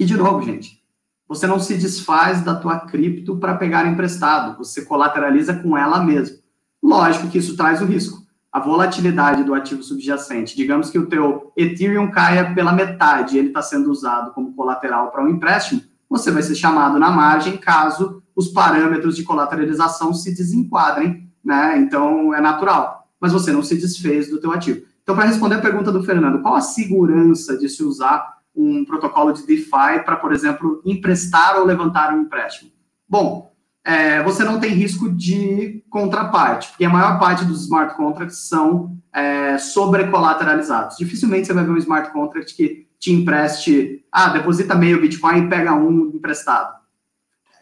E, 0.00 0.04
de 0.04 0.16
novo, 0.16 0.42
gente, 0.42 0.82
você 1.28 1.46
não 1.46 1.60
se 1.60 1.76
desfaz 1.76 2.40
da 2.42 2.54
tua 2.54 2.80
cripto 2.80 3.36
para 3.36 3.54
pegar 3.56 3.86
emprestado, 3.86 4.56
você 4.56 4.84
colateraliza 4.84 5.54
com 5.54 5.76
ela 5.76 6.02
mesmo. 6.02 6.38
Lógico 6.82 7.28
que 7.28 7.38
isso 7.38 7.56
traz 7.56 7.82
o 7.82 7.84
risco. 7.84 8.24
A 8.50 8.58
volatilidade 8.58 9.44
do 9.44 9.52
ativo 9.52 9.82
subjacente. 9.82 10.56
Digamos 10.56 10.88
que 10.88 10.98
o 10.98 11.06
teu 11.06 11.52
Ethereum 11.54 12.10
caia 12.10 12.54
pela 12.54 12.72
metade, 12.72 13.36
ele 13.36 13.48
está 13.48 13.60
sendo 13.60 13.90
usado 13.90 14.32
como 14.32 14.54
colateral 14.54 15.10
para 15.10 15.22
um 15.22 15.28
empréstimo, 15.28 15.82
você 16.08 16.30
vai 16.30 16.42
ser 16.42 16.54
chamado 16.54 16.98
na 16.98 17.10
margem 17.10 17.58
caso 17.58 18.22
os 18.34 18.48
parâmetros 18.48 19.16
de 19.16 19.24
colateralização 19.24 20.14
se 20.14 20.34
desenquadrem, 20.34 21.30
né? 21.44 21.76
Então 21.78 22.32
é 22.32 22.40
natural. 22.40 23.08
Mas 23.20 23.32
você 23.32 23.52
não 23.52 23.62
se 23.62 23.76
desfez 23.76 24.30
do 24.30 24.40
teu 24.40 24.52
ativo. 24.52 24.86
Então, 25.06 25.14
para 25.14 25.26
responder 25.26 25.54
a 25.54 25.60
pergunta 25.60 25.92
do 25.92 26.02
Fernando, 26.02 26.42
qual 26.42 26.56
a 26.56 26.60
segurança 26.60 27.56
de 27.56 27.68
se 27.68 27.84
usar 27.84 28.38
um 28.52 28.84
protocolo 28.84 29.32
de 29.32 29.46
DeFi 29.46 30.02
para, 30.04 30.16
por 30.16 30.32
exemplo, 30.32 30.82
emprestar 30.84 31.60
ou 31.60 31.64
levantar 31.64 32.12
um 32.12 32.22
empréstimo? 32.22 32.72
Bom, 33.08 33.52
é, 33.84 34.20
você 34.24 34.42
não 34.42 34.58
tem 34.58 34.72
risco 34.72 35.08
de 35.08 35.80
contraparte, 35.88 36.70
porque 36.70 36.84
a 36.84 36.90
maior 36.90 37.20
parte 37.20 37.44
dos 37.44 37.62
smart 37.62 37.96
contracts 37.96 38.48
são 38.48 38.98
é, 39.12 39.56
sobrecolateralizados. 39.58 40.96
Dificilmente 40.96 41.46
você 41.46 41.52
vai 41.52 41.62
ver 41.62 41.70
um 41.70 41.76
smart 41.76 42.12
contract 42.12 42.56
que 42.56 42.88
te 42.98 43.12
empreste, 43.12 44.04
ah, 44.10 44.30
deposita 44.30 44.74
meio 44.74 45.00
Bitcoin 45.00 45.44
e 45.44 45.48
pega 45.48 45.72
um 45.72 46.10
emprestado. 46.12 46.74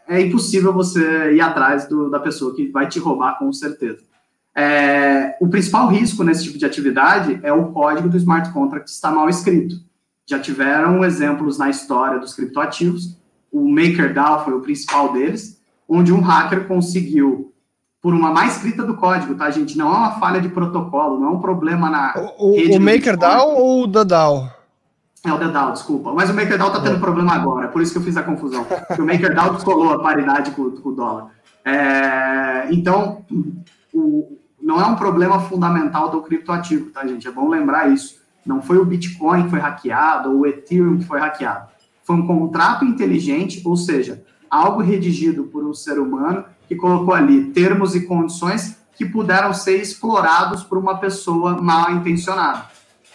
É 0.07 0.19
impossível 0.19 0.73
você 0.73 1.33
ir 1.33 1.41
atrás 1.41 1.87
do, 1.87 2.09
da 2.09 2.19
pessoa 2.19 2.55
que 2.55 2.71
vai 2.71 2.87
te 2.87 2.97
roubar 2.97 3.37
com 3.37 3.53
certeza. 3.53 4.03
É, 4.55 5.35
o 5.41 5.49
principal 5.49 5.87
risco 5.89 6.23
nesse 6.23 6.45
tipo 6.45 6.57
de 6.57 6.65
atividade 6.65 7.39
é 7.43 7.51
o 7.51 7.73
código 7.73 8.07
do 8.07 8.15
smart 8.15 8.51
contract 8.51 8.89
estar 8.89 9.11
mal 9.11 9.27
escrito. 9.27 9.75
Já 10.25 10.39
tiveram 10.39 11.03
exemplos 11.03 11.57
na 11.57 11.69
história 11.69 12.19
dos 12.19 12.33
criptoativos, 12.33 13.17
o 13.51 13.69
MakerDAO 13.69 14.45
foi 14.45 14.53
o 14.53 14.61
principal 14.61 15.11
deles, 15.13 15.61
onde 15.87 16.11
um 16.11 16.21
hacker 16.21 16.67
conseguiu, 16.67 17.53
por 18.01 18.13
uma 18.13 18.31
má 18.31 18.45
escrita 18.47 18.83
do 18.83 18.95
código, 18.95 19.35
tá, 19.35 19.49
gente? 19.49 19.77
Não 19.77 19.93
é 19.93 19.97
uma 19.97 20.19
falha 20.19 20.39
de 20.39 20.49
protocolo, 20.49 21.19
não 21.19 21.27
é 21.27 21.31
um 21.31 21.39
problema 21.39 21.89
na. 21.89 22.13
O, 22.37 22.51
o, 22.51 22.75
o 22.77 22.79
MakerDAO 22.79 23.55
ou 23.55 23.83
o 23.83 23.87
DAO? 23.87 24.49
É 25.25 25.33
o 25.33 25.37
DAO, 25.37 25.71
desculpa. 25.71 26.13
Mas 26.13 26.29
o 26.29 26.33
MakerDAO 26.33 26.71
tá 26.71 26.81
tendo 26.81 26.97
é. 26.97 26.99
problema 26.99 27.33
agora, 27.33 27.67
por 27.67 27.81
isso 27.81 27.91
que 27.91 27.97
eu 27.97 28.03
fiz 28.03 28.15
a 28.15 28.23
confusão. 28.23 28.63
Porque 28.63 29.01
o 29.01 29.05
MakerDAO 29.05 29.53
descolou 29.55 29.93
a 29.93 29.99
paridade 29.99 30.51
com, 30.51 30.71
com 30.71 30.89
o 30.89 30.91
dólar. 30.91 31.31
É, 31.63 32.67
então, 32.71 33.25
o, 33.93 34.34
não 34.65 34.81
é 34.81 34.85
um 34.87 34.95
problema 34.95 35.39
fundamental 35.39 36.09
do 36.09 36.23
criptoativo, 36.23 36.89
tá, 36.89 37.05
gente? 37.05 37.27
É 37.27 37.31
bom 37.31 37.47
lembrar 37.47 37.87
isso. 37.93 38.19
Não 38.43 38.63
foi 38.63 38.79
o 38.79 38.85
Bitcoin 38.85 39.43
que 39.43 39.51
foi 39.51 39.59
hackeado 39.59 40.31
ou 40.31 40.39
o 40.39 40.47
Ethereum 40.47 40.97
que 40.97 41.05
foi 41.05 41.19
hackeado. 41.19 41.67
Foi 42.03 42.15
um 42.15 42.25
contrato 42.25 42.83
inteligente, 42.83 43.61
ou 43.63 43.77
seja, 43.77 44.23
algo 44.49 44.81
redigido 44.81 45.43
por 45.43 45.63
um 45.63 45.71
ser 45.71 45.99
humano 45.99 46.45
que 46.67 46.75
colocou 46.75 47.13
ali 47.13 47.51
termos 47.51 47.95
e 47.95 48.07
condições 48.07 48.79
que 48.95 49.05
puderam 49.05 49.53
ser 49.53 49.79
explorados 49.79 50.63
por 50.63 50.79
uma 50.79 50.97
pessoa 50.97 51.61
mal 51.61 51.91
intencionada. 51.91 52.65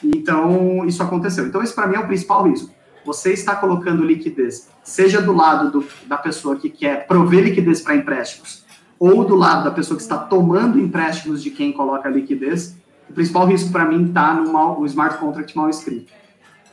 Então, 0.05 0.85
isso 0.87 1.03
aconteceu. 1.03 1.49
Então, 1.49 1.61
esse 1.65 1.75
para 1.75 1.89
mim 1.89 1.97
é 1.97 1.99
o 1.99 2.07
principal 2.07 2.49
risco. 2.49 2.71
Você 3.05 3.33
está 3.33 3.57
colocando 3.57 4.05
liquidez, 4.05 4.69
seja 4.85 5.21
do 5.21 5.33
lado 5.33 5.69
do, 5.73 5.85
da 6.07 6.17
pessoa 6.17 6.55
que 6.55 6.71
quer 6.71 7.09
prover 7.09 7.43
liquidez 7.43 7.81
para 7.81 7.97
empréstimos, 7.97 8.65
ou 9.01 9.25
do 9.25 9.35
lado 9.35 9.65
da 9.65 9.71
pessoa 9.71 9.97
que 9.97 10.03
está 10.03 10.19
tomando 10.19 10.79
empréstimos 10.79 11.43
de 11.43 11.51
quem 11.51 11.73
coloca 11.73 12.07
liquidez, 12.07 12.77
o 13.09 13.15
principal 13.15 13.47
risco 13.47 13.73
para 13.73 13.87
mim 13.87 14.05
está 14.05 14.35
no, 14.35 14.79
no 14.79 14.85
smart 14.85 15.17
contract 15.17 15.57
mal 15.57 15.71
escrito. 15.71 16.13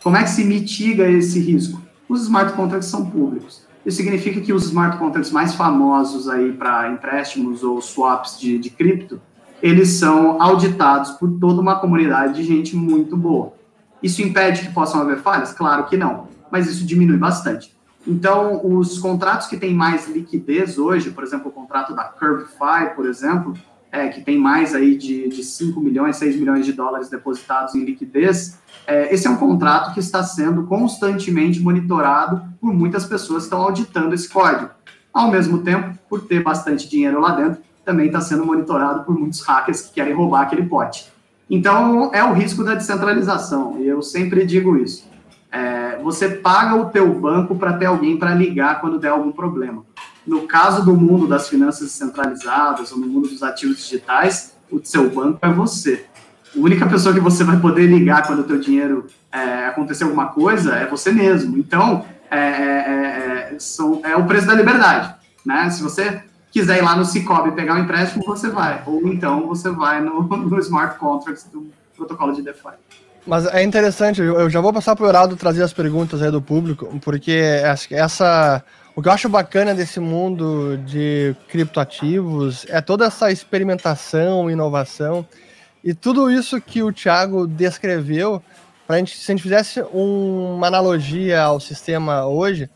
Como 0.03 0.17
é 0.17 0.23
que 0.23 0.29
se 0.29 0.43
mitiga 0.43 1.09
esse 1.09 1.39
risco? 1.39 1.81
Os 2.07 2.23
smart 2.23 2.53
contracts 2.53 2.89
são 2.89 3.09
públicos. 3.09 3.65
Isso 3.85 3.97
significa 3.97 4.41
que 4.41 4.51
os 4.51 4.65
smart 4.65 4.97
contracts 4.97 5.31
mais 5.31 5.55
famosos 5.55 6.27
aí 6.27 6.51
para 6.51 6.91
empréstimos 6.91 7.63
ou 7.63 7.81
swaps 7.81 8.37
de, 8.37 8.59
de 8.59 8.69
cripto, 8.69 9.21
eles 9.63 9.89
são 9.91 10.41
auditados 10.41 11.11
por 11.11 11.31
toda 11.39 11.61
uma 11.61 11.79
comunidade 11.79 12.35
de 12.35 12.43
gente 12.43 12.75
muito 12.75 13.15
boa. 13.15 13.53
Isso 14.03 14.21
impede 14.21 14.67
que 14.67 14.73
possam 14.73 14.99
haver 14.99 15.19
falhas? 15.19 15.53
Claro 15.53 15.85
que 15.85 15.95
não, 15.95 16.27
mas 16.51 16.67
isso 16.67 16.85
diminui 16.85 17.17
bastante. 17.17 17.76
Então, 18.07 18.61
os 18.63 18.97
contratos 18.99 19.47
que 19.47 19.57
têm 19.57 19.73
mais 19.73 20.07
liquidez 20.07 20.79
hoje, 20.79 21.11
por 21.11 21.25
exemplo, 21.25 21.49
o 21.49 21.51
contrato 21.51 21.93
da 21.93 22.05
CurveFi, 22.05 22.95
por 22.95 23.05
exemplo, 23.05 23.53
é, 23.91 24.07
que 24.07 24.21
tem 24.21 24.37
mais 24.37 24.73
aí 24.73 24.95
de, 24.97 25.27
de 25.27 25.43
5 25.43 25.79
milhões, 25.81 26.15
6 26.15 26.37
milhões 26.37 26.65
de 26.65 26.71
dólares 26.71 27.09
depositados 27.09 27.75
em 27.75 27.83
liquidez, 27.83 28.59
é, 28.85 29.13
esse 29.13 29.27
é 29.27 29.29
um 29.29 29.35
contrato 29.35 29.93
que 29.93 29.99
está 29.99 30.23
sendo 30.23 30.63
constantemente 30.63 31.59
monitorado 31.61 32.41
por 32.61 32.73
muitas 32.73 33.05
pessoas 33.05 33.43
que 33.43 33.47
estão 33.47 33.61
auditando 33.61 34.13
esse 34.13 34.29
código. 34.29 34.69
Ao 35.13 35.29
mesmo 35.29 35.59
tempo, 35.59 35.97
por 36.09 36.21
ter 36.21 36.41
bastante 36.41 36.87
dinheiro 36.87 37.19
lá 37.19 37.31
dentro, 37.31 37.61
também 37.83 38.07
está 38.07 38.21
sendo 38.21 38.45
monitorado 38.45 39.03
por 39.03 39.19
muitos 39.19 39.41
hackers 39.41 39.81
que 39.81 39.93
querem 39.93 40.13
roubar 40.13 40.43
aquele 40.43 40.63
pote. 40.63 41.11
Então, 41.49 42.09
é 42.13 42.23
o 42.23 42.33
risco 42.33 42.63
da 42.63 42.75
descentralização, 42.75 43.77
e 43.79 43.87
eu 43.87 44.01
sempre 44.01 44.45
digo 44.45 44.77
isso. 44.77 45.06
É, 45.51 45.97
você 46.03 46.29
paga 46.29 46.75
o 46.75 46.89
teu 46.89 47.13
banco 47.13 47.55
para 47.55 47.73
ter 47.73 47.85
alguém 47.85 48.17
para 48.17 48.33
ligar 48.33 48.81
quando 48.81 48.99
der 48.99 49.09
algum 49.09 49.31
problema. 49.31 49.85
No 50.25 50.41
caso 50.41 50.83
do 50.83 50.95
mundo 50.95 51.27
das 51.27 51.47
finanças 51.47 51.87
descentralizadas 51.87 52.91
ou 52.91 52.99
no 52.99 53.07
mundo 53.07 53.29
dos 53.29 53.41
ativos 53.41 53.77
digitais, 53.77 54.55
o 54.71 54.79
seu 54.83 55.09
banco 55.09 55.39
é 55.41 55.51
você. 55.51 56.05
A 56.55 56.59
única 56.59 56.85
pessoa 56.85 57.13
que 57.13 57.19
você 57.19 57.43
vai 57.43 57.59
poder 57.59 57.87
ligar 57.87 58.25
quando 58.27 58.39
o 58.39 58.43
teu 58.43 58.59
dinheiro 58.59 59.07
é, 59.31 59.67
acontecer 59.67 60.03
alguma 60.03 60.27
coisa 60.27 60.75
é 60.75 60.85
você 60.85 61.11
mesmo. 61.11 61.57
Então, 61.57 62.05
é, 62.29 62.39
é, 62.39 63.53
é, 63.53 63.59
são, 63.59 64.01
é 64.03 64.15
o 64.15 64.25
preço 64.25 64.47
da 64.47 64.53
liberdade. 64.53 65.15
Né? 65.45 65.69
Se 65.69 65.81
você 65.81 66.23
quiser 66.51 66.79
ir 66.79 66.81
lá 66.81 66.95
no 66.95 67.05
Cicobi 67.05 67.51
pegar 67.51 67.75
um 67.75 67.79
empréstimo, 67.79 68.23
você 68.25 68.49
vai. 68.49 68.83
Ou 68.85 69.07
então 69.07 69.47
você 69.47 69.69
vai 69.69 70.01
no, 70.01 70.23
no 70.27 70.59
Smart 70.59 70.97
Contracts 70.97 71.45
do 71.45 71.71
protocolo 71.95 72.33
de 72.33 72.41
DeFi. 72.41 72.73
Mas 73.27 73.45
é 73.45 73.61
interessante, 73.61 74.21
eu 74.21 74.49
já 74.49 74.61
vou 74.61 74.71
passar 74.71 74.95
para 74.95 75.05
o 75.05 75.09
Heraldo 75.09 75.35
trazer 75.35 75.61
as 75.61 75.73
perguntas 75.73 76.21
aí 76.21 76.31
do 76.31 76.41
público, 76.41 76.97
porque 77.03 77.33
essa. 77.33 78.63
O 78.95 79.01
que 79.01 79.09
eu 79.09 79.11
acho 79.11 79.27
bacana 79.27 79.75
desse 79.75 79.99
mundo 79.99 80.77
de 80.77 81.35
criptoativos 81.49 82.65
é 82.69 82.79
toda 82.79 83.05
essa 83.05 83.29
experimentação, 83.29 84.49
inovação 84.49 85.27
e 85.83 85.93
tudo 85.93 86.31
isso 86.31 86.59
que 86.61 86.81
o 86.81 86.91
Thiago 86.91 87.45
descreveu. 87.45 88.41
Pra 88.87 88.97
gente, 88.97 89.17
se 89.17 89.29
a 89.29 89.35
gente 89.35 89.43
fizesse 89.43 89.81
um, 89.93 90.55
uma 90.55 90.67
analogia 90.67 91.41
ao 91.41 91.59
sistema 91.59 92.25
hoje, 92.25 92.69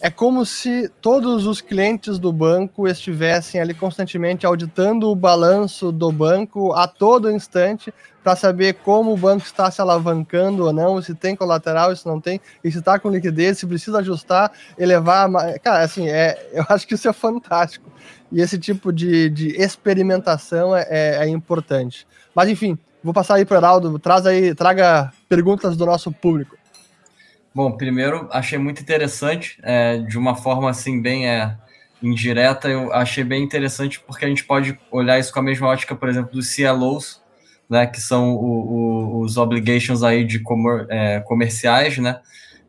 é 0.00 0.10
como 0.10 0.46
se 0.46 0.88
todos 1.02 1.46
os 1.46 1.60
clientes 1.60 2.18
do 2.18 2.32
banco 2.32 2.88
estivessem 2.88 3.60
ali 3.60 3.74
constantemente 3.74 4.46
auditando 4.46 5.10
o 5.10 5.14
balanço 5.14 5.92
do 5.92 6.10
banco 6.10 6.72
a 6.72 6.88
todo 6.88 7.30
instante 7.30 7.92
para 8.22 8.34
saber 8.34 8.74
como 8.74 9.12
o 9.12 9.16
banco 9.16 9.44
está 9.44 9.70
se 9.70 9.80
alavancando 9.80 10.64
ou 10.64 10.72
não, 10.72 11.00
se 11.02 11.14
tem 11.14 11.36
colateral, 11.36 11.94
se 11.94 12.06
não 12.06 12.18
tem, 12.18 12.40
e 12.64 12.72
se 12.72 12.78
está 12.78 12.98
com 12.98 13.10
liquidez, 13.10 13.58
se 13.58 13.66
precisa 13.66 13.98
ajustar, 13.98 14.50
elevar. 14.78 15.28
Cara, 15.60 15.84
assim, 15.84 16.08
é, 16.08 16.48
eu 16.52 16.64
acho 16.70 16.86
que 16.86 16.94
isso 16.94 17.08
é 17.08 17.12
fantástico. 17.12 17.90
E 18.32 18.40
esse 18.40 18.58
tipo 18.58 18.92
de, 18.92 19.28
de 19.28 19.48
experimentação 19.60 20.74
é, 20.74 20.86
é, 20.88 21.16
é 21.24 21.28
importante. 21.28 22.06
Mas 22.34 22.48
enfim, 22.48 22.78
vou 23.04 23.12
passar 23.12 23.34
aí 23.34 23.44
para 23.44 23.56
o 23.56 23.58
Heraldo, 23.58 23.98
traz 23.98 24.24
aí, 24.24 24.54
traga 24.54 25.12
perguntas 25.28 25.76
do 25.76 25.84
nosso 25.84 26.10
público. 26.10 26.59
Bom, 27.52 27.72
primeiro, 27.72 28.28
achei 28.30 28.58
muito 28.58 28.80
interessante, 28.80 29.58
é, 29.62 29.98
de 29.98 30.16
uma 30.16 30.36
forma 30.36 30.70
assim, 30.70 31.02
bem 31.02 31.28
é, 31.28 31.56
indireta, 32.00 32.68
eu 32.68 32.92
achei 32.92 33.24
bem 33.24 33.42
interessante 33.42 33.98
porque 34.00 34.24
a 34.24 34.28
gente 34.28 34.44
pode 34.44 34.78
olhar 34.90 35.18
isso 35.18 35.32
com 35.32 35.40
a 35.40 35.42
mesma 35.42 35.66
ótica, 35.66 35.96
por 35.96 36.08
exemplo, 36.08 36.30
dos 36.32 36.54
CLOs, 36.54 37.20
né, 37.68 37.86
que 37.86 38.00
são 38.00 38.34
o, 38.34 39.18
o, 39.18 39.20
os 39.20 39.36
obligations 39.36 40.04
aí 40.04 40.24
de 40.24 40.38
comer, 40.38 40.86
é, 40.90 41.20
comerciais, 41.20 41.98
né, 41.98 42.20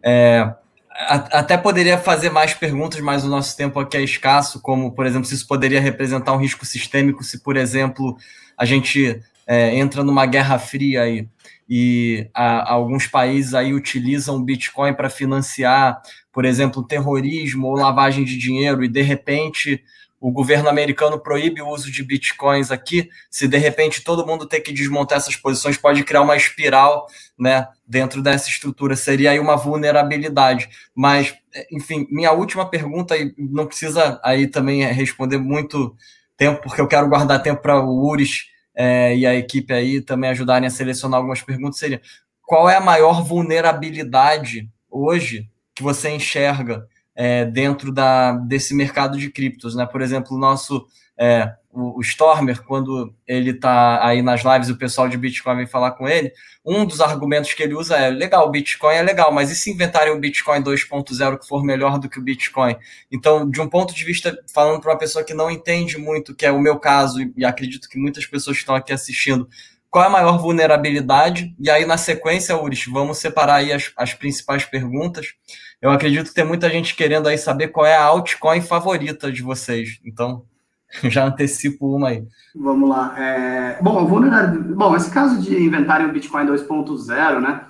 é, 0.04 0.52
até 0.90 1.58
poderia 1.58 1.98
fazer 1.98 2.32
mais 2.32 2.54
perguntas, 2.54 3.00
mas 3.02 3.24
o 3.24 3.30
nosso 3.30 3.56
tempo 3.56 3.80
aqui 3.80 3.98
é 3.98 4.02
escasso, 4.02 4.60
como, 4.62 4.92
por 4.92 5.06
exemplo, 5.06 5.26
se 5.26 5.36
isso 5.36 5.48
poderia 5.48 5.80
representar 5.80 6.34
um 6.34 6.38
risco 6.38 6.66
sistêmico, 6.66 7.24
se, 7.24 7.40
por 7.40 7.56
exemplo, 7.56 8.18
a 8.58 8.66
gente 8.66 9.22
é, 9.48 9.76
entra 9.78 10.04
numa 10.04 10.26
guerra 10.26 10.58
fria 10.60 11.04
aí 11.04 11.28
e 11.74 12.28
a, 12.34 12.74
alguns 12.74 13.08
países 13.08 13.54
aí 13.54 13.74
utilizam 13.74 14.36
o 14.36 14.44
Bitcoin 14.44 14.94
para 14.94 15.10
financiar, 15.10 16.02
por 16.32 16.44
exemplo, 16.44 16.84
terrorismo 16.84 17.68
ou 17.68 17.76
lavagem 17.76 18.26
de 18.26 18.38
dinheiro, 18.38 18.84
e 18.84 18.90
de 18.90 19.02
repente 19.02 19.82
o 20.20 20.32
governo 20.32 20.70
americano 20.70 21.18
proíbe 21.18 21.62
o 21.64 21.70
uso 21.70 21.90
de 21.90 22.04
bitcoins 22.04 22.70
aqui, 22.70 23.10
se 23.28 23.48
de 23.48 23.58
repente 23.58 24.04
todo 24.04 24.26
mundo 24.26 24.46
ter 24.46 24.60
que 24.60 24.72
desmontar 24.72 25.18
essas 25.18 25.36
posições, 25.36 25.78
pode 25.78 26.04
criar 26.04 26.22
uma 26.22 26.36
espiral 26.36 27.08
né, 27.40 27.68
dentro 27.88 28.22
dessa 28.22 28.48
estrutura. 28.48 28.96
Seria 28.96 29.32
aí 29.32 29.40
uma 29.40 29.56
vulnerabilidade. 29.56 30.70
Mas, 30.94 31.34
enfim, 31.72 32.06
minha 32.12 32.32
última 32.34 32.70
pergunta, 32.70 33.18
e 33.18 33.34
não 33.36 33.66
precisa 33.66 34.20
aí 34.24 34.46
também 34.46 34.84
responder 34.94 35.40
muito 35.40 35.96
tempo, 36.38 36.62
porque 36.62 36.82
eu 36.82 36.88
quero 36.88 37.10
guardar 37.10 37.42
tempo 37.42 37.60
para 37.60 37.82
o 37.82 38.08
Uris 38.08 38.52
é, 38.84 39.16
e 39.16 39.28
a 39.28 39.36
equipe 39.36 39.72
aí 39.72 40.02
também 40.02 40.32
ajudarem 40.32 40.66
a 40.66 40.72
selecionar 40.72 41.20
algumas 41.20 41.40
perguntas, 41.40 41.78
seria 41.78 42.02
qual 42.42 42.68
é 42.68 42.78
a 42.78 42.82
maior 42.82 43.24
vulnerabilidade 43.24 44.68
hoje 44.90 45.48
que 45.76 45.84
você 45.84 46.10
enxerga 46.10 46.88
é, 47.16 47.46
dentro 47.46 47.92
da, 47.92 48.32
desse 48.32 48.74
mercado 48.74 49.20
de 49.20 49.30
criptos, 49.30 49.76
né? 49.76 49.86
Por 49.86 50.02
exemplo, 50.02 50.36
o 50.36 50.40
nosso 50.40 50.88
é, 51.16 51.54
o, 51.74 51.98
o 51.98 52.02
Stormer, 52.02 52.62
quando 52.64 53.14
ele 53.28 53.52
está 53.52 54.06
aí 54.06 54.22
nas 54.22 54.44
lives, 54.44 54.70
o 54.70 54.78
pessoal 54.78 55.08
de 55.08 55.18
Bitcoin 55.18 55.58
vem 55.58 55.68
falar 55.68 55.92
com 55.92 56.08
ele, 56.08 56.32
um 56.66 56.86
dos 56.86 57.02
argumentos 57.02 57.54
que 57.54 57.64
ele 57.64 57.74
usa 57.74 57.98
é: 57.98 58.10
legal, 58.10 58.48
o 58.48 58.52
Bitcoin 58.52 58.96
é 58.96 59.02
legal, 59.02 59.32
mas 59.32 59.50
e 59.50 59.56
se 59.56 59.72
inventarem 59.72 60.14
um 60.14 60.20
Bitcoin 60.20 60.62
2.0 60.62 61.40
que 61.40 61.48
for 61.48 61.64
melhor 61.64 61.98
do 61.98 62.10
que 62.10 62.20
o 62.20 62.22
Bitcoin? 62.22 62.76
Então, 63.12 63.50
de 63.50 63.60
um 63.62 63.68
ponto 63.68 63.94
de 63.94 64.04
vista, 64.04 64.38
falando 64.54 64.82
para 64.82 64.92
uma 64.92 64.98
pessoa 64.98 65.24
que 65.24 65.34
não 65.34 65.50
entende 65.50 65.98
muito, 65.98 66.36
que 66.36 66.46
é 66.46 66.52
o 66.52 66.60
meu 66.60 66.78
caso, 66.78 67.20
e 67.36 67.46
acredito 67.46 67.90
que 67.90 67.98
muitas 67.98 68.26
pessoas 68.26 68.58
que 68.58 68.64
estão 68.64 68.76
aqui 68.76 68.94
assistindo, 68.94 69.48
qual 69.90 70.06
é 70.06 70.08
a 70.08 70.12
maior 70.12 70.38
vulnerabilidade? 70.38 71.54
E 71.60 71.70
aí, 71.70 71.86
na 71.86 71.98
sequência, 71.98 72.56
Uris, 72.56 72.86
vamos 72.86 73.18
separar 73.18 73.56
aí 73.56 73.74
as, 73.74 73.92
as 73.98 74.14
principais 74.14 74.64
perguntas. 74.64 75.34
Eu 75.82 75.90
acredito 75.90 76.28
que 76.28 76.34
tem 76.34 76.46
muita 76.46 76.70
gente 76.70 76.96
querendo 76.96 77.28
aí 77.28 77.38
saber 77.38 77.70
qual 77.70 77.86
é 77.86 77.96
a 77.96 78.04
altcoin 78.04 78.62
favorita 78.62 79.32
de 79.32 79.42
vocês. 79.42 80.00
Então, 80.06 80.46
já 81.10 81.26
antecipo 81.26 81.96
uma 81.96 82.10
aí. 82.10 82.24
Vamos 82.56 82.90
lá. 82.90 83.16
É... 83.18 83.80
Bom, 83.82 84.06
vulnerabilidade... 84.06 84.74
Bom, 84.74 84.96
esse 84.96 85.10
caso 85.12 85.42
de 85.42 85.62
inventarem 85.62 86.08
o 86.08 86.12
Bitcoin 86.12 86.46
2.0, 86.46 87.40
né? 87.40 87.62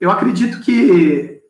Eu 0.00 0.10
acredito 0.10 0.60
que 0.60 1.40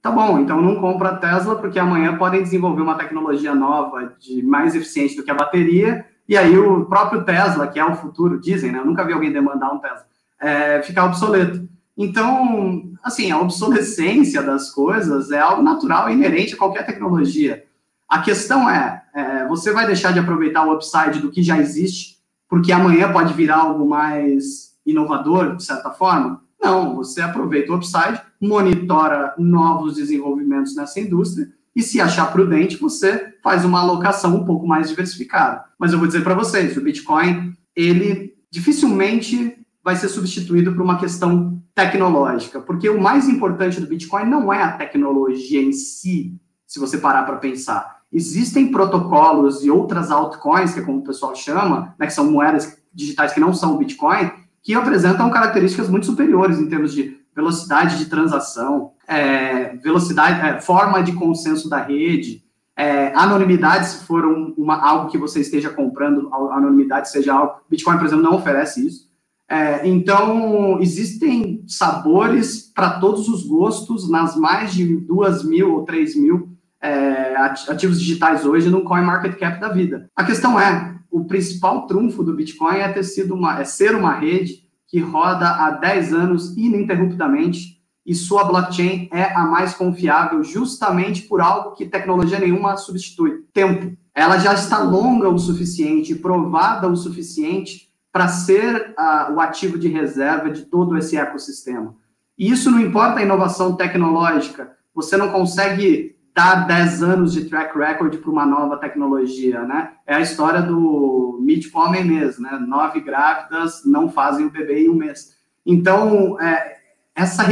tá 0.00 0.10
bom, 0.10 0.38
então 0.38 0.60
não 0.60 0.76
compra 0.76 1.10
a 1.10 1.16
Tesla, 1.16 1.56
porque 1.56 1.78
amanhã 1.78 2.16
podem 2.16 2.42
desenvolver 2.42 2.80
uma 2.80 2.96
tecnologia 2.96 3.54
nova 3.54 4.14
de 4.18 4.42
mais 4.42 4.74
eficiente 4.74 5.16
do 5.16 5.22
que 5.22 5.30
a 5.30 5.34
bateria, 5.34 6.06
e 6.28 6.36
aí 6.36 6.56
o 6.56 6.86
próprio 6.86 7.24
Tesla, 7.24 7.66
que 7.66 7.78
é 7.78 7.84
o 7.84 7.96
futuro, 7.96 8.40
dizem, 8.40 8.72
né? 8.72 8.78
Eu 8.78 8.86
nunca 8.86 9.04
vi 9.04 9.12
alguém 9.12 9.32
demandar 9.32 9.72
um 9.72 9.78
Tesla, 9.78 10.06
é, 10.40 10.80
ficar 10.82 11.04
obsoleto. 11.04 11.68
Então, 11.96 12.84
assim, 13.02 13.30
a 13.30 13.38
obsolescência 13.38 14.42
das 14.42 14.70
coisas 14.70 15.30
é 15.30 15.38
algo 15.38 15.62
natural 15.62 16.08
e 16.08 16.14
inerente 16.14 16.54
a 16.54 16.58
qualquer 16.58 16.86
tecnologia. 16.86 17.64
A 18.10 18.18
questão 18.22 18.68
é, 18.68 19.04
é, 19.14 19.46
você 19.46 19.72
vai 19.72 19.86
deixar 19.86 20.12
de 20.12 20.18
aproveitar 20.18 20.66
o 20.66 20.74
upside 20.74 21.20
do 21.20 21.30
que 21.30 21.44
já 21.44 21.58
existe, 21.58 22.16
porque 22.48 22.72
amanhã 22.72 23.12
pode 23.12 23.32
virar 23.34 23.58
algo 23.58 23.88
mais 23.88 24.74
inovador, 24.84 25.54
de 25.54 25.62
certa 25.62 25.92
forma? 25.92 26.42
Não, 26.60 26.96
você 26.96 27.22
aproveita 27.22 27.70
o 27.70 27.76
upside, 27.76 28.20
monitora 28.40 29.32
novos 29.38 29.94
desenvolvimentos 29.94 30.74
nessa 30.74 30.98
indústria 30.98 31.48
e, 31.74 31.82
se 31.82 32.00
achar 32.00 32.32
prudente, 32.32 32.76
você 32.76 33.32
faz 33.44 33.64
uma 33.64 33.80
alocação 33.80 34.34
um 34.34 34.44
pouco 34.44 34.66
mais 34.66 34.88
diversificada. 34.88 35.64
Mas 35.78 35.92
eu 35.92 35.98
vou 35.98 36.08
dizer 36.08 36.24
para 36.24 36.34
vocês, 36.34 36.76
o 36.76 36.80
Bitcoin, 36.80 37.54
ele 37.76 38.34
dificilmente 38.50 39.56
vai 39.84 39.94
ser 39.94 40.08
substituído 40.08 40.74
por 40.74 40.82
uma 40.82 40.98
questão 40.98 41.62
tecnológica, 41.76 42.60
porque 42.60 42.88
o 42.88 43.00
mais 43.00 43.28
importante 43.28 43.80
do 43.80 43.86
Bitcoin 43.86 44.24
não 44.24 44.52
é 44.52 44.60
a 44.60 44.72
tecnologia 44.72 45.62
em 45.62 45.72
si, 45.72 46.34
se 46.66 46.80
você 46.80 46.98
parar 46.98 47.22
para 47.22 47.36
pensar. 47.36 47.99
Existem 48.12 48.70
protocolos 48.70 49.64
e 49.64 49.70
outras 49.70 50.10
altcoins, 50.10 50.72
que 50.74 50.80
é 50.80 50.82
como 50.82 50.98
o 50.98 51.04
pessoal 51.04 51.34
chama, 51.34 51.94
né, 51.98 52.06
que 52.06 52.12
são 52.12 52.30
moedas 52.30 52.76
digitais 52.92 53.32
que 53.32 53.40
não 53.40 53.54
são 53.54 53.74
o 53.74 53.78
Bitcoin, 53.78 54.30
que 54.62 54.74
apresentam 54.74 55.30
características 55.30 55.88
muito 55.88 56.06
superiores 56.06 56.58
em 56.58 56.68
termos 56.68 56.92
de 56.92 57.18
velocidade 57.34 57.98
de 57.98 58.06
transação, 58.06 58.92
é, 59.06 59.76
velocidade, 59.76 60.40
é, 60.40 60.60
forma 60.60 61.02
de 61.02 61.12
consenso 61.12 61.68
da 61.68 61.78
rede, 61.78 62.44
é, 62.76 63.12
anonimidade, 63.14 63.88
se 63.88 64.04
for 64.04 64.26
um, 64.26 64.54
uma, 64.56 64.76
algo 64.76 65.10
que 65.10 65.18
você 65.18 65.40
esteja 65.40 65.70
comprando, 65.70 66.32
anonimidade 66.32 67.10
seja 67.10 67.34
algo. 67.34 67.60
Bitcoin, 67.68 67.98
por 67.98 68.06
exemplo, 68.06 68.24
não 68.24 68.36
oferece 68.36 68.86
isso. 68.86 69.10
É, 69.48 69.86
então, 69.86 70.80
existem 70.80 71.64
sabores 71.66 72.70
para 72.72 73.00
todos 73.00 73.28
os 73.28 73.46
gostos 73.46 74.08
nas 74.08 74.36
mais 74.36 74.72
de 74.72 74.96
duas 74.96 75.44
mil 75.44 75.74
ou 75.74 75.84
três 75.84 76.14
mil 76.14 76.49
é, 76.82 77.36
ativos 77.36 78.00
digitais 78.00 78.44
hoje 78.44 78.70
no 78.70 78.82
coin 78.82 79.02
market 79.02 79.38
cap 79.38 79.60
da 79.60 79.68
vida. 79.68 80.10
A 80.16 80.24
questão 80.24 80.58
é, 80.58 80.94
o 81.10 81.24
principal 81.24 81.86
trunfo 81.86 82.22
do 82.22 82.34
Bitcoin 82.34 82.76
é 82.76 82.88
ter 82.88 83.04
sido 83.04 83.34
uma, 83.34 83.60
é 83.60 83.64
ser 83.64 83.94
uma 83.94 84.14
rede 84.14 84.68
que 84.86 84.98
roda 84.98 85.48
há 85.48 85.70
10 85.70 86.14
anos 86.14 86.56
ininterruptamente 86.56 87.80
e 88.04 88.14
sua 88.14 88.44
blockchain 88.44 89.08
é 89.12 89.24
a 89.34 89.44
mais 89.44 89.74
confiável 89.74 90.42
justamente 90.42 91.22
por 91.22 91.40
algo 91.40 91.72
que 91.72 91.86
tecnologia 91.86 92.40
nenhuma 92.40 92.76
substitui, 92.76 93.44
tempo. 93.52 93.96
Ela 94.14 94.38
já 94.38 94.54
está 94.54 94.82
longa 94.82 95.28
o 95.28 95.38
suficiente, 95.38 96.14
provada 96.14 96.88
o 96.88 96.96
suficiente 96.96 97.88
para 98.12 98.26
ser 98.26 98.94
uh, 98.98 99.32
o 99.34 99.40
ativo 99.40 99.78
de 99.78 99.86
reserva 99.88 100.50
de 100.50 100.62
todo 100.62 100.96
esse 100.96 101.16
ecossistema. 101.16 101.94
E 102.36 102.50
isso 102.50 102.70
não 102.70 102.80
importa 102.80 103.20
a 103.20 103.22
inovação 103.22 103.76
tecnológica, 103.76 104.72
você 104.94 105.16
não 105.16 105.30
consegue 105.30 106.16
dar 106.34 106.66
10 106.66 107.02
anos 107.02 107.32
de 107.32 107.44
track 107.44 107.76
record 107.76 108.16
para 108.16 108.30
uma 108.30 108.46
nova 108.46 108.76
tecnologia, 108.76 109.62
né? 109.62 109.92
É 110.06 110.14
a 110.14 110.20
história 110.20 110.62
do 110.62 111.38
mito 111.42 111.76
homem 111.76 112.04
mesmo, 112.04 112.44
né? 112.44 112.58
Nove 112.66 113.00
grávidas 113.00 113.82
não 113.84 114.08
fazem 114.08 114.46
o 114.46 114.50
bebê 114.50 114.84
em 114.84 114.90
um 114.90 114.94
mês. 114.94 115.36
Então, 115.66 116.40
é, 116.40 116.78
essa, 117.14 117.44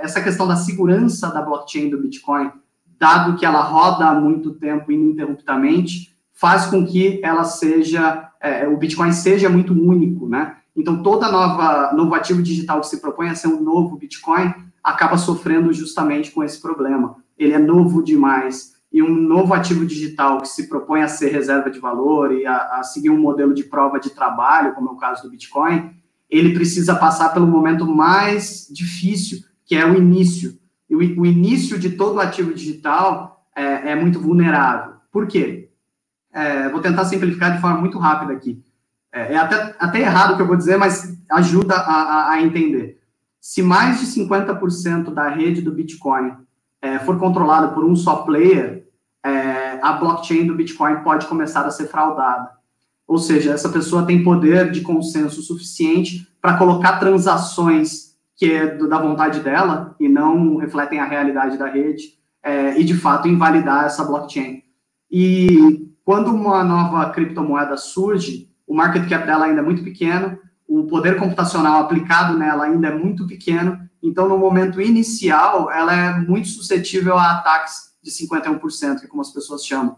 essa 0.00 0.20
questão 0.20 0.46
da 0.46 0.56
segurança 0.56 1.28
da 1.32 1.42
blockchain 1.42 1.90
do 1.90 2.00
Bitcoin, 2.00 2.50
dado 2.98 3.36
que 3.36 3.46
ela 3.46 3.62
roda 3.62 4.06
há 4.06 4.14
muito 4.14 4.52
tempo 4.54 4.92
ininterruptamente, 4.92 6.16
faz 6.32 6.66
com 6.66 6.86
que 6.86 7.20
ela 7.24 7.44
seja, 7.44 8.30
é, 8.40 8.68
o 8.68 8.76
Bitcoin 8.76 9.12
seja 9.12 9.48
muito 9.48 9.72
único, 9.72 10.28
né? 10.28 10.56
Então, 10.76 11.02
toda 11.02 11.32
nova, 11.32 11.92
novo 11.92 12.14
ativo 12.14 12.40
digital 12.40 12.80
que 12.80 12.86
se 12.86 13.00
propõe 13.00 13.28
a 13.28 13.34
ser 13.34 13.48
um 13.48 13.60
novo 13.60 13.96
Bitcoin 13.96 14.54
acaba 14.82 15.18
sofrendo 15.18 15.72
justamente 15.72 16.30
com 16.30 16.44
esse 16.44 16.60
problema. 16.62 17.16
Ele 17.38 17.52
é 17.52 17.58
novo 17.58 18.02
demais. 18.02 18.76
E 18.92 19.02
um 19.02 19.14
novo 19.14 19.52
ativo 19.52 19.84
digital 19.84 20.40
que 20.40 20.48
se 20.48 20.68
propõe 20.68 21.02
a 21.02 21.08
ser 21.08 21.30
reserva 21.30 21.70
de 21.70 21.78
valor 21.78 22.32
e 22.32 22.46
a, 22.46 22.78
a 22.78 22.82
seguir 22.82 23.10
um 23.10 23.20
modelo 23.20 23.52
de 23.54 23.64
prova 23.64 24.00
de 24.00 24.10
trabalho, 24.10 24.74
como 24.74 24.88
é 24.88 24.92
o 24.92 24.96
caso 24.96 25.22
do 25.22 25.30
Bitcoin, 25.30 25.90
ele 26.28 26.54
precisa 26.54 26.94
passar 26.94 27.32
pelo 27.32 27.46
momento 27.46 27.86
mais 27.86 28.66
difícil, 28.70 29.40
que 29.64 29.74
é 29.74 29.84
o 29.84 29.96
início. 29.96 30.58
E 30.88 30.94
o, 30.94 30.98
o 30.98 31.26
início 31.26 31.78
de 31.78 31.90
todo 31.90 32.20
ativo 32.20 32.52
digital 32.52 33.46
é, 33.54 33.92
é 33.92 33.94
muito 33.94 34.20
vulnerável. 34.20 34.94
Por 35.12 35.26
quê? 35.26 35.70
É, 36.32 36.68
vou 36.68 36.80
tentar 36.80 37.04
simplificar 37.04 37.54
de 37.54 37.60
forma 37.60 37.78
muito 37.78 37.98
rápida 37.98 38.32
aqui. 38.32 38.62
É, 39.12 39.34
é 39.34 39.36
até, 39.36 39.74
até 39.78 40.00
errado 40.00 40.32
o 40.32 40.36
que 40.36 40.42
eu 40.42 40.46
vou 40.46 40.56
dizer, 40.56 40.76
mas 40.76 41.16
ajuda 41.30 41.74
a, 41.74 42.02
a, 42.02 42.30
a 42.32 42.42
entender. 42.42 43.00
Se 43.40 43.62
mais 43.62 44.00
de 44.00 44.06
50% 44.06 45.12
da 45.12 45.28
rede 45.28 45.62
do 45.62 45.72
Bitcoin 45.72 46.32
é, 46.82 46.98
for 47.00 47.18
controlada 47.18 47.68
por 47.68 47.84
um 47.84 47.96
só 47.96 48.16
player, 48.16 48.86
é, 49.24 49.80
a 49.82 49.92
blockchain 49.94 50.46
do 50.46 50.54
Bitcoin 50.54 51.02
pode 51.02 51.26
começar 51.26 51.66
a 51.66 51.70
ser 51.70 51.88
fraudada. 51.88 52.50
Ou 53.06 53.18
seja, 53.18 53.52
essa 53.52 53.68
pessoa 53.68 54.06
tem 54.06 54.22
poder 54.22 54.70
de 54.70 54.82
consenso 54.82 55.40
suficiente 55.42 56.28
para 56.40 56.58
colocar 56.58 56.98
transações 56.98 58.08
que 58.36 58.52
é 58.52 58.66
do, 58.66 58.88
da 58.88 58.98
vontade 58.98 59.40
dela 59.40 59.96
e 59.98 60.08
não 60.08 60.56
refletem 60.56 61.00
a 61.00 61.04
realidade 61.04 61.58
da 61.58 61.66
rede 61.66 62.18
é, 62.42 62.78
e, 62.78 62.84
de 62.84 62.94
fato, 62.94 63.26
invalidar 63.26 63.84
essa 63.84 64.04
blockchain. 64.04 64.62
E 65.10 65.90
quando 66.04 66.28
uma 66.28 66.62
nova 66.62 67.10
criptomoeda 67.10 67.76
surge, 67.76 68.48
o 68.66 68.74
market 68.74 69.08
cap 69.08 69.26
dela 69.26 69.46
ainda 69.46 69.60
é 69.60 69.64
muito 69.64 69.82
pequeno, 69.82 70.38
o 70.68 70.84
poder 70.86 71.16
computacional 71.18 71.82
aplicado 71.82 72.38
nela 72.38 72.64
ainda 72.64 72.88
é 72.88 72.94
muito 72.94 73.26
pequeno, 73.26 73.78
então 74.02 74.28
no 74.28 74.38
momento 74.38 74.80
inicial 74.80 75.70
ela 75.70 75.94
é 75.94 76.18
muito 76.18 76.48
suscetível 76.48 77.16
a 77.16 77.32
ataques 77.32 77.88
de 78.02 78.10
51%, 78.10 79.00
que 79.00 79.06
é 79.06 79.08
como 79.08 79.22
as 79.22 79.30
pessoas 79.30 79.64
chamam. 79.64 79.96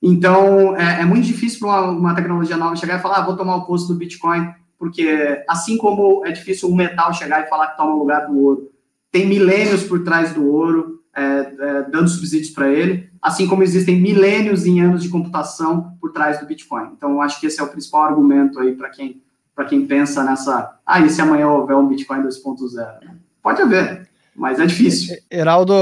Então 0.00 0.76
é, 0.76 1.02
é 1.02 1.04
muito 1.04 1.26
difícil 1.26 1.60
para 1.60 1.68
uma, 1.68 1.90
uma, 1.90 2.14
tecnologia 2.14 2.56
nova 2.56 2.76
chegar 2.76 2.98
e 2.98 3.02
falar, 3.02 3.18
ah, 3.18 3.24
vou 3.26 3.36
tomar 3.36 3.56
o 3.56 3.66
posto 3.66 3.92
do 3.92 3.98
Bitcoin, 3.98 4.52
porque 4.78 5.44
assim 5.48 5.76
como 5.76 6.26
é 6.26 6.32
difícil 6.32 6.68
um 6.68 6.74
metal 6.74 7.14
chegar 7.14 7.42
e 7.42 7.48
falar 7.48 7.68
que 7.68 7.76
toma 7.76 7.94
o 7.94 7.98
lugar 7.98 8.26
do 8.26 8.38
ouro, 8.38 8.72
tem 9.12 9.26
milênios 9.26 9.84
por 9.84 10.02
trás 10.02 10.32
do 10.32 10.44
ouro, 10.50 11.02
é, 11.14 11.22
é, 11.22 11.82
dando 11.90 12.08
subsídios 12.08 12.50
para 12.50 12.68
ele, 12.68 13.10
assim 13.20 13.46
como 13.46 13.62
existem 13.62 14.00
milênios 14.00 14.64
em 14.64 14.80
anos 14.80 15.02
de 15.02 15.10
computação 15.10 15.96
por 16.00 16.10
trás 16.10 16.40
do 16.40 16.46
Bitcoin. 16.46 16.90
Então, 16.96 17.20
acho 17.20 17.38
que 17.38 17.46
esse 17.46 17.60
é 17.60 17.62
o 17.62 17.68
principal 17.68 18.04
argumento 18.04 18.58
aí 18.58 18.74
para 18.74 18.88
quem, 18.88 19.22
quem 19.68 19.86
pensa 19.86 20.24
nessa, 20.24 20.78
ah, 20.86 21.00
e 21.00 21.10
se 21.10 21.20
amanhã 21.20 21.48
houver 21.48 21.76
um 21.76 21.86
Bitcoin 21.86 22.22
2.0? 22.22 23.21
Pode 23.42 23.62
haver, 23.62 24.08
mas 24.34 24.60
é 24.60 24.66
difícil. 24.66 25.16
Heraldo, 25.30 25.74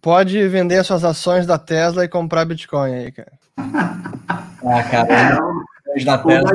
pode 0.00 0.46
vender 0.48 0.84
suas 0.84 1.04
ações 1.04 1.46
da 1.46 1.58
Tesla 1.58 2.04
e 2.04 2.08
comprar 2.08 2.44
Bitcoin 2.44 2.94
aí, 2.94 3.12
cara. 3.12 3.32
ah, 3.58 4.82
cara, 4.84 5.38
é, 5.96 6.04
da 6.04 6.18
Tesla 6.18 6.54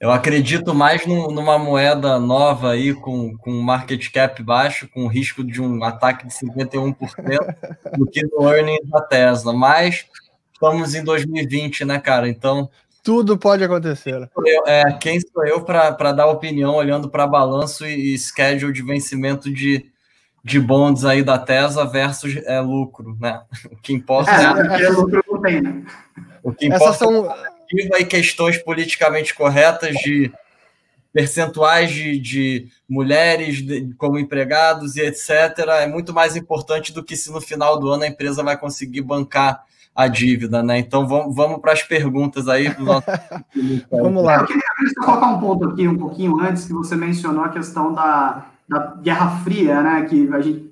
eu 0.00 0.10
acredito 0.10 0.74
mais 0.74 1.06
numa 1.06 1.58
moeda 1.58 2.18
nova 2.18 2.72
aí, 2.72 2.94
com, 2.94 3.36
com 3.36 3.50
market 3.60 4.10
cap 4.10 4.42
baixo, 4.42 4.88
com 4.88 5.06
risco 5.06 5.44
de 5.44 5.60
um 5.60 5.84
ataque 5.84 6.26
de 6.26 6.32
51%, 6.32 6.96
do 7.98 8.06
que 8.06 8.22
no 8.22 8.48
earnings 8.48 8.88
da 8.88 9.02
Tesla. 9.02 9.52
Mas 9.52 10.06
estamos 10.54 10.94
em 10.94 11.04
2020, 11.04 11.84
né, 11.84 12.00
cara? 12.00 12.28
Então. 12.28 12.70
Tudo 13.02 13.38
pode 13.38 13.64
acontecer. 13.64 14.30
Eu, 14.44 14.66
é, 14.66 14.92
quem 15.00 15.18
sou 15.20 15.46
eu 15.46 15.62
para 15.62 16.12
dar 16.12 16.26
opinião 16.26 16.74
olhando 16.74 17.08
para 17.08 17.26
balanço 17.26 17.86
e, 17.86 18.14
e 18.14 18.18
schedule 18.18 18.72
de 18.72 18.82
vencimento 18.82 19.52
de, 19.52 19.86
de 20.44 20.60
bonds 20.60 21.04
aí 21.04 21.22
da 21.22 21.38
Tesla 21.38 21.86
versus 21.86 22.36
é, 22.44 22.60
lucro, 22.60 23.16
né? 23.20 23.42
O 23.70 23.76
que 23.76 23.92
importa 23.92 24.30
é. 24.30 24.82
é, 24.82 24.84
é 24.84 24.88
lucro 24.90 25.22
não 25.28 25.40
tem, 25.40 25.60
né? 25.62 25.82
O 26.42 26.52
que 26.52 26.66
importa 26.66 26.84
Essas 26.84 26.98
são 26.98 27.28
e 27.72 28.04
questões 28.04 28.58
politicamente 28.58 29.34
corretas 29.34 29.94
de 29.96 30.32
percentuais 31.12 31.90
de, 31.90 32.18
de 32.18 32.68
mulheres 32.88 33.62
de, 33.62 33.94
como 33.94 34.18
empregados 34.18 34.96
e 34.96 35.02
etc. 35.02 35.30
É 35.80 35.86
muito 35.86 36.12
mais 36.12 36.36
importante 36.36 36.92
do 36.92 37.02
que 37.02 37.16
se 37.16 37.30
no 37.30 37.40
final 37.40 37.78
do 37.78 37.90
ano 37.90 38.04
a 38.04 38.08
empresa 38.08 38.42
vai 38.42 38.56
conseguir 38.56 39.02
bancar 39.02 39.64
a 39.94 40.08
dívida, 40.08 40.62
né? 40.62 40.78
Então 40.78 41.06
vamos, 41.06 41.34
vamos 41.34 41.60
para 41.60 41.72
as 41.72 41.82
perguntas 41.82 42.48
aí. 42.48 42.74
Nosso... 42.78 43.06
vamos 43.90 44.24
lá. 44.24 44.40
Eu 44.40 44.46
queria 44.46 44.62
colocar 45.04 45.26
um 45.26 45.40
ponto 45.40 45.68
aqui, 45.68 45.86
um 45.86 45.98
pouquinho 45.98 46.40
antes, 46.40 46.64
que 46.64 46.72
você 46.72 46.96
mencionou 46.96 47.44
a 47.44 47.48
questão 47.48 47.92
da, 47.92 48.46
da 48.68 48.94
Guerra 49.02 49.40
Fria, 49.42 49.82
né? 49.82 50.02
Que 50.02 50.28
a 50.32 50.40
gente. 50.40 50.70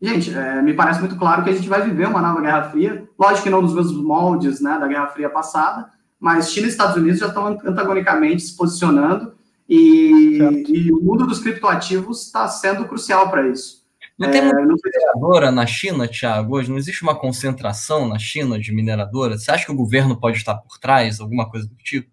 Gente, 0.00 0.32
é, 0.32 0.62
me 0.62 0.74
parece 0.74 1.00
muito 1.00 1.16
claro 1.16 1.42
que 1.42 1.50
a 1.50 1.52
gente 1.52 1.68
vai 1.68 1.82
viver 1.82 2.06
uma 2.06 2.22
nova 2.22 2.40
Guerra 2.40 2.70
Fria. 2.70 3.08
Lógico 3.18 3.42
que 3.42 3.50
não 3.50 3.60
nos 3.60 3.74
mesmos 3.74 4.00
moldes 4.00 4.60
né, 4.60 4.78
da 4.78 4.86
Guerra 4.86 5.08
Fria 5.08 5.28
passada, 5.28 5.90
mas 6.20 6.52
China 6.52 6.66
e 6.66 6.70
Estados 6.70 6.96
Unidos 6.96 7.18
já 7.18 7.26
estão 7.26 7.48
antagonicamente 7.48 8.42
se 8.42 8.56
posicionando 8.56 9.32
e, 9.68 10.38
e 10.68 10.92
o 10.92 11.00
mundo 11.02 11.26
dos 11.26 11.40
criptoativos 11.40 12.26
está 12.26 12.46
sendo 12.46 12.86
crucial 12.86 13.28
para 13.28 13.48
isso. 13.48 13.77
Não 14.18 14.30
tem 14.30 14.40
é, 14.40 14.52
mineradora 14.52 15.52
na 15.52 15.64
China, 15.66 16.08
Thiago? 16.08 16.56
Hoje 16.56 16.70
não 16.70 16.76
existe 16.76 17.02
uma 17.02 17.14
concentração 17.14 18.08
na 18.08 18.18
China 18.18 18.58
de 18.58 18.74
mineradora? 18.74 19.38
Você 19.38 19.50
acha 19.50 19.64
que 19.64 19.72
o 19.72 19.76
governo 19.76 20.18
pode 20.18 20.38
estar 20.38 20.56
por 20.56 20.78
trás, 20.78 21.20
alguma 21.20 21.48
coisa 21.48 21.68
do 21.68 21.76
tipo? 21.76 22.10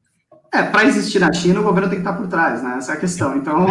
É, 0.53 0.64
para 0.64 0.86
existir 0.86 1.20
na 1.20 1.34
China, 1.34 1.62
o 1.62 1.64
governo 1.64 1.89
tem 1.89 2.01
que 2.01 2.08
estar 2.08 2.18
por 2.18 2.28
trás, 2.28 2.62
né? 2.62 2.76
Essa 2.78 2.93
é 2.93 2.95
a 2.95 2.99
questão. 2.99 3.36
Então, 3.36 3.60
não, 3.66 3.68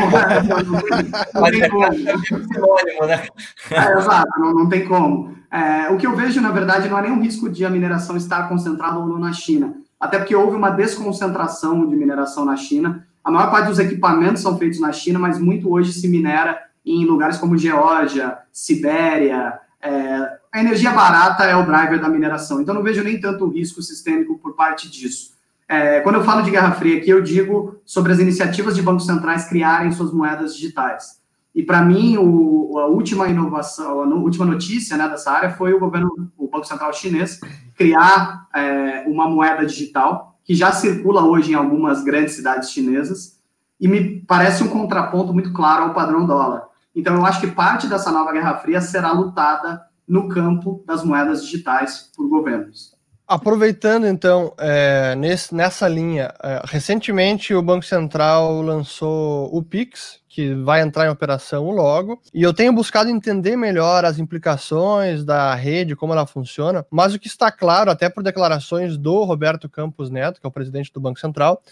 tem, 0.81 1.11
não 1.35 1.51
tem 1.51 1.63
é 1.63 1.69
como. 1.69 1.85
É 1.85 3.07
né? 3.07 3.27
É, 3.71 3.99
exato, 3.99 4.41
não, 4.41 4.53
não 4.53 4.69
tem 4.69 4.85
como. 4.85 5.35
É, 5.51 5.89
o 5.91 5.97
que 5.97 6.07
eu 6.07 6.17
vejo, 6.17 6.41
na 6.41 6.51
verdade, 6.51 6.89
não 6.89 6.99
é 6.99 7.03
nenhum 7.03 7.23
risco 7.23 7.49
de 7.49 7.65
a 7.65 7.71
mineração 7.71 8.17
estar 8.17 8.49
concentrada 8.49 8.99
ou 8.99 9.07
não 9.07 9.19
na 9.19 9.33
China 9.33 9.77
até 10.05 10.19
porque 10.19 10.37
houve 10.37 10.55
uma 10.55 10.69
desconcentração 10.69 11.89
de 11.89 11.97
mineração 11.97 12.45
na 12.45 12.57
China. 12.57 13.07
A 13.25 13.31
maior 13.31 13.51
parte 13.51 13.69
dos 13.69 13.79
equipamentos 13.79 14.43
são 14.43 14.59
feitos 14.59 14.79
na 14.79 14.93
China, 14.93 15.19
mas 15.19 15.39
muito 15.39 15.73
hoje 15.73 15.95
se 15.95 16.07
minera 16.09 16.61
em 16.85 17.05
lugares 17.05 17.39
como 17.39 17.57
Geórgia, 17.57 18.39
Sibéria. 18.53 19.59
É, 19.81 20.39
a 20.53 20.61
energia 20.61 20.93
barata 20.93 21.45
é 21.45 21.57
o 21.57 21.65
driver 21.65 22.01
da 22.01 22.09
mineração, 22.09 22.61
então 22.61 22.75
não 22.75 22.83
vejo 22.83 23.03
nem 23.03 23.21
tanto 23.21 23.49
risco 23.49 23.83
sistêmico 23.83 24.39
por 24.39 24.55
parte 24.55 24.91
disso. 24.91 25.35
É, 25.69 26.01
quando 26.01 26.17
eu 26.17 26.25
falo 26.25 26.43
de 26.43 26.51
Guerra 26.51 26.73
Fria 26.73 26.99
aqui, 26.99 27.11
eu 27.11 27.23
digo 27.23 27.77
sobre 27.85 28.13
as 28.13 28.19
iniciativas 28.19 28.75
de 28.75 28.83
bancos 28.83 29.07
centrais 29.07 29.49
criarem 29.49 29.91
suas 29.93 30.13
moedas 30.13 30.55
digitais. 30.55 31.23
E 31.55 31.63
para 31.63 31.83
mim, 31.83 32.17
o, 32.19 32.79
a 32.79 32.87
última 32.87 33.29
inovação, 33.29 34.03
a 34.03 34.07
última 34.07 34.45
notícia 34.45 34.97
né, 34.97 35.09
dessa 35.09 35.31
área 35.31 35.51
foi 35.51 35.73
o 35.73 35.79
governo, 35.79 36.31
o 36.37 36.49
Banco 36.49 36.67
Central 36.67 36.93
chinês, 36.93 37.41
criar 37.77 38.47
é, 38.55 39.05
uma 39.07 39.29
moeda 39.29 39.65
digital 39.65 40.37
que 40.45 40.55
já 40.55 40.73
circula 40.73 41.25
hoje 41.25 41.53
em 41.53 41.55
algumas 41.55 42.05
grandes 42.05 42.35
cidades 42.35 42.71
chinesas 42.71 43.41
e 43.81 43.89
me 43.89 44.21
parece 44.21 44.63
um 44.63 44.69
contraponto 44.69 45.33
muito 45.33 45.53
claro 45.53 45.85
ao 45.85 45.95
padrão 45.95 46.27
dólar. 46.27 46.65
Então, 46.95 47.17
eu 47.17 47.27
acho 47.27 47.41
que 47.41 47.49
parte 47.49 47.87
dessa 47.87 48.11
nova 48.13 48.33
Guerra 48.33 48.57
Fria 48.59 48.81
será 48.81 49.13
lutada 49.13 49.83
no 50.07 50.29
campo 50.29 50.85
das 50.87 51.03
moedas 51.03 51.45
digitais 51.45 52.11
por 52.15 52.29
governos. 52.29 52.95
Aproveitando 53.27 54.07
então 54.07 54.53
é, 54.59 55.15
nesse, 55.15 55.55
nessa 55.55 55.89
linha, 55.89 56.35
é, 56.43 56.61
recentemente 56.67 57.55
o 57.55 57.63
Banco 57.63 57.85
Central 57.87 58.61
lançou 58.61 59.49
o 59.51 59.63
Pix, 59.63 60.21
que 60.29 60.55
vai 60.55 60.83
entrar 60.83 61.07
em 61.07 61.09
operação 61.09 61.71
logo, 61.71 62.21
e 62.35 62.43
eu 62.43 62.53
tenho 62.53 62.71
buscado 62.71 63.09
entender 63.09 63.57
melhor 63.57 64.05
as 64.05 64.19
implicações 64.19 65.25
da 65.25 65.55
rede, 65.55 65.97
como 65.97 66.13
ela 66.13 66.27
funciona, 66.27 66.85
mas 66.91 67.15
o 67.15 67.19
que 67.19 67.27
está 67.27 67.51
claro, 67.51 67.91
até 67.91 68.11
por 68.11 68.23
declarações 68.23 68.99
do 68.99 69.25
Roberto 69.25 69.71
Campos 69.71 70.11
Neto, 70.11 70.39
que 70.39 70.47
é 70.47 70.49
o 70.49 70.53
presidente 70.53 70.93
do 70.93 71.01
Banco 71.01 71.19
Central, 71.19 71.63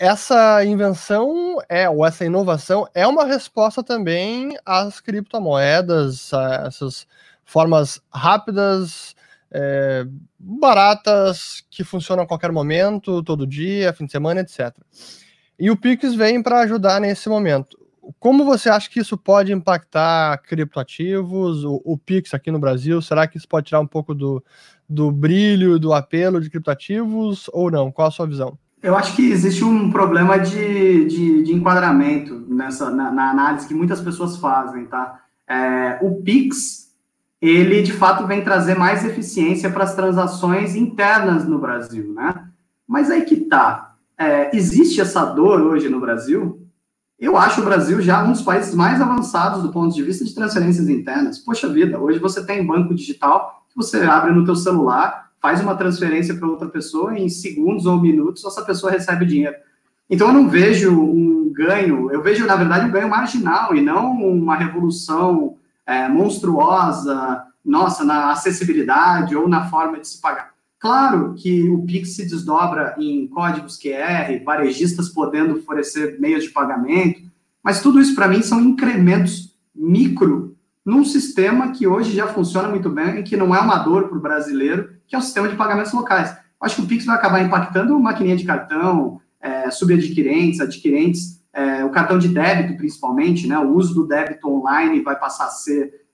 essa 0.00 0.64
invenção 0.64 1.58
é, 1.68 1.86
ou 1.86 2.06
essa 2.06 2.24
inovação 2.24 2.88
é 2.94 3.06
uma 3.06 3.26
resposta 3.26 3.82
também 3.82 4.56
às 4.64 4.98
criptomoedas, 4.98 6.32
a 6.32 6.64
essas 6.66 7.06
formas 7.44 8.00
rápidas 8.10 9.14
é, 9.52 10.06
baratas, 10.38 11.62
que 11.70 11.84
funcionam 11.84 12.24
a 12.24 12.26
qualquer 12.26 12.50
momento, 12.50 13.22
todo 13.22 13.46
dia, 13.46 13.92
fim 13.92 14.06
de 14.06 14.12
semana, 14.12 14.40
etc. 14.40 14.74
E 15.58 15.70
o 15.70 15.76
Pix 15.76 16.14
vem 16.14 16.42
para 16.42 16.60
ajudar 16.60 16.98
nesse 16.98 17.28
momento. 17.28 17.78
como 18.18 18.42
você 18.42 18.70
acha 18.70 18.88
que 18.88 19.00
isso 19.00 19.18
pode 19.18 19.52
impactar 19.52 20.38
criptoativos, 20.38 21.62
o, 21.62 21.82
o 21.84 21.98
Pix 21.98 22.32
aqui 22.32 22.50
no 22.50 22.58
Brasil? 22.58 23.02
Será 23.02 23.28
que 23.28 23.36
isso 23.36 23.46
pode 23.46 23.66
tirar 23.66 23.80
um 23.80 23.86
pouco 23.86 24.14
do, 24.14 24.42
do 24.88 25.12
brilho, 25.12 25.78
do 25.78 25.92
apelo 25.92 26.40
de 26.40 26.48
criptoativos 26.48 27.50
ou 27.52 27.70
não? 27.70 27.92
Qual 27.92 28.08
a 28.08 28.10
sua 28.10 28.26
visão? 28.26 28.58
Eu 28.82 28.96
acho 28.96 29.14
que 29.14 29.30
existe 29.30 29.62
um 29.62 29.90
problema 29.90 30.38
de, 30.38 31.04
de, 31.04 31.42
de 31.42 31.54
enquadramento 31.54 32.34
nessa, 32.48 32.90
na, 32.90 33.10
na, 33.10 33.30
análise 33.30 33.68
que 33.68 33.74
muitas 33.74 34.00
pessoas 34.00 34.38
fazem, 34.38 34.86
tá? 34.86 35.20
É, 35.46 35.98
o 36.00 36.22
Pix, 36.22 36.94
ele 37.42 37.82
de 37.82 37.92
fato 37.92 38.26
vem 38.26 38.42
trazer 38.42 38.78
mais 38.78 39.04
eficiência 39.04 39.68
para 39.70 39.84
as 39.84 39.94
transações 39.94 40.74
internas 40.74 41.46
no 41.46 41.58
Brasil, 41.58 42.14
né? 42.14 42.46
Mas 42.88 43.10
aí 43.10 43.22
que 43.22 43.36
tá. 43.36 43.96
É, 44.16 44.54
existe 44.56 45.00
essa 45.00 45.24
dor 45.24 45.60
hoje 45.60 45.88
no 45.88 46.00
Brasil? 46.00 46.66
Eu 47.18 47.36
acho 47.36 47.60
o 47.60 47.64
Brasil 47.64 48.00
já 48.00 48.24
um 48.24 48.32
dos 48.32 48.42
países 48.42 48.74
mais 48.74 49.00
avançados 49.00 49.62
do 49.62 49.70
ponto 49.70 49.94
de 49.94 50.02
vista 50.02 50.24
de 50.24 50.34
transferências 50.34 50.88
internas. 50.88 51.38
Poxa 51.38 51.68
vida, 51.68 51.98
hoje 51.98 52.18
você 52.18 52.44
tem 52.44 52.66
banco 52.66 52.94
digital 52.94 53.62
que 53.68 53.76
você 53.76 54.02
abre 54.02 54.32
no 54.32 54.44
teu 54.44 54.56
celular, 54.56 55.29
faz 55.40 55.60
uma 55.60 55.74
transferência 55.74 56.34
para 56.34 56.48
outra 56.48 56.68
pessoa 56.68 57.18
em 57.18 57.28
segundos 57.28 57.86
ou 57.86 58.00
minutos, 58.00 58.44
essa 58.44 58.62
pessoa 58.62 58.92
recebe 58.92 59.24
o 59.24 59.28
dinheiro. 59.28 59.56
Então 60.08 60.28
eu 60.28 60.34
não 60.34 60.48
vejo 60.48 60.92
um 60.92 61.52
ganho, 61.52 62.10
eu 62.10 62.22
vejo 62.22 62.46
na 62.46 62.56
verdade 62.56 62.86
um 62.86 62.90
ganho 62.90 63.08
marginal 63.08 63.74
e 63.74 63.80
não 63.80 64.12
uma 64.12 64.56
revolução 64.56 65.56
é, 65.86 66.08
monstruosa, 66.08 67.44
nossa, 67.64 68.04
na 68.04 68.32
acessibilidade 68.32 69.36
ou 69.36 69.48
na 69.48 69.68
forma 69.68 69.98
de 69.98 70.08
se 70.08 70.20
pagar. 70.20 70.50
Claro 70.78 71.34
que 71.36 71.68
o 71.68 71.82
Pix 71.82 72.16
se 72.16 72.26
desdobra 72.26 72.94
em 72.98 73.26
códigos 73.28 73.78
QR, 73.78 74.42
varejistas 74.44 75.10
podendo 75.10 75.58
oferecer 75.58 76.18
meios 76.18 76.44
de 76.44 76.50
pagamento, 76.50 77.20
mas 77.62 77.82
tudo 77.82 78.00
isso 78.00 78.14
para 78.14 78.28
mim 78.28 78.42
são 78.42 78.60
incrementos 78.60 79.54
micro 79.74 80.56
num 80.84 81.04
sistema 81.04 81.72
que 81.72 81.86
hoje 81.86 82.12
já 82.12 82.26
funciona 82.26 82.68
muito 82.68 82.88
bem 82.88 83.18
e 83.18 83.22
que 83.22 83.36
não 83.36 83.54
é 83.54 83.60
uma 83.60 83.78
dor 83.78 84.08
para 84.08 84.16
o 84.16 84.20
brasileiro, 84.20 84.90
que 85.10 85.16
é 85.16 85.18
o 85.18 85.22
sistema 85.22 85.48
de 85.48 85.56
pagamentos 85.56 85.92
locais. 85.92 86.34
Acho 86.60 86.76
que 86.76 86.82
o 86.82 86.86
Pix 86.86 87.04
vai 87.04 87.16
acabar 87.16 87.42
impactando 87.42 87.98
maquininha 87.98 88.36
de 88.36 88.44
cartão, 88.44 89.20
é, 89.40 89.68
subadquirentes, 89.68 90.60
adquirentes, 90.60 91.42
é, 91.52 91.84
o 91.84 91.90
cartão 91.90 92.16
de 92.16 92.28
débito 92.28 92.80
o 92.80 92.86
né? 93.48 93.58
O 93.58 93.74
uso 93.74 93.92
do 93.92 94.06
débito 94.06 94.48
online 94.48 95.00
vai 95.00 95.18
passar 95.18 95.46
a 95.46 95.50
ser 95.50 96.06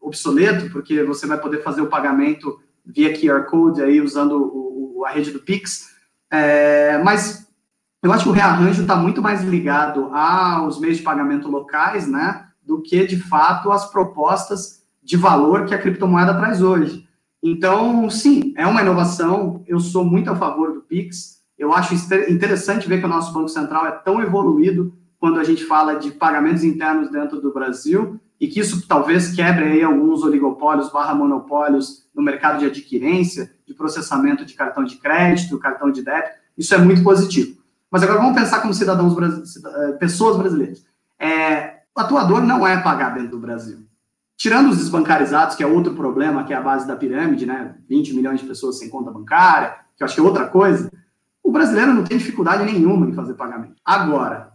obsoleto, 0.00 0.70
porque 0.70 1.02
você 1.02 1.26
vai 1.26 1.38
poder 1.38 1.62
fazer 1.62 1.82
o 1.82 1.88
pagamento 1.88 2.58
via 2.84 3.12
QR 3.12 3.44
Code 3.44 3.82
aí 3.82 4.00
usando 4.00 4.32
o, 4.32 5.04
a 5.04 5.10
rede 5.10 5.30
do 5.30 5.40
Pix. 5.40 5.90
É, 6.30 6.96
mas 7.04 7.46
eu 8.02 8.10
acho 8.10 8.24
que 8.24 8.30
o 8.30 8.32
rearranjo 8.32 8.82
está 8.82 8.96
muito 8.96 9.20
mais 9.20 9.42
ligado 9.42 10.06
aos 10.14 10.80
meios 10.80 10.96
de 10.96 11.02
pagamento 11.02 11.48
locais, 11.48 12.08
né, 12.08 12.46
do 12.62 12.80
que 12.80 13.06
de 13.06 13.18
fato 13.18 13.70
as 13.70 13.90
propostas 13.90 14.82
de 15.02 15.16
valor 15.18 15.66
que 15.66 15.74
a 15.74 15.78
criptomoeda 15.78 16.34
traz 16.34 16.62
hoje. 16.62 17.03
Então, 17.46 18.08
sim, 18.08 18.54
é 18.56 18.66
uma 18.66 18.80
inovação. 18.80 19.62
Eu 19.66 19.78
sou 19.78 20.02
muito 20.02 20.30
a 20.30 20.34
favor 20.34 20.72
do 20.72 20.80
Pix. 20.80 21.42
Eu 21.58 21.74
acho 21.74 21.94
interessante 22.30 22.88
ver 22.88 23.00
que 23.00 23.04
o 23.04 23.08
nosso 23.08 23.34
Banco 23.34 23.50
Central 23.50 23.86
é 23.86 23.90
tão 23.90 24.22
evoluído 24.22 24.96
quando 25.18 25.38
a 25.38 25.44
gente 25.44 25.62
fala 25.66 25.96
de 25.96 26.10
pagamentos 26.10 26.64
internos 26.64 27.10
dentro 27.10 27.42
do 27.42 27.52
Brasil 27.52 28.18
e 28.40 28.48
que 28.48 28.60
isso 28.60 28.88
talvez 28.88 29.30
quebre 29.30 29.64
aí 29.64 29.82
alguns 29.82 30.22
oligopólios 30.22 30.90
barra 30.90 31.14
monopólios 31.14 32.08
no 32.14 32.22
mercado 32.22 32.60
de 32.60 32.64
adquirência, 32.64 33.54
de 33.66 33.74
processamento 33.74 34.46
de 34.46 34.54
cartão 34.54 34.82
de 34.82 34.96
crédito, 34.96 35.58
cartão 35.58 35.90
de 35.90 36.02
débito, 36.02 36.32
isso 36.56 36.74
é 36.74 36.78
muito 36.78 37.02
positivo. 37.02 37.58
Mas 37.90 38.02
agora 38.02 38.20
vamos 38.20 38.34
pensar 38.34 38.60
como 38.62 38.72
cidadãos, 38.72 39.14
eh, 39.16 39.92
pessoas 39.92 40.38
brasileiras. 40.38 40.84
É, 41.18 41.80
o 41.94 42.00
atuador 42.00 42.42
não 42.42 42.66
é 42.66 42.80
pagar 42.80 43.14
dentro 43.14 43.32
do 43.32 43.38
Brasil. 43.38 43.86
Tirando 44.36 44.70
os 44.70 44.78
desbancarizados, 44.78 45.56
que 45.56 45.62
é 45.62 45.66
outro 45.66 45.94
problema, 45.94 46.44
que 46.44 46.52
é 46.52 46.56
a 46.56 46.60
base 46.60 46.86
da 46.86 46.96
pirâmide, 46.96 47.46
né? 47.46 47.76
20 47.88 48.14
milhões 48.14 48.40
de 48.40 48.46
pessoas 48.46 48.78
sem 48.78 48.88
conta 48.88 49.10
bancária, 49.10 49.76
que 49.96 50.02
eu 50.02 50.04
acho 50.04 50.14
que 50.14 50.20
é 50.20 50.24
outra 50.24 50.46
coisa, 50.46 50.90
o 51.42 51.52
brasileiro 51.52 51.92
não 51.92 52.04
tem 52.04 52.18
dificuldade 52.18 52.64
nenhuma 52.64 53.06
em 53.06 53.12
fazer 53.12 53.34
pagamento. 53.34 53.74
Agora, 53.84 54.52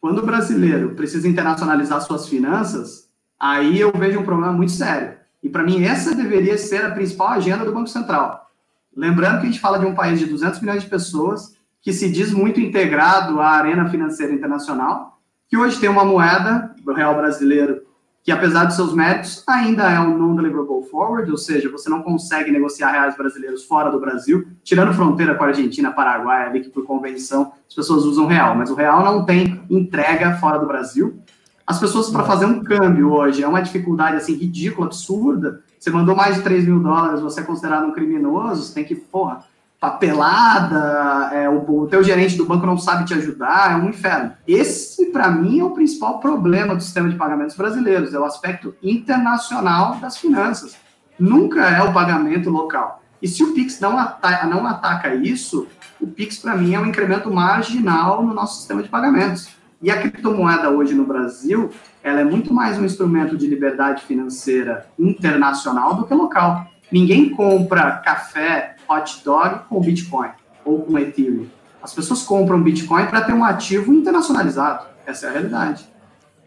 quando 0.00 0.20
o 0.20 0.26
brasileiro 0.26 0.94
precisa 0.94 1.28
internacionalizar 1.28 2.00
suas 2.00 2.26
finanças, 2.26 3.10
aí 3.38 3.78
eu 3.78 3.92
vejo 3.92 4.18
um 4.18 4.24
problema 4.24 4.52
muito 4.52 4.72
sério. 4.72 5.18
E 5.42 5.48
para 5.48 5.62
mim, 5.62 5.84
essa 5.84 6.14
deveria 6.14 6.56
ser 6.56 6.84
a 6.84 6.90
principal 6.90 7.28
agenda 7.28 7.64
do 7.64 7.72
Banco 7.72 7.88
Central. 7.88 8.50
Lembrando 8.96 9.40
que 9.40 9.46
a 9.46 9.50
gente 9.50 9.60
fala 9.60 9.78
de 9.78 9.86
um 9.86 9.94
país 9.94 10.18
de 10.18 10.26
200 10.26 10.60
milhões 10.60 10.82
de 10.82 10.88
pessoas, 10.88 11.54
que 11.82 11.92
se 11.92 12.10
diz 12.10 12.32
muito 12.32 12.60
integrado 12.60 13.40
à 13.40 13.50
arena 13.50 13.88
financeira 13.88 14.32
internacional, 14.32 15.20
que 15.48 15.56
hoje 15.56 15.78
tem 15.78 15.88
uma 15.88 16.04
moeda, 16.04 16.74
do 16.84 16.92
real 16.92 17.14
brasileiro, 17.14 17.82
que 18.22 18.30
apesar 18.30 18.66
de 18.66 18.74
seus 18.74 18.92
méritos, 18.94 19.42
ainda 19.46 19.90
é 19.90 19.98
um 19.98 20.16
non-deliverable 20.16 20.82
forward, 20.90 21.30
ou 21.30 21.38
seja, 21.38 21.70
você 21.70 21.88
não 21.88 22.02
consegue 22.02 22.50
negociar 22.50 22.92
reais 22.92 23.16
brasileiros 23.16 23.64
fora 23.64 23.90
do 23.90 23.98
Brasil, 23.98 24.46
tirando 24.62 24.92
fronteira 24.92 25.34
com 25.34 25.44
a 25.44 25.48
Argentina, 25.48 25.90
Paraguai, 25.90 26.46
ali 26.46 26.60
que 26.60 26.68
por 26.68 26.84
convenção 26.84 27.52
as 27.66 27.74
pessoas 27.74 28.04
usam 28.04 28.26
real, 28.26 28.54
mas 28.54 28.70
o 28.70 28.74
real 28.74 29.02
não 29.02 29.24
tem 29.24 29.62
entrega 29.70 30.36
fora 30.36 30.58
do 30.58 30.66
Brasil. 30.66 31.22
As 31.66 31.78
pessoas, 31.78 32.10
para 32.10 32.24
fazer 32.24 32.46
um 32.46 32.62
câmbio 32.64 33.12
hoje, 33.12 33.44
é 33.44 33.48
uma 33.48 33.62
dificuldade 33.62 34.16
assim 34.16 34.34
ridícula, 34.34 34.86
absurda. 34.86 35.62
Você 35.78 35.88
mandou 35.88 36.16
mais 36.16 36.36
de 36.36 36.42
3 36.42 36.66
mil 36.66 36.80
dólares, 36.80 37.20
você 37.20 37.40
é 37.40 37.44
considerado 37.44 37.86
um 37.86 37.92
criminoso, 37.92 38.64
você 38.64 38.74
tem 38.74 38.84
que, 38.84 38.96
porra, 38.96 39.44
papelada, 39.80 41.30
é, 41.32 41.48
o, 41.48 41.80
o 41.80 41.86
teu 41.86 42.04
gerente 42.04 42.36
do 42.36 42.44
banco 42.44 42.66
não 42.66 42.76
sabe 42.76 43.06
te 43.06 43.14
ajudar, 43.14 43.72
é 43.72 43.76
um 43.76 43.88
inferno. 43.88 44.32
Esse, 44.46 45.06
para 45.06 45.30
mim, 45.30 45.60
é 45.60 45.64
o 45.64 45.70
principal 45.70 46.20
problema 46.20 46.76
do 46.76 46.82
sistema 46.82 47.08
de 47.08 47.16
pagamentos 47.16 47.56
brasileiros, 47.56 48.12
é 48.12 48.18
o 48.18 48.24
aspecto 48.24 48.74
internacional 48.82 49.96
das 49.96 50.18
finanças. 50.18 50.76
Nunca 51.18 51.62
é 51.70 51.82
o 51.82 51.94
pagamento 51.94 52.50
local. 52.50 53.02
E 53.22 53.28
se 53.28 53.42
o 53.42 53.54
Pix 53.54 53.80
não, 53.80 53.98
ataca, 53.98 54.46
não 54.46 54.66
ataca 54.66 55.14
isso, 55.14 55.66
o 55.98 56.06
Pix, 56.06 56.38
para 56.38 56.56
mim, 56.56 56.74
é 56.74 56.80
um 56.80 56.86
incremento 56.86 57.32
marginal 57.32 58.22
no 58.22 58.34
nosso 58.34 58.58
sistema 58.58 58.82
de 58.82 58.88
pagamentos. 58.88 59.48
E 59.82 59.90
a 59.90 59.98
criptomoeda 59.98 60.68
hoje 60.68 60.94
no 60.94 61.06
Brasil, 61.06 61.70
ela 62.02 62.20
é 62.20 62.24
muito 62.24 62.52
mais 62.52 62.78
um 62.78 62.84
instrumento 62.84 63.34
de 63.34 63.46
liberdade 63.46 64.02
financeira 64.04 64.86
internacional 64.98 65.94
do 65.94 66.06
que 66.06 66.12
local. 66.12 66.66
Ninguém 66.92 67.30
compra 67.30 67.92
café, 67.92 68.76
hot 68.90 69.22
dog 69.24 69.60
com 69.68 69.80
Bitcoin 69.80 70.30
ou 70.64 70.82
com 70.82 70.98
Ethereum. 70.98 71.46
As 71.82 71.94
pessoas 71.94 72.22
compram 72.22 72.62
Bitcoin 72.62 73.06
para 73.06 73.22
ter 73.22 73.32
um 73.32 73.44
ativo 73.44 73.92
internacionalizado. 73.92 74.86
Essa 75.06 75.26
é 75.26 75.28
a 75.28 75.32
realidade. 75.32 75.88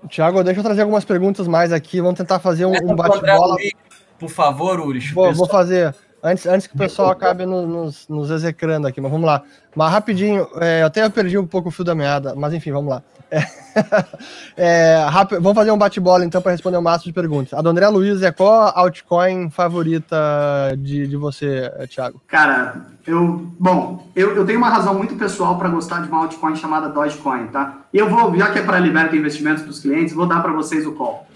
Tiago, 0.08 0.44
deixa 0.44 0.60
eu 0.60 0.64
trazer 0.64 0.82
algumas 0.82 1.06
perguntas 1.06 1.48
mais 1.48 1.72
aqui. 1.72 2.02
Vamos 2.02 2.18
tentar 2.18 2.40
fazer 2.40 2.66
um, 2.66 2.74
um 2.84 2.96
bate-bola. 2.96 3.56
Por 4.20 4.30
favor, 4.30 4.80
Uris. 4.80 5.12
Vou, 5.12 5.34
vou 5.34 5.48
fazer. 5.48 5.96
Antes, 6.26 6.46
antes 6.46 6.68
que 6.68 6.74
o 6.74 6.78
pessoal 6.78 7.10
acabe 7.10 7.46
no, 7.46 7.68
nos, 7.68 8.08
nos 8.08 8.32
execrando 8.32 8.88
aqui, 8.88 9.02
mas 9.02 9.12
vamos 9.12 9.28
lá. 9.28 9.44
Mas 9.76 9.92
rapidinho, 9.92 10.48
é, 10.62 10.82
eu 10.82 10.86
até 10.86 11.10
perdi 11.10 11.38
um 11.38 11.46
pouco 11.46 11.68
o 11.68 11.72
fio 11.72 11.84
da 11.84 11.94
meada, 11.94 12.34
mas 12.34 12.54
enfim, 12.54 12.72
vamos 12.72 12.92
lá. 12.92 13.04
É, 13.30 13.44
é, 14.56 15.06
rápido, 15.10 15.42
vamos 15.42 15.58
fazer 15.58 15.72
um 15.72 15.78
bate-bola 15.78 16.24
então 16.24 16.42
para 16.42 16.54
responder 16.54 16.78
o 16.78 16.80
um 16.80 16.84
máximo 16.84 17.12
de 17.12 17.14
perguntas. 17.14 17.54
A 17.54 17.58
Dona 17.58 17.72
André 17.72 17.90
Luiz, 17.90 18.22
é 18.22 18.32
qual 18.32 18.54
a 18.54 18.80
altcoin 18.80 19.50
favorita 19.50 20.16
de, 20.78 21.08
de 21.08 21.18
você, 21.18 21.70
Thiago? 21.90 22.22
Cara, 22.30 22.78
eu. 23.06 23.52
Bom, 23.60 24.08
eu, 24.16 24.34
eu 24.34 24.46
tenho 24.46 24.60
uma 24.60 24.70
razão 24.70 24.94
muito 24.94 25.16
pessoal 25.16 25.58
para 25.58 25.68
gostar 25.68 26.04
de 26.04 26.08
uma 26.08 26.20
altcoin 26.20 26.56
chamada 26.56 26.88
Dogecoin, 26.88 27.48
tá? 27.48 27.80
E 27.94 27.98
eu 27.98 28.10
vou, 28.10 28.34
já 28.38 28.50
que 28.50 28.60
é 28.60 28.64
para 28.64 28.80
liberar 28.80 29.14
investimentos 29.14 29.66
dos 29.66 29.82
clientes, 29.82 30.14
vou 30.14 30.26
dar 30.26 30.42
para 30.42 30.54
vocês 30.54 30.86
o 30.88 30.94
call. 30.94 31.28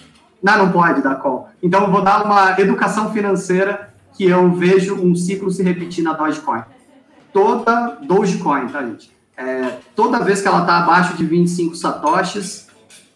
Não, 0.42 0.58
não 0.58 0.72
pode 0.72 1.02
dar 1.02 1.16
call. 1.16 1.50
Então 1.62 1.82
eu 1.82 1.92
vou 1.92 2.02
dar 2.02 2.24
uma 2.24 2.58
educação 2.58 3.12
financeira 3.12 3.97
que 4.18 4.26
eu 4.26 4.52
vejo 4.52 4.96
um 4.96 5.16
ciclo 5.16 5.52
se 5.52 5.62
repetir 5.62 6.04
na 6.04 6.14
Dogecoin. 6.14 6.64
Toda 7.32 8.00
Dogecoin, 8.02 8.68
tá, 8.68 8.84
gente? 8.84 9.16
É, 9.38 9.78
toda 9.96 10.20
vez 10.20 10.42
que 10.42 10.48
ela 10.48 10.62
está 10.62 10.80
abaixo 10.80 11.16
de 11.16 11.24
25 11.24 11.76
satoshis, 11.76 12.68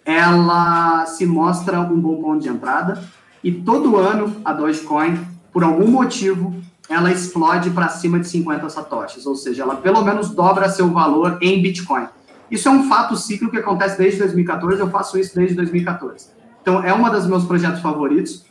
ela 0.06 1.08
se 1.08 1.26
mostra 1.26 1.82
um 1.82 2.00
bom 2.00 2.22
ponto 2.22 2.44
de 2.44 2.50
entrada. 2.50 3.04
E 3.44 3.52
todo 3.52 3.98
ano 3.98 4.36
a 4.46 4.54
Dogecoin, 4.54 5.20
por 5.52 5.64
algum 5.64 5.88
motivo, 5.88 6.56
ela 6.88 7.12
explode 7.12 7.72
para 7.72 7.90
cima 7.90 8.20
de 8.20 8.28
50 8.28 8.70
satoshis, 8.70 9.26
ou 9.26 9.36
seja, 9.36 9.64
ela 9.64 9.78
pelo 9.78 10.04
menos 10.04 10.30
dobra 10.30 10.70
seu 10.70 10.90
valor 10.90 11.40
em 11.42 11.62
Bitcoin. 11.62 12.06
Isso 12.52 12.68
é 12.68 12.72
um 12.72 12.88
fato 12.88 13.16
ciclo 13.16 13.50
que 13.50 13.58
acontece 13.58 13.98
desde 13.98 14.20
2014, 14.20 14.80
eu 14.80 14.90
faço 14.90 15.18
isso 15.18 15.34
desde 15.34 15.56
2014. 15.56 16.28
Então, 16.62 16.84
é 16.84 16.94
uma 16.94 17.10
dos 17.10 17.26
meus 17.26 17.46
projetos 17.46 17.82
favoritos 17.82 18.46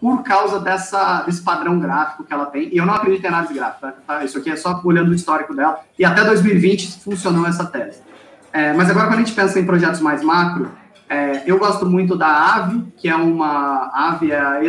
por 0.00 0.22
causa 0.22 0.60
dessa, 0.60 1.22
desse 1.22 1.42
padrão 1.42 1.78
gráfico 1.78 2.24
que 2.24 2.32
ela 2.32 2.46
tem. 2.46 2.68
E 2.72 2.76
eu 2.76 2.86
não 2.86 2.94
acredito 2.94 3.24
em 3.24 3.28
análise 3.28 3.54
gráfica, 3.54 3.94
tá? 4.06 4.24
Isso 4.24 4.38
aqui 4.38 4.50
é 4.50 4.56
só 4.56 4.80
olhando 4.84 5.10
o 5.10 5.14
histórico 5.14 5.54
dela. 5.54 5.80
E 5.98 6.04
até 6.04 6.24
2020 6.24 7.00
funcionou 7.00 7.46
essa 7.46 7.64
tese. 7.64 8.00
É, 8.52 8.72
mas 8.72 8.90
agora, 8.90 9.06
quando 9.06 9.20
a 9.20 9.22
gente 9.22 9.34
pensa 9.34 9.58
em 9.58 9.66
projetos 9.66 10.00
mais 10.00 10.22
macro, 10.22 10.70
é, 11.08 11.42
eu 11.46 11.58
gosto 11.58 11.86
muito 11.86 12.16
da 12.16 12.54
AVE, 12.54 12.84
que 12.96 13.08
é 13.08 13.14
uma 13.14 13.90
AVE 13.94 14.32
é, 14.32 14.60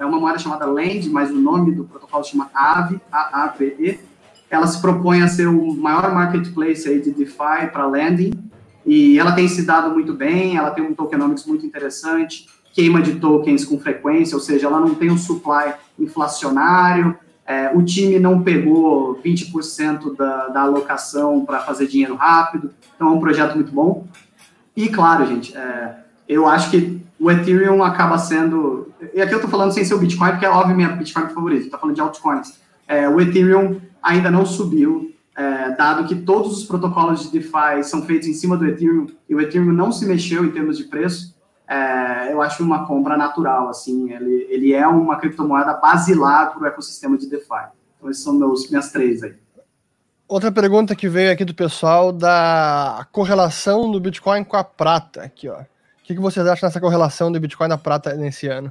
é 0.00 0.04
uma 0.04 0.18
moeda 0.18 0.38
chamada 0.38 0.66
Land, 0.66 1.08
mas 1.10 1.30
o 1.30 1.36
nome 1.36 1.72
do 1.72 1.84
protocolo 1.84 2.24
chama 2.24 2.50
AVE, 2.52 3.00
A-A-V-E. 3.12 4.00
Ela 4.50 4.66
se 4.66 4.80
propõe 4.80 5.22
a 5.22 5.28
ser 5.28 5.46
o 5.46 5.74
maior 5.74 6.12
marketplace 6.12 6.88
aí 6.88 7.00
de 7.00 7.10
DeFi 7.10 7.68
para 7.72 7.86
lending. 7.86 8.32
e 8.84 9.18
ela 9.18 9.32
tem 9.32 9.48
se 9.48 9.64
dado 9.64 9.90
muito 9.90 10.12
bem, 10.12 10.56
ela 10.56 10.70
tem 10.70 10.84
um 10.84 10.94
tokenomics 10.94 11.46
muito 11.46 11.64
interessante, 11.64 12.46
queima 12.74 13.00
de 13.00 13.14
tokens 13.14 13.64
com 13.64 13.78
frequência, 13.78 14.34
ou 14.34 14.42
seja, 14.42 14.66
ela 14.66 14.80
não 14.80 14.94
tem 14.94 15.10
um 15.10 15.16
supply 15.16 15.74
inflacionário, 15.98 17.16
é, 17.46 17.70
o 17.74 17.82
time 17.82 18.18
não 18.18 18.42
pegou 18.42 19.20
20% 19.24 20.16
da, 20.16 20.48
da 20.48 20.62
alocação 20.62 21.44
para 21.44 21.60
fazer 21.60 21.86
dinheiro 21.86 22.16
rápido, 22.16 22.70
então 22.94 23.08
é 23.08 23.10
um 23.10 23.20
projeto 23.20 23.54
muito 23.54 23.70
bom. 23.70 24.06
E 24.76 24.88
claro, 24.88 25.26
gente, 25.26 25.56
é, 25.56 25.94
eu 26.28 26.46
acho 26.48 26.70
que 26.70 27.00
o 27.20 27.30
Ethereum 27.30 27.82
acaba 27.82 28.18
sendo. 28.18 28.92
E 29.14 29.20
aqui 29.20 29.32
eu 29.32 29.38
estou 29.38 29.50
falando 29.50 29.72
sem 29.72 29.84
ser 29.84 29.94
o 29.94 29.98
Bitcoin, 29.98 30.30
porque 30.30 30.46
é 30.46 30.50
óbvio 30.50 30.74
minha 30.74 30.88
Bitcoin 30.88 31.28
favorita, 31.28 31.64
estou 31.64 31.78
falando 31.78 31.94
de 31.94 32.00
altcoins. 32.00 32.58
É, 32.88 33.08
o 33.08 33.20
Ethereum 33.20 33.80
ainda 34.02 34.30
não 34.30 34.44
subiu, 34.44 35.14
é, 35.36 35.70
dado 35.70 36.06
que 36.06 36.14
todos 36.14 36.58
os 36.58 36.64
protocolos 36.64 37.22
de 37.22 37.30
DeFi 37.30 37.82
são 37.82 38.02
feitos 38.02 38.26
em 38.26 38.34
cima 38.34 38.56
do 38.56 38.66
Ethereum 38.66 39.06
e 39.28 39.34
o 39.34 39.40
Ethereum 39.40 39.72
não 39.72 39.92
se 39.92 40.06
mexeu 40.06 40.44
em 40.44 40.50
termos 40.50 40.78
de 40.78 40.84
preço, 40.84 41.33
é, 41.68 42.32
eu 42.32 42.42
acho 42.42 42.62
uma 42.62 42.86
compra 42.86 43.16
natural, 43.16 43.68
assim, 43.68 44.12
ele, 44.12 44.46
ele 44.50 44.72
é 44.74 44.86
uma 44.86 45.16
criptomoeda 45.16 45.74
basilar 45.74 46.52
para 46.52 46.62
o 46.62 46.66
ecossistema 46.66 47.16
de 47.16 47.28
DeFi. 47.28 47.68
Então, 47.96 48.10
esses 48.10 48.22
são 48.22 48.34
meus, 48.34 48.68
minhas 48.68 48.92
três 48.92 49.22
aí. 49.22 49.34
Outra 50.28 50.50
pergunta 50.50 50.96
que 50.96 51.08
veio 51.08 51.32
aqui 51.32 51.44
do 51.44 51.54
pessoal 51.54 52.10
da 52.10 53.06
correlação 53.12 53.90
do 53.90 54.00
Bitcoin 54.00 54.42
com 54.42 54.56
a 54.56 54.64
prata, 54.64 55.22
aqui, 55.22 55.48
ó. 55.48 55.60
O 55.60 55.66
que, 56.02 56.14
que 56.14 56.20
vocês 56.20 56.46
acham 56.46 56.68
dessa 56.68 56.80
correlação 56.80 57.32
do 57.32 57.40
Bitcoin 57.40 57.68
da 57.68 57.78
prata 57.78 58.14
nesse 58.14 58.46
ano? 58.46 58.70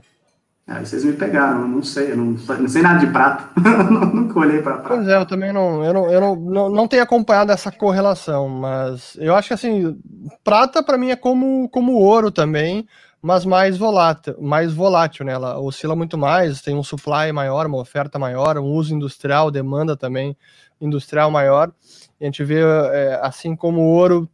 É, 0.66 0.80
vocês 0.80 1.04
me 1.04 1.12
pegaram, 1.12 1.68
não 1.68 1.84
sei, 1.84 2.16
não, 2.16 2.26
não 2.26 2.68
sei 2.70 2.82
nada 2.82 3.06
de 3.06 3.12
prata, 3.12 3.50
nunca 4.14 4.40
olhei 4.40 4.62
para 4.62 4.78
prata. 4.78 4.96
Pois 4.96 5.08
é, 5.10 5.18
eu 5.18 5.26
também 5.26 5.52
não, 5.52 5.84
eu 5.84 5.94
não, 5.94 6.10
eu 6.10 6.22
não, 6.22 6.36
não, 6.38 6.70
não 6.70 6.88
tenho 6.88 7.04
acompanhado 7.04 7.52
essa 7.52 7.70
correlação, 7.70 8.48
mas 8.48 9.18
eu 9.20 9.36
acho 9.36 9.50
que 9.50 9.54
assim, 9.54 10.00
prata 10.42 10.82
para 10.82 10.98
mim 10.98 11.10
é 11.10 11.18
como, 11.18 11.68
como 11.68 11.94
ouro 11.94 12.32
também, 12.32 12.88
mas 13.22 13.44
mais 13.44 13.78
volátil, 13.78 14.36
mais 14.42 14.74
volátil, 14.74 15.26
né? 15.26 15.34
Ela 15.34 15.60
oscila 15.60 15.98
muito 15.98 16.18
mais, 16.18 16.62
tem 16.62 16.76
um 16.76 16.84
supply 16.84 17.32
maior, 17.34 17.66
uma 17.66 17.80
oferta 17.80 18.18
maior, 18.18 18.58
um 18.58 18.66
uso 18.66 18.96
industrial, 18.96 19.52
demanda 19.52 19.98
também 19.98 20.36
industrial 20.80 21.30
maior. 21.30 21.72
E 22.20 22.24
a 22.24 22.28
gente 22.28 22.44
vê, 22.44 22.62
é, 22.62 23.20
assim 23.22 23.56
como 23.56 23.82
o 23.82 23.88
ouro 23.88 24.30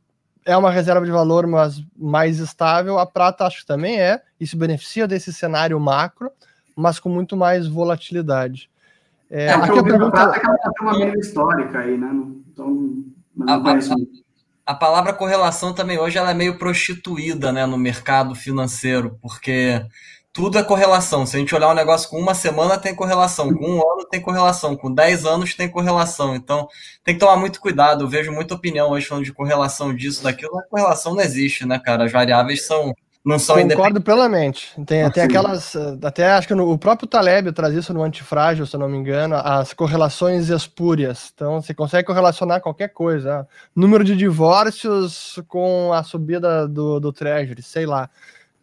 é 0.50 0.58
uma 0.58 0.72
reserva 0.72 1.06
de 1.06 1.12
valor, 1.12 1.46
mas 1.46 1.84
mais 1.96 2.40
estável. 2.40 2.98
A 2.98 3.06
prata 3.06 3.46
acho 3.46 3.60
que 3.60 3.68
também 3.68 4.02
é, 4.02 4.20
isso 4.40 4.58
beneficia 4.58 5.08
desse 5.08 5.32
cenário 5.32 5.80
macro, 5.80 6.32
mas 6.76 7.00
com 7.00 7.08
muito 7.08 7.38
mais 7.38 7.68
volatilidade. 7.68 8.70
É, 9.30 9.46
é 9.46 9.54
aqui 9.54 9.78
a 9.78 9.84
pergunta 9.84 10.12
prata 10.12 10.38
é 10.38 10.40
que 10.40 10.48
ela 10.48 10.58
tem 10.58 10.74
uma 10.82 10.98
média 10.98 11.20
histórica 11.20 11.80
aí, 11.80 11.98
né? 11.98 12.10
Então, 12.52 13.06
a, 13.48 13.54
a, 13.54 13.80
a, 14.66 14.74
palavra 14.74 15.14
correlação 15.14 15.72
também 15.72 16.00
hoje 16.00 16.18
ela 16.18 16.32
é 16.32 16.34
meio 16.34 16.58
prostituída, 16.58 17.52
né, 17.52 17.68
no 17.68 17.78
mercado 17.78 18.34
financeiro, 18.34 19.20
porque 19.22 19.86
tudo 20.32 20.58
é 20.58 20.64
correlação. 20.64 21.26
Se 21.26 21.36
a 21.36 21.40
gente 21.40 21.54
olhar 21.56 21.70
um 21.70 21.76
negócio 21.76 22.10
com 22.10 22.20
uma 22.20 22.36
semana, 22.36 22.78
tem 22.78 22.96
correlação. 22.96 23.54
Com 23.54 23.66
um 23.66 23.92
ano, 23.92 24.06
tem 24.10 24.22
correlação. 24.22 24.76
Com 24.76 24.94
dez 24.94 25.26
anos, 25.26 25.56
tem 25.56 25.68
correlação. 25.68 26.36
Então, 26.36 26.68
tem 27.04 27.16
que 27.16 27.20
tomar 27.20 27.38
muito 27.38 27.60
cuidado. 27.60 28.04
Eu 28.04 28.10
vejo 28.10 28.32
muita 28.32 28.54
opinião 28.54 28.92
hoje 28.92 29.08
falando 29.08 29.26
de 29.26 29.34
correlação 29.34 29.94
disso, 29.96 30.24
daquilo. 30.24 30.58
A 30.60 30.64
correlação 30.64 31.16
não 31.16 31.22
existe, 31.22 31.66
né, 31.66 31.80
cara? 31.80 32.06
As 32.06 32.12
variáveis 32.12 32.66
são. 32.66 32.94
Não 33.26 33.38
são 33.38 33.58
Concordo 33.58 34.00
plenamente. 34.00 34.72
Tem, 34.86 35.12
tem 35.12 35.24
aquelas. 35.24 35.76
Até 36.02 36.32
acho 36.32 36.48
que 36.48 36.56
no, 36.56 36.72
o 36.72 36.78
próprio 36.78 37.08
Taleb 37.08 37.52
traz 37.52 37.76
isso 37.76 37.94
no 37.94 38.02
Antifrágil, 38.02 38.66
se 38.66 38.76
eu 38.76 38.80
não 38.80 38.88
me 38.88 38.98
engano, 38.98 39.36
as 39.36 39.74
correlações 39.74 40.48
espúrias. 40.48 41.30
Então, 41.36 41.62
você 41.62 41.74
consegue 41.74 42.08
correlacionar 42.08 42.62
qualquer 42.62 42.88
coisa. 42.90 43.46
Número 43.76 44.06
de 44.06 44.16
divórcios 44.16 45.38
com 45.50 45.92
a 45.92 46.02
subida 46.02 46.66
do, 46.66 47.00
do 47.00 47.12
Treasury, 47.12 47.62
sei 47.62 47.86
lá. 47.86 48.10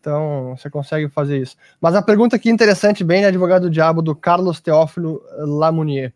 Então, 0.07 0.55
você 0.57 0.71
consegue 0.71 1.09
fazer 1.09 1.43
isso. 1.43 1.57
Mas 1.81 1.97
a 1.97 2.01
pergunta 2.01 2.37
aqui 2.37 2.49
interessante, 2.49 3.03
bem, 3.03 3.23
né, 3.23 3.27
advogado 3.27 3.63
do 3.63 3.71
diabo, 3.71 4.01
do 4.01 4.15
Carlos 4.15 4.61
Teófilo 4.61 5.21
Lamounier. 5.37 6.15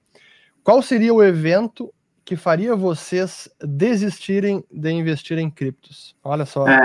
Qual 0.63 0.81
seria 0.81 1.13
o 1.13 1.21
evento 1.21 1.93
que 2.25 2.37
faria 2.37 2.77
vocês 2.77 3.51
desistirem 3.61 4.63
de 4.71 4.93
investir 4.93 5.39
em 5.39 5.51
criptos? 5.51 6.15
Olha 6.23 6.47
só. 6.47 6.69
É, 6.69 6.79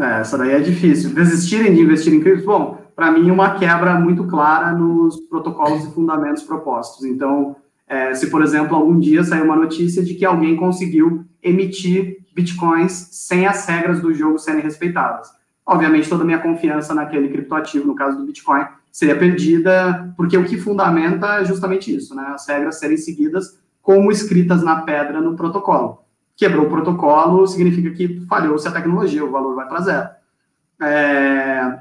é, 0.00 0.20
essa 0.20 0.36
daí 0.36 0.50
é 0.50 0.58
difícil. 0.58 1.14
Desistirem 1.14 1.72
de 1.72 1.82
investir 1.82 2.12
em 2.12 2.20
criptos? 2.20 2.44
Bom, 2.44 2.78
para 2.96 3.12
mim, 3.12 3.30
uma 3.30 3.56
quebra 3.56 3.94
muito 4.00 4.26
clara 4.26 4.72
nos 4.72 5.20
protocolos 5.28 5.84
e 5.84 5.92
fundamentos 5.92 6.42
propostos. 6.42 7.04
Então, 7.04 7.54
é, 7.86 8.12
se, 8.12 8.28
por 8.28 8.42
exemplo, 8.42 8.74
algum 8.74 8.98
dia 8.98 9.22
sair 9.22 9.42
uma 9.42 9.54
notícia 9.54 10.02
de 10.02 10.14
que 10.14 10.24
alguém 10.24 10.56
conseguiu 10.56 11.24
emitir 11.40 12.24
bitcoins 12.34 13.08
sem 13.12 13.46
as 13.46 13.64
regras 13.66 14.00
do 14.00 14.12
jogo 14.12 14.36
serem 14.36 14.62
respeitadas 14.62 15.38
obviamente 15.70 16.08
toda 16.08 16.24
a 16.24 16.26
minha 16.26 16.40
confiança 16.40 16.92
naquele 16.92 17.28
criptoativo, 17.28 17.86
no 17.86 17.94
caso 17.94 18.18
do 18.18 18.26
Bitcoin, 18.26 18.66
seria 18.90 19.16
perdida, 19.16 20.12
porque 20.16 20.36
o 20.36 20.44
que 20.44 20.58
fundamenta 20.58 21.36
é 21.36 21.44
justamente 21.44 21.94
isso, 21.94 22.12
né? 22.12 22.32
As 22.34 22.46
regras 22.48 22.80
serem 22.80 22.96
seguidas 22.96 23.56
como 23.80 24.10
escritas 24.10 24.64
na 24.64 24.82
pedra 24.82 25.20
no 25.20 25.36
protocolo. 25.36 26.02
Quebrou 26.36 26.66
o 26.66 26.68
protocolo 26.68 27.46
significa 27.46 27.90
que 27.90 28.26
falhou-se 28.28 28.66
a 28.66 28.72
tecnologia, 28.72 29.24
o 29.24 29.30
valor 29.30 29.54
vai 29.54 29.68
para 29.68 29.80
zero. 29.80 30.08
É, 30.82 31.78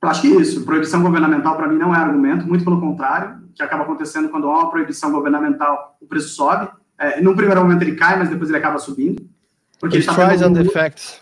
acho 0.00 0.22
que 0.22 0.28
isso, 0.28 0.64
proibição 0.64 1.02
governamental 1.02 1.56
para 1.56 1.68
mim 1.68 1.76
não 1.76 1.94
é 1.94 1.98
argumento, 1.98 2.48
muito 2.48 2.64
pelo 2.64 2.80
contrário, 2.80 3.36
o 3.50 3.52
que 3.52 3.62
acaba 3.62 3.82
acontecendo 3.82 4.30
quando 4.30 4.48
há 4.48 4.60
uma 4.60 4.70
proibição 4.70 5.12
governamental, 5.12 5.98
o 6.00 6.06
preço 6.06 6.30
sobe. 6.30 6.68
É, 6.98 7.20
num 7.20 7.36
primeiro 7.36 7.60
momento 7.60 7.82
ele 7.82 7.96
cai, 7.96 8.18
mas 8.18 8.30
depois 8.30 8.48
ele 8.48 8.58
acaba 8.58 8.78
subindo. 8.78 9.22
Porque 9.78 9.98
It 9.98 10.08
tries 10.08 10.40
and 10.40 10.58
effects. 10.58 11.20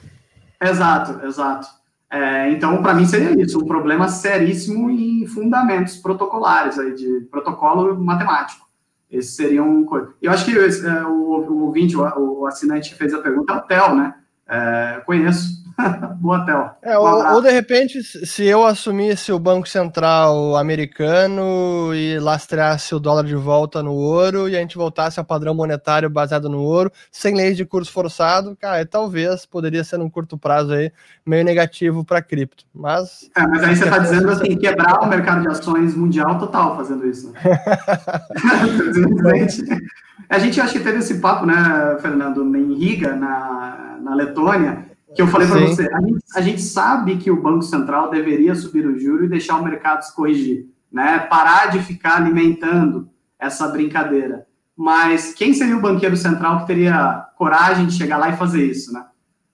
Exato, 0.60 1.26
exato. 1.26 1.66
É, 2.14 2.48
então, 2.48 2.80
para 2.80 2.94
mim, 2.94 3.04
seria 3.06 3.42
isso, 3.42 3.58
um 3.58 3.66
problema 3.66 4.06
seríssimo 4.06 4.88
em 4.88 5.26
fundamentos 5.26 5.96
protocolares, 5.96 6.78
aí, 6.78 6.94
de 6.94 7.26
protocolo 7.28 7.98
matemático. 7.98 8.68
Esse 9.10 9.32
seria 9.32 9.64
um. 9.64 9.84
Eu 10.22 10.30
acho 10.30 10.44
que 10.44 10.52
é, 10.52 11.04
o, 11.04 11.10
o 11.10 11.62
ouvinte, 11.64 11.96
o, 11.96 12.02
o 12.40 12.46
assinante 12.46 12.90
que 12.90 12.96
fez 12.96 13.12
a 13.12 13.18
pergunta 13.18 13.52
é 13.52 13.56
o 13.56 13.62
Theo, 13.62 13.96
né? 13.96 14.14
É, 14.48 15.02
conheço. 15.04 15.63
Boa, 16.20 16.44
Theo. 16.44 16.70
É, 16.82 16.98
ou, 16.98 17.34
ou, 17.34 17.42
de 17.42 17.50
repente, 17.50 18.02
se 18.02 18.44
eu 18.44 18.64
assumisse 18.64 19.32
o 19.32 19.38
Banco 19.38 19.68
Central 19.68 20.56
americano 20.56 21.94
e 21.94 22.18
lastreasse 22.18 22.94
o 22.94 23.00
dólar 23.00 23.24
de 23.24 23.34
volta 23.34 23.82
no 23.82 23.92
ouro 23.92 24.48
e 24.48 24.56
a 24.56 24.60
gente 24.60 24.76
voltasse 24.76 25.18
ao 25.18 25.24
padrão 25.24 25.54
monetário 25.54 26.08
baseado 26.08 26.48
no 26.48 26.60
ouro, 26.60 26.92
sem 27.10 27.34
leis 27.34 27.56
de 27.56 27.64
curso 27.64 27.92
forçado, 27.92 28.56
cara, 28.56 28.84
talvez 28.86 29.46
poderia 29.46 29.82
ser 29.82 29.98
num 29.98 30.10
curto 30.10 30.38
prazo 30.38 30.72
aí 30.72 30.92
meio 31.26 31.44
negativo 31.44 32.04
para 32.04 32.22
cripto. 32.22 32.64
Mas. 32.74 33.30
É, 33.36 33.46
mas 33.46 33.64
aí 33.64 33.76
você 33.76 33.84
está 33.84 33.98
dizendo 33.98 34.30
assim, 34.30 34.56
quebrar 34.56 35.02
o 35.02 35.06
mercado 35.06 35.42
de 35.42 35.48
ações 35.48 35.94
mundial 35.94 36.38
total 36.38 36.76
fazendo 36.76 37.06
isso. 37.06 37.32
Né? 37.32 37.40
a 40.28 40.38
gente 40.38 40.60
acho 40.60 40.72
que 40.72 40.80
teve 40.80 40.98
esse 40.98 41.18
papo, 41.18 41.46
né, 41.46 41.96
Fernando, 42.00 42.44
em 42.56 42.74
Riga, 42.74 43.16
na, 43.16 43.98
na 44.00 44.14
Letônia 44.14 44.93
que 45.14 45.22
eu 45.22 45.28
falei 45.28 45.46
para 45.46 45.60
você, 45.60 45.88
a 45.92 46.00
gente, 46.00 46.24
a 46.36 46.40
gente, 46.40 46.62
sabe 46.62 47.16
que 47.16 47.30
o 47.30 47.40
Banco 47.40 47.62
Central 47.62 48.10
deveria 48.10 48.54
subir 48.54 48.86
o 48.86 48.98
juro 48.98 49.24
e 49.24 49.28
deixar 49.28 49.56
o 49.56 49.64
mercado 49.64 50.02
se 50.02 50.14
corrigir, 50.14 50.66
né? 50.90 51.20
Parar 51.20 51.70
de 51.70 51.78
ficar 51.80 52.16
alimentando 52.16 53.08
essa 53.38 53.68
brincadeira. 53.68 54.46
Mas 54.76 55.32
quem 55.34 55.54
seria 55.54 55.76
o 55.76 55.80
banqueiro 55.80 56.16
central 56.16 56.60
que 56.60 56.66
teria 56.66 57.28
coragem 57.36 57.86
de 57.86 57.94
chegar 57.94 58.16
lá 58.16 58.30
e 58.30 58.36
fazer 58.36 58.64
isso, 58.64 58.92
né? 58.92 59.04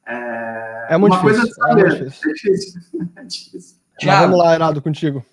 É, 0.06 0.94
é 0.94 0.98
muito 0.98 1.14
uma 1.14 1.30
difícil. 1.30 1.54
Coisa 1.54 1.86
é, 1.86 2.00
é 2.00 2.04
difícil. 2.04 2.80
É 3.16 3.24
difícil. 3.24 3.76
Thiago, 3.98 4.22
vamos 4.22 4.38
lá, 4.38 4.54
Heraldo, 4.54 4.80
contigo. 4.80 5.24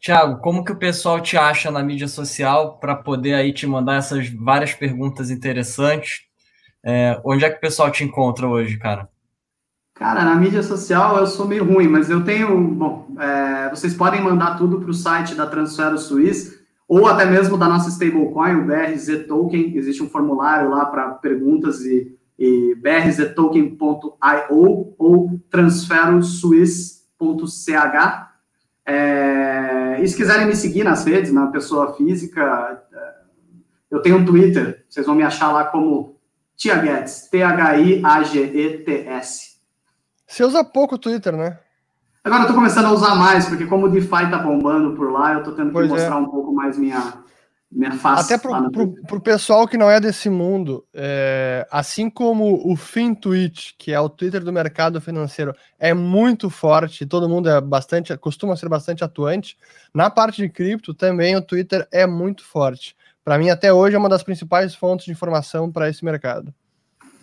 Tiago, 0.00 0.40
como 0.40 0.64
que 0.64 0.72
o 0.72 0.76
pessoal 0.76 1.20
te 1.20 1.36
acha 1.36 1.70
na 1.70 1.82
mídia 1.82 2.08
social 2.08 2.78
para 2.78 2.94
poder 2.94 3.34
aí 3.34 3.52
te 3.52 3.66
mandar 3.66 3.96
essas 3.96 4.28
várias 4.28 4.72
perguntas 4.72 5.30
interessantes? 5.30 6.22
É, 6.84 7.20
onde 7.24 7.44
é 7.44 7.50
que 7.50 7.56
o 7.56 7.60
pessoal 7.60 7.90
te 7.90 8.04
encontra 8.04 8.46
hoje, 8.46 8.78
cara? 8.78 9.08
Cara, 9.96 10.24
na 10.26 10.34
mídia 10.34 10.62
social 10.62 11.16
eu 11.16 11.26
sou 11.26 11.48
meio 11.48 11.64
ruim, 11.64 11.88
mas 11.88 12.10
eu 12.10 12.22
tenho. 12.22 12.54
Bom, 12.68 13.16
é, 13.18 13.70
vocês 13.70 13.94
podem 13.94 14.22
mandar 14.22 14.58
tudo 14.58 14.78
para 14.78 14.90
o 14.90 14.94
site 14.94 15.34
da 15.34 15.46
Transfero 15.46 15.96
Suisse 15.96 16.60
ou 16.86 17.06
até 17.06 17.24
mesmo 17.24 17.56
da 17.56 17.66
nossa 17.66 17.88
stablecoin, 17.88 18.56
o 18.56 18.66
BRZ 18.66 19.24
Token. 19.26 19.74
Existe 19.74 20.02
um 20.02 20.10
formulário 20.10 20.68
lá 20.68 20.84
para 20.84 21.12
perguntas 21.12 21.80
e, 21.80 22.14
e 22.38 22.74
brztoken.io 22.74 24.94
ou 24.98 25.40
transferosuisse.ch. 25.50 28.26
É, 28.84 29.98
e 30.02 30.06
se 30.06 30.14
quiserem 30.14 30.46
me 30.46 30.54
seguir 30.54 30.84
nas 30.84 31.06
redes, 31.06 31.32
na 31.32 31.46
pessoa 31.46 31.94
física, 31.94 32.82
é, 32.92 33.14
eu 33.90 34.02
tenho 34.02 34.18
um 34.18 34.26
Twitter, 34.26 34.84
vocês 34.90 35.06
vão 35.06 35.14
me 35.14 35.22
achar 35.22 35.50
lá 35.50 35.64
como 35.64 36.20
Tiaguetes, 36.54 37.30
T-H-I-A-G-E-T-S. 37.30 37.96
Você 40.26 40.44
usa 40.44 40.64
pouco 40.64 40.96
o 40.96 40.98
Twitter, 40.98 41.36
né? 41.36 41.58
Agora 42.24 42.42
eu 42.42 42.48
tô 42.48 42.54
começando 42.54 42.86
a 42.86 42.92
usar 42.92 43.14
mais, 43.14 43.48
porque 43.48 43.66
como 43.66 43.86
o 43.86 43.88
DeFi 43.88 44.30
tá 44.30 44.38
bombando 44.38 44.96
por 44.96 45.12
lá, 45.12 45.34
eu 45.34 45.44
tô 45.44 45.52
tendo 45.52 45.68
que 45.68 45.72
pois 45.74 45.88
é. 45.88 45.92
mostrar 45.92 46.16
é. 46.16 46.18
um 46.18 46.28
pouco 46.28 46.52
mais 46.52 46.76
minha, 46.76 47.00
Até 48.04 48.38
para 48.38 49.16
o 49.16 49.20
pessoal 49.20 49.68
que 49.68 49.76
não 49.76 49.90
é 49.90 50.00
desse 50.00 50.28
mundo, 50.28 50.84
é, 50.92 51.66
assim 51.70 52.08
como 52.10 52.68
o 52.68 52.74
FinTwitch, 52.74 53.74
que 53.78 53.92
é 53.92 54.00
o 54.00 54.08
Twitter 54.08 54.42
do 54.42 54.52
mercado 54.52 55.00
financeiro, 55.00 55.54
é 55.78 55.94
muito 55.94 56.50
forte, 56.50 57.06
todo 57.06 57.28
mundo 57.28 57.48
é 57.48 57.60
bastante, 57.60 58.16
costuma 58.16 58.56
ser 58.56 58.68
bastante 58.68 59.04
atuante, 59.04 59.56
na 59.94 60.10
parte 60.10 60.42
de 60.42 60.48
cripto 60.48 60.94
também 60.94 61.36
o 61.36 61.42
Twitter 61.42 61.86
é 61.92 62.06
muito 62.06 62.44
forte. 62.44 62.96
Para 63.24 63.38
mim, 63.38 63.50
até 63.50 63.72
hoje, 63.72 63.96
é 63.96 63.98
uma 63.98 64.08
das 64.08 64.22
principais 64.22 64.74
fontes 64.74 65.06
de 65.06 65.12
informação 65.12 65.70
para 65.70 65.88
esse 65.88 66.04
mercado. 66.04 66.54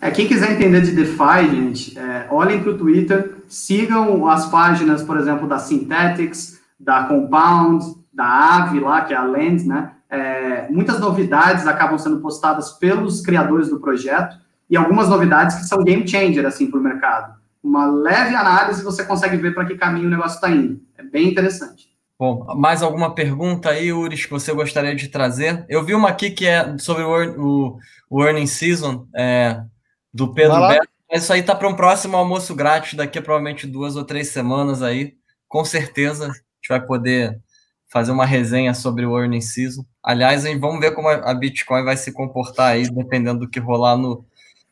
É, 0.03 0.11
quem 0.11 0.27
quiser 0.27 0.51
entender 0.51 0.81
de 0.81 0.91
DeFi, 0.91 1.49
gente, 1.49 1.97
é, 1.97 2.27
olhem 2.29 2.61
para 2.61 2.71
o 2.71 2.77
Twitter, 2.77 3.37
sigam 3.47 4.27
as 4.27 4.47
páginas, 4.47 5.01
por 5.01 5.17
exemplo, 5.17 5.47
da 5.47 5.57
Synthetics, 5.57 6.59
da 6.77 7.05
Compound, 7.05 7.85
da 8.13 8.25
Aave 8.25 8.81
lá, 8.81 8.99
que 9.05 9.13
é 9.13 9.15
a 9.15 9.23
Lens, 9.23 9.65
né? 9.65 9.91
É, 10.09 10.67
muitas 10.69 10.99
novidades 10.99 11.65
acabam 11.65 11.97
sendo 11.97 12.19
postadas 12.19 12.71
pelos 12.71 13.21
criadores 13.21 13.69
do 13.69 13.79
projeto 13.79 14.35
e 14.69 14.75
algumas 14.75 15.07
novidades 15.07 15.55
que 15.55 15.63
são 15.63 15.81
game 15.81 16.05
changer 16.05 16.45
assim 16.45 16.69
para 16.69 16.81
o 16.81 16.83
mercado. 16.83 17.35
Uma 17.63 17.85
leve 17.85 18.35
análise 18.35 18.83
você 18.83 19.05
consegue 19.05 19.37
ver 19.37 19.55
para 19.55 19.63
que 19.63 19.77
caminho 19.77 20.07
o 20.07 20.11
negócio 20.11 20.35
está 20.35 20.49
indo. 20.49 20.81
É 20.97 21.03
bem 21.03 21.29
interessante. 21.29 21.87
Bom, 22.19 22.45
mais 22.57 22.83
alguma 22.83 23.15
pergunta 23.15 23.69
aí, 23.69 23.93
Uris, 23.93 24.25
que 24.25 24.31
você 24.31 24.53
gostaria 24.53 24.93
de 24.93 25.07
trazer? 25.07 25.65
Eu 25.69 25.81
vi 25.81 25.95
uma 25.95 26.09
aqui 26.09 26.29
que 26.29 26.45
é 26.45 26.77
sobre 26.77 27.03
o, 27.03 27.39
o, 27.39 27.77
o 28.09 28.23
Earning 28.23 28.47
Season 28.47 29.07
é, 29.15 29.63
do 30.13 30.33
Pedro 30.33 30.67
Beto. 30.67 30.87
Isso 31.11 31.31
aí 31.31 31.43
tá 31.43 31.53
para 31.53 31.67
um 31.67 31.75
próximo 31.75 32.17
almoço 32.17 32.55
grátis 32.55 32.95
daqui 32.95 33.19
a 33.19 33.21
provavelmente 33.21 33.67
duas 33.67 33.95
ou 33.95 34.03
três 34.03 34.29
semanas 34.29 34.81
aí. 34.81 35.15
Com 35.47 35.63
certeza 35.63 36.25
a 36.25 36.27
gente 36.29 36.69
vai 36.69 36.83
poder 36.83 37.39
fazer 37.87 38.11
uma 38.11 38.25
resenha 38.25 38.73
sobre 38.73 39.05
o 39.05 39.15
earning 39.17 39.41
season. 39.41 39.85
Aliás, 40.01 40.45
hein, 40.45 40.59
vamos 40.59 40.79
ver 40.79 40.95
como 40.95 41.07
a 41.07 41.33
Bitcoin 41.35 41.83
vai 41.83 41.95
se 41.95 42.11
comportar 42.11 42.71
aí, 42.71 42.89
dependendo 42.89 43.41
do 43.41 43.49
que 43.49 43.59
rolar 43.59 43.95
no, 43.95 44.25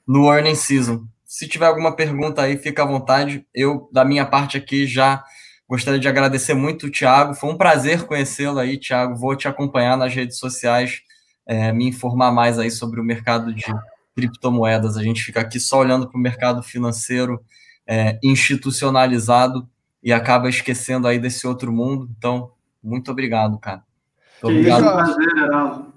no 0.07 0.33
earning 0.33 0.55
season. 0.55 1.05
Se 1.23 1.47
tiver 1.47 1.67
alguma 1.67 1.95
pergunta 1.95 2.41
aí, 2.41 2.57
fica 2.57 2.81
à 2.81 2.85
vontade. 2.85 3.45
Eu, 3.53 3.87
da 3.93 4.03
minha 4.03 4.25
parte 4.25 4.57
aqui, 4.57 4.87
já 4.87 5.23
gostaria 5.69 5.99
de 5.99 6.07
agradecer 6.07 6.55
muito 6.55 6.87
o 6.87 6.91
Thiago. 6.91 7.35
Foi 7.35 7.51
um 7.51 7.57
prazer 7.57 8.05
conhecê-lo 8.07 8.57
aí, 8.57 8.79
Thiago. 8.79 9.15
Vou 9.15 9.35
te 9.35 9.47
acompanhar 9.47 9.95
nas 9.95 10.13
redes 10.13 10.39
sociais, 10.39 11.01
é, 11.45 11.71
me 11.71 11.87
informar 11.87 12.31
mais 12.31 12.57
aí 12.57 12.71
sobre 12.71 12.99
o 12.99 13.03
mercado 13.03 13.53
de 13.53 13.65
criptomoedas. 14.15 14.97
A 14.97 15.03
gente 15.03 15.23
fica 15.23 15.41
aqui 15.41 15.59
só 15.59 15.79
olhando 15.79 16.07
para 16.07 16.17
o 16.17 16.21
mercado 16.21 16.61
financeiro 16.63 17.43
é, 17.87 18.19
institucionalizado 18.23 19.67
e 20.03 20.11
acaba 20.11 20.49
esquecendo 20.49 21.07
aí 21.07 21.19
desse 21.19 21.45
outro 21.45 21.71
mundo. 21.71 22.09
Então, 22.17 22.51
muito 22.83 23.11
obrigado, 23.11 23.57
cara. 23.59 23.83
Obrigado. 24.41 24.83
Prazer, 24.83 25.91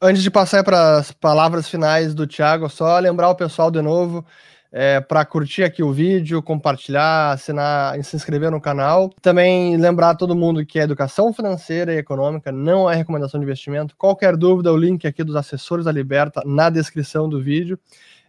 Antes 0.00 0.22
de 0.22 0.30
passar 0.30 0.62
para 0.62 0.98
as 0.98 1.10
palavras 1.10 1.68
finais 1.68 2.14
do 2.14 2.26
Thiago, 2.26 2.68
só 2.68 2.98
lembrar 3.00 3.30
o 3.30 3.34
pessoal 3.34 3.68
de 3.68 3.82
novo 3.82 4.24
é, 4.70 5.00
para 5.00 5.24
curtir 5.24 5.62
aqui 5.62 5.82
o 5.82 5.92
vídeo, 5.92 6.42
compartilhar, 6.42 7.32
assinar 7.32 7.98
e 7.98 8.04
se 8.04 8.16
inscrever 8.16 8.50
no 8.50 8.60
canal. 8.60 9.10
Também 9.22 9.76
lembrar 9.76 10.14
todo 10.14 10.36
mundo 10.36 10.64
que 10.64 10.78
a 10.78 10.84
educação 10.84 11.32
financeira 11.32 11.94
e 11.94 11.98
econômica 11.98 12.52
não 12.52 12.90
é 12.90 12.94
recomendação 12.94 13.40
de 13.40 13.44
investimento. 13.44 13.96
Qualquer 13.96 14.36
dúvida, 14.36 14.72
o 14.72 14.76
link 14.76 15.06
aqui 15.06 15.24
dos 15.24 15.36
assessores 15.36 15.84
da 15.84 15.92
Liberta 15.92 16.42
na 16.44 16.68
descrição 16.68 17.28
do 17.28 17.42
vídeo. 17.42 17.78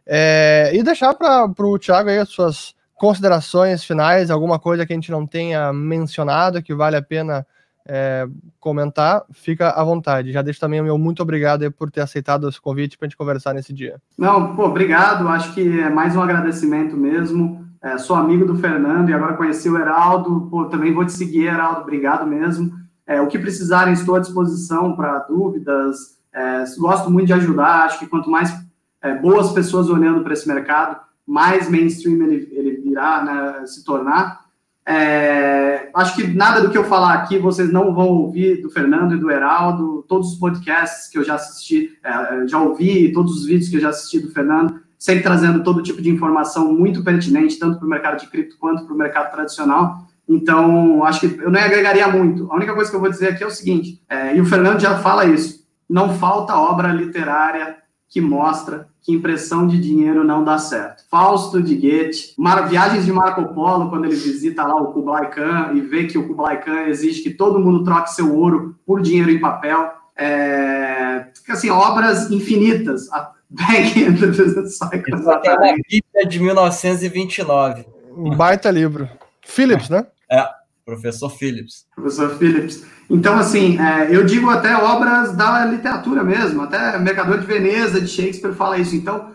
É, 0.05 0.71
e 0.73 0.81
deixar 0.81 1.13
para 1.13 1.45
o 1.45 1.77
Thiago 1.77 2.09
aí 2.09 2.17
as 2.17 2.29
suas 2.29 2.73
considerações 2.95 3.83
finais, 3.83 4.31
alguma 4.31 4.59
coisa 4.59 4.85
que 4.85 4.91
a 4.91 4.95
gente 4.95 5.11
não 5.11 5.25
tenha 5.25 5.71
mencionado 5.71 6.61
que 6.61 6.73
vale 6.73 6.97
a 6.97 7.01
pena 7.01 7.45
é, 7.91 8.27
comentar, 8.59 9.25
fica 9.31 9.71
à 9.71 9.83
vontade. 9.83 10.31
Já 10.31 10.43
deixo 10.43 10.59
também 10.59 10.79
o 10.79 10.83
meu 10.83 10.97
muito 10.97 11.23
obrigado 11.23 11.71
por 11.71 11.89
ter 11.89 12.01
aceitado 12.01 12.47
esse 12.47 12.61
convite 12.61 12.95
para 12.97 13.07
a 13.07 13.09
gente 13.09 13.17
conversar 13.17 13.53
nesse 13.53 13.73
dia. 13.73 13.99
Não, 14.15 14.55
pô, 14.55 14.65
obrigado. 14.65 15.27
Acho 15.27 15.53
que 15.55 15.81
é 15.81 15.89
mais 15.89 16.15
um 16.15 16.21
agradecimento 16.21 16.95
mesmo. 16.95 17.65
É, 17.81 17.97
sou 17.97 18.15
amigo 18.15 18.45
do 18.45 18.55
Fernando 18.55 19.09
e 19.09 19.13
agora 19.13 19.35
conheci 19.35 19.67
o 19.67 19.77
Heraldo. 19.77 20.47
Pô, 20.51 20.65
também 20.65 20.93
vou 20.93 21.03
te 21.03 21.13
seguir, 21.13 21.45
Heraldo. 21.45 21.81
Obrigado 21.81 22.27
mesmo. 22.27 22.71
É, 23.07 23.19
o 23.19 23.27
que 23.27 23.39
precisarem, 23.39 23.93
estou 23.93 24.15
à 24.15 24.19
disposição 24.19 24.95
para 24.95 25.17
dúvidas. 25.19 26.19
É, 26.31 26.63
gosto 26.77 27.09
muito 27.09 27.25
de 27.25 27.33
ajudar. 27.33 27.85
Acho 27.85 27.97
que 27.97 28.07
quanto 28.07 28.29
mais 28.29 28.53
é, 29.01 29.15
boas 29.15 29.51
pessoas 29.51 29.89
olhando 29.89 30.21
para 30.23 30.33
esse 30.33 30.47
mercado, 30.47 30.99
mais 31.25 31.67
mainstream 31.67 32.21
ele, 32.21 32.47
ele 32.51 32.81
virá 32.81 33.23
né, 33.23 33.65
se 33.65 33.83
tornar. 33.83 34.48
É, 34.91 35.87
acho 35.93 36.15
que 36.15 36.25
nada 36.25 36.61
do 36.61 36.71
que 36.71 36.77
eu 36.77 36.83
falar 36.83 37.13
aqui 37.13 37.37
vocês 37.37 37.71
não 37.71 37.93
vão 37.93 38.07
ouvir 38.07 38.59
do 38.59 38.71
Fernando 38.71 39.13
e 39.13 39.19
do 39.19 39.29
Heraldo. 39.29 40.03
Todos 40.07 40.33
os 40.33 40.39
podcasts 40.39 41.07
que 41.07 41.19
eu 41.19 41.23
já 41.23 41.35
assisti, 41.35 41.95
é, 42.03 42.47
já 42.47 42.59
ouvi, 42.59 43.11
todos 43.11 43.35
os 43.35 43.45
vídeos 43.45 43.69
que 43.69 43.75
eu 43.75 43.81
já 43.81 43.89
assisti 43.89 44.19
do 44.19 44.31
Fernando, 44.31 44.81
sempre 44.97 45.21
trazendo 45.21 45.63
todo 45.63 45.83
tipo 45.83 46.01
de 46.01 46.09
informação 46.09 46.73
muito 46.73 47.03
pertinente, 47.03 47.59
tanto 47.59 47.77
para 47.77 47.85
o 47.85 47.89
mercado 47.89 48.19
de 48.19 48.27
cripto 48.27 48.57
quanto 48.57 48.83
para 48.83 48.95
o 48.95 48.97
mercado 48.97 49.31
tradicional. 49.31 50.07
Então, 50.27 51.03
acho 51.03 51.19
que 51.19 51.39
eu 51.39 51.51
não 51.51 51.59
agregaria 51.59 52.07
muito. 52.07 52.51
A 52.51 52.55
única 52.55 52.73
coisa 52.73 52.89
que 52.89 52.95
eu 52.95 53.01
vou 53.01 53.11
dizer 53.11 53.27
aqui 53.27 53.43
é 53.43 53.47
o 53.47 53.51
seguinte, 53.51 54.01
é, 54.09 54.35
e 54.35 54.41
o 54.41 54.45
Fernando 54.45 54.79
já 54.79 54.97
fala 54.97 55.25
isso: 55.25 55.67
não 55.87 56.15
falta 56.15 56.55
obra 56.55 56.91
literária 56.91 57.77
que 58.09 58.19
mostra 58.19 58.87
que 59.01 59.13
impressão 59.13 59.67
de 59.67 59.79
dinheiro 59.79 60.23
não 60.23 60.43
dá 60.43 60.57
certo. 60.57 61.03
Fausto 61.09 61.61
de 61.61 61.75
Goethe, 61.75 62.33
Mar 62.37 62.67
Viagens 62.67 63.05
de 63.05 63.11
Marco 63.11 63.53
Polo, 63.53 63.89
quando 63.89 64.05
ele 64.05 64.15
visita 64.15 64.63
lá 64.63 64.75
o 64.75 64.91
Kublai 64.91 65.29
Khan 65.29 65.71
e 65.75 65.81
vê 65.81 66.05
que 66.05 66.17
o 66.17 66.27
Kublai 66.27 66.59
Khan 66.61 66.87
exige 66.87 67.21
que 67.21 67.29
todo 67.29 67.59
mundo 67.59 67.83
troque 67.83 68.11
seu 68.11 68.35
ouro 68.35 68.75
por 68.85 69.01
dinheiro 69.01 69.29
em 69.29 69.39
papel. 69.39 69.91
É, 70.17 71.27
assim, 71.47 71.69
obras 71.69 72.29
infinitas. 72.31 73.07
Back 73.49 73.99
in 73.99 74.15
the 74.15 74.27
Business 74.27 74.77
Cycle. 74.77 75.13
Exatamente. 75.13 75.81
Bíblia 75.89 76.27
de 76.27 76.39
1929. 76.39 77.85
Um 78.15 78.35
baita 78.35 78.69
livro. 78.69 79.09
Phillips, 79.41 79.89
né? 79.89 80.05
É, 80.29 80.45
professor 80.85 81.29
Phillips. 81.29 81.87
Professor 81.95 82.29
Phillips. 82.37 82.85
Então, 83.09 83.39
assim, 83.39 83.79
é, 83.79 84.15
eu 84.15 84.23
digo 84.23 84.49
até 84.49 84.75
obras 84.75 85.35
da 85.35 85.65
literatura 85.65 86.23
mesmo, 86.23 86.61
até 86.61 86.97
Mercador 86.99 87.39
de 87.39 87.45
Veneza, 87.47 87.99
de 87.99 88.07
Shakespeare, 88.07 88.53
fala 88.53 88.77
isso. 88.77 88.95
Então, 88.95 89.31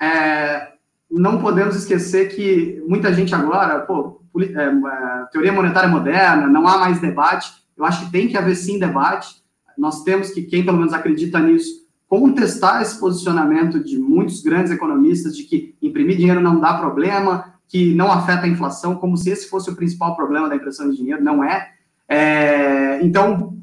é, 0.00 0.68
não 1.10 1.40
podemos 1.40 1.74
esquecer 1.74 2.28
que 2.28 2.82
muita 2.86 3.12
gente 3.12 3.34
agora, 3.34 3.80
pô, 3.80 4.20
é, 4.38 4.44
é, 4.44 5.24
teoria 5.32 5.52
monetária 5.52 5.88
moderna, 5.88 6.46
não 6.46 6.68
há 6.68 6.78
mais 6.78 7.00
debate. 7.00 7.50
Eu 7.76 7.84
acho 7.84 8.04
que 8.04 8.12
tem 8.12 8.28
que 8.28 8.36
haver 8.36 8.54
sim 8.54 8.78
debate. 8.78 9.42
Nós 9.76 10.04
temos 10.04 10.30
que, 10.30 10.42
quem 10.42 10.64
pelo 10.64 10.78
menos 10.78 10.92
acredita 10.92 11.40
nisso, 11.40 11.84
contestar 12.08 12.80
esse 12.80 12.98
posicionamento 12.98 13.82
de 13.82 13.98
muitos 13.98 14.40
grandes 14.40 14.70
economistas 14.70 15.36
de 15.36 15.42
que 15.42 15.74
imprimir 15.82 16.16
dinheiro 16.16 16.40
não 16.40 16.60
dá 16.60 16.74
problema, 16.74 17.54
que 17.68 17.92
não 17.94 18.12
afeta 18.12 18.46
a 18.46 18.48
inflação, 18.48 18.94
como 18.94 19.16
se 19.16 19.30
esse 19.30 19.48
fosse 19.48 19.68
o 19.68 19.74
principal 19.74 20.14
problema 20.14 20.48
da 20.48 20.54
impressão 20.54 20.88
de 20.88 20.96
dinheiro. 20.96 21.22
Não 21.22 21.42
é. 21.42 21.72
É, 22.08 23.00
então, 23.02 23.56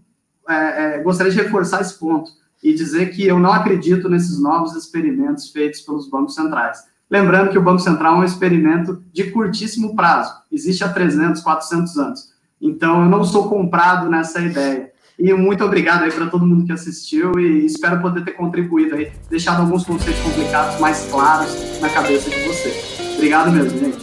é, 0.47 0.95
é, 0.95 1.03
gostaria 1.03 1.31
de 1.31 1.41
reforçar 1.41 1.81
esse 1.81 1.97
ponto 1.97 2.31
e 2.63 2.73
dizer 2.73 3.11
que 3.11 3.25
eu 3.25 3.39
não 3.39 3.51
acredito 3.51 4.09
nesses 4.09 4.39
novos 4.39 4.75
experimentos 4.75 5.49
feitos 5.51 5.81
pelos 5.81 6.09
bancos 6.09 6.35
centrais. 6.35 6.79
Lembrando 7.09 7.51
que 7.51 7.57
o 7.57 7.61
Banco 7.61 7.79
Central 7.79 8.15
é 8.15 8.19
um 8.19 8.23
experimento 8.23 9.03
de 9.11 9.25
curtíssimo 9.31 9.95
prazo, 9.95 10.33
existe 10.51 10.83
há 10.83 10.89
300, 10.89 11.41
400 11.41 11.97
anos. 11.97 12.33
Então, 12.59 13.03
eu 13.03 13.09
não 13.09 13.23
sou 13.23 13.49
comprado 13.49 14.09
nessa 14.09 14.39
ideia. 14.39 14.91
E 15.19 15.31
muito 15.33 15.63
obrigado 15.63 16.03
aí 16.03 16.11
para 16.11 16.27
todo 16.27 16.45
mundo 16.45 16.65
que 16.65 16.71
assistiu 16.71 17.37
e 17.39 17.65
espero 17.65 18.01
poder 18.01 18.23
ter 18.23 18.31
contribuído 18.31 18.95
aí, 18.95 19.11
deixado 19.29 19.61
alguns 19.61 19.85
conceitos 19.85 20.21
complicados 20.23 20.79
mais 20.79 21.05
claros 21.11 21.79
na 21.79 21.89
cabeça 21.89 22.29
de 22.29 22.39
vocês. 22.47 22.97
Obrigado 23.15 23.51
mesmo, 23.51 23.77
gente. 23.77 24.02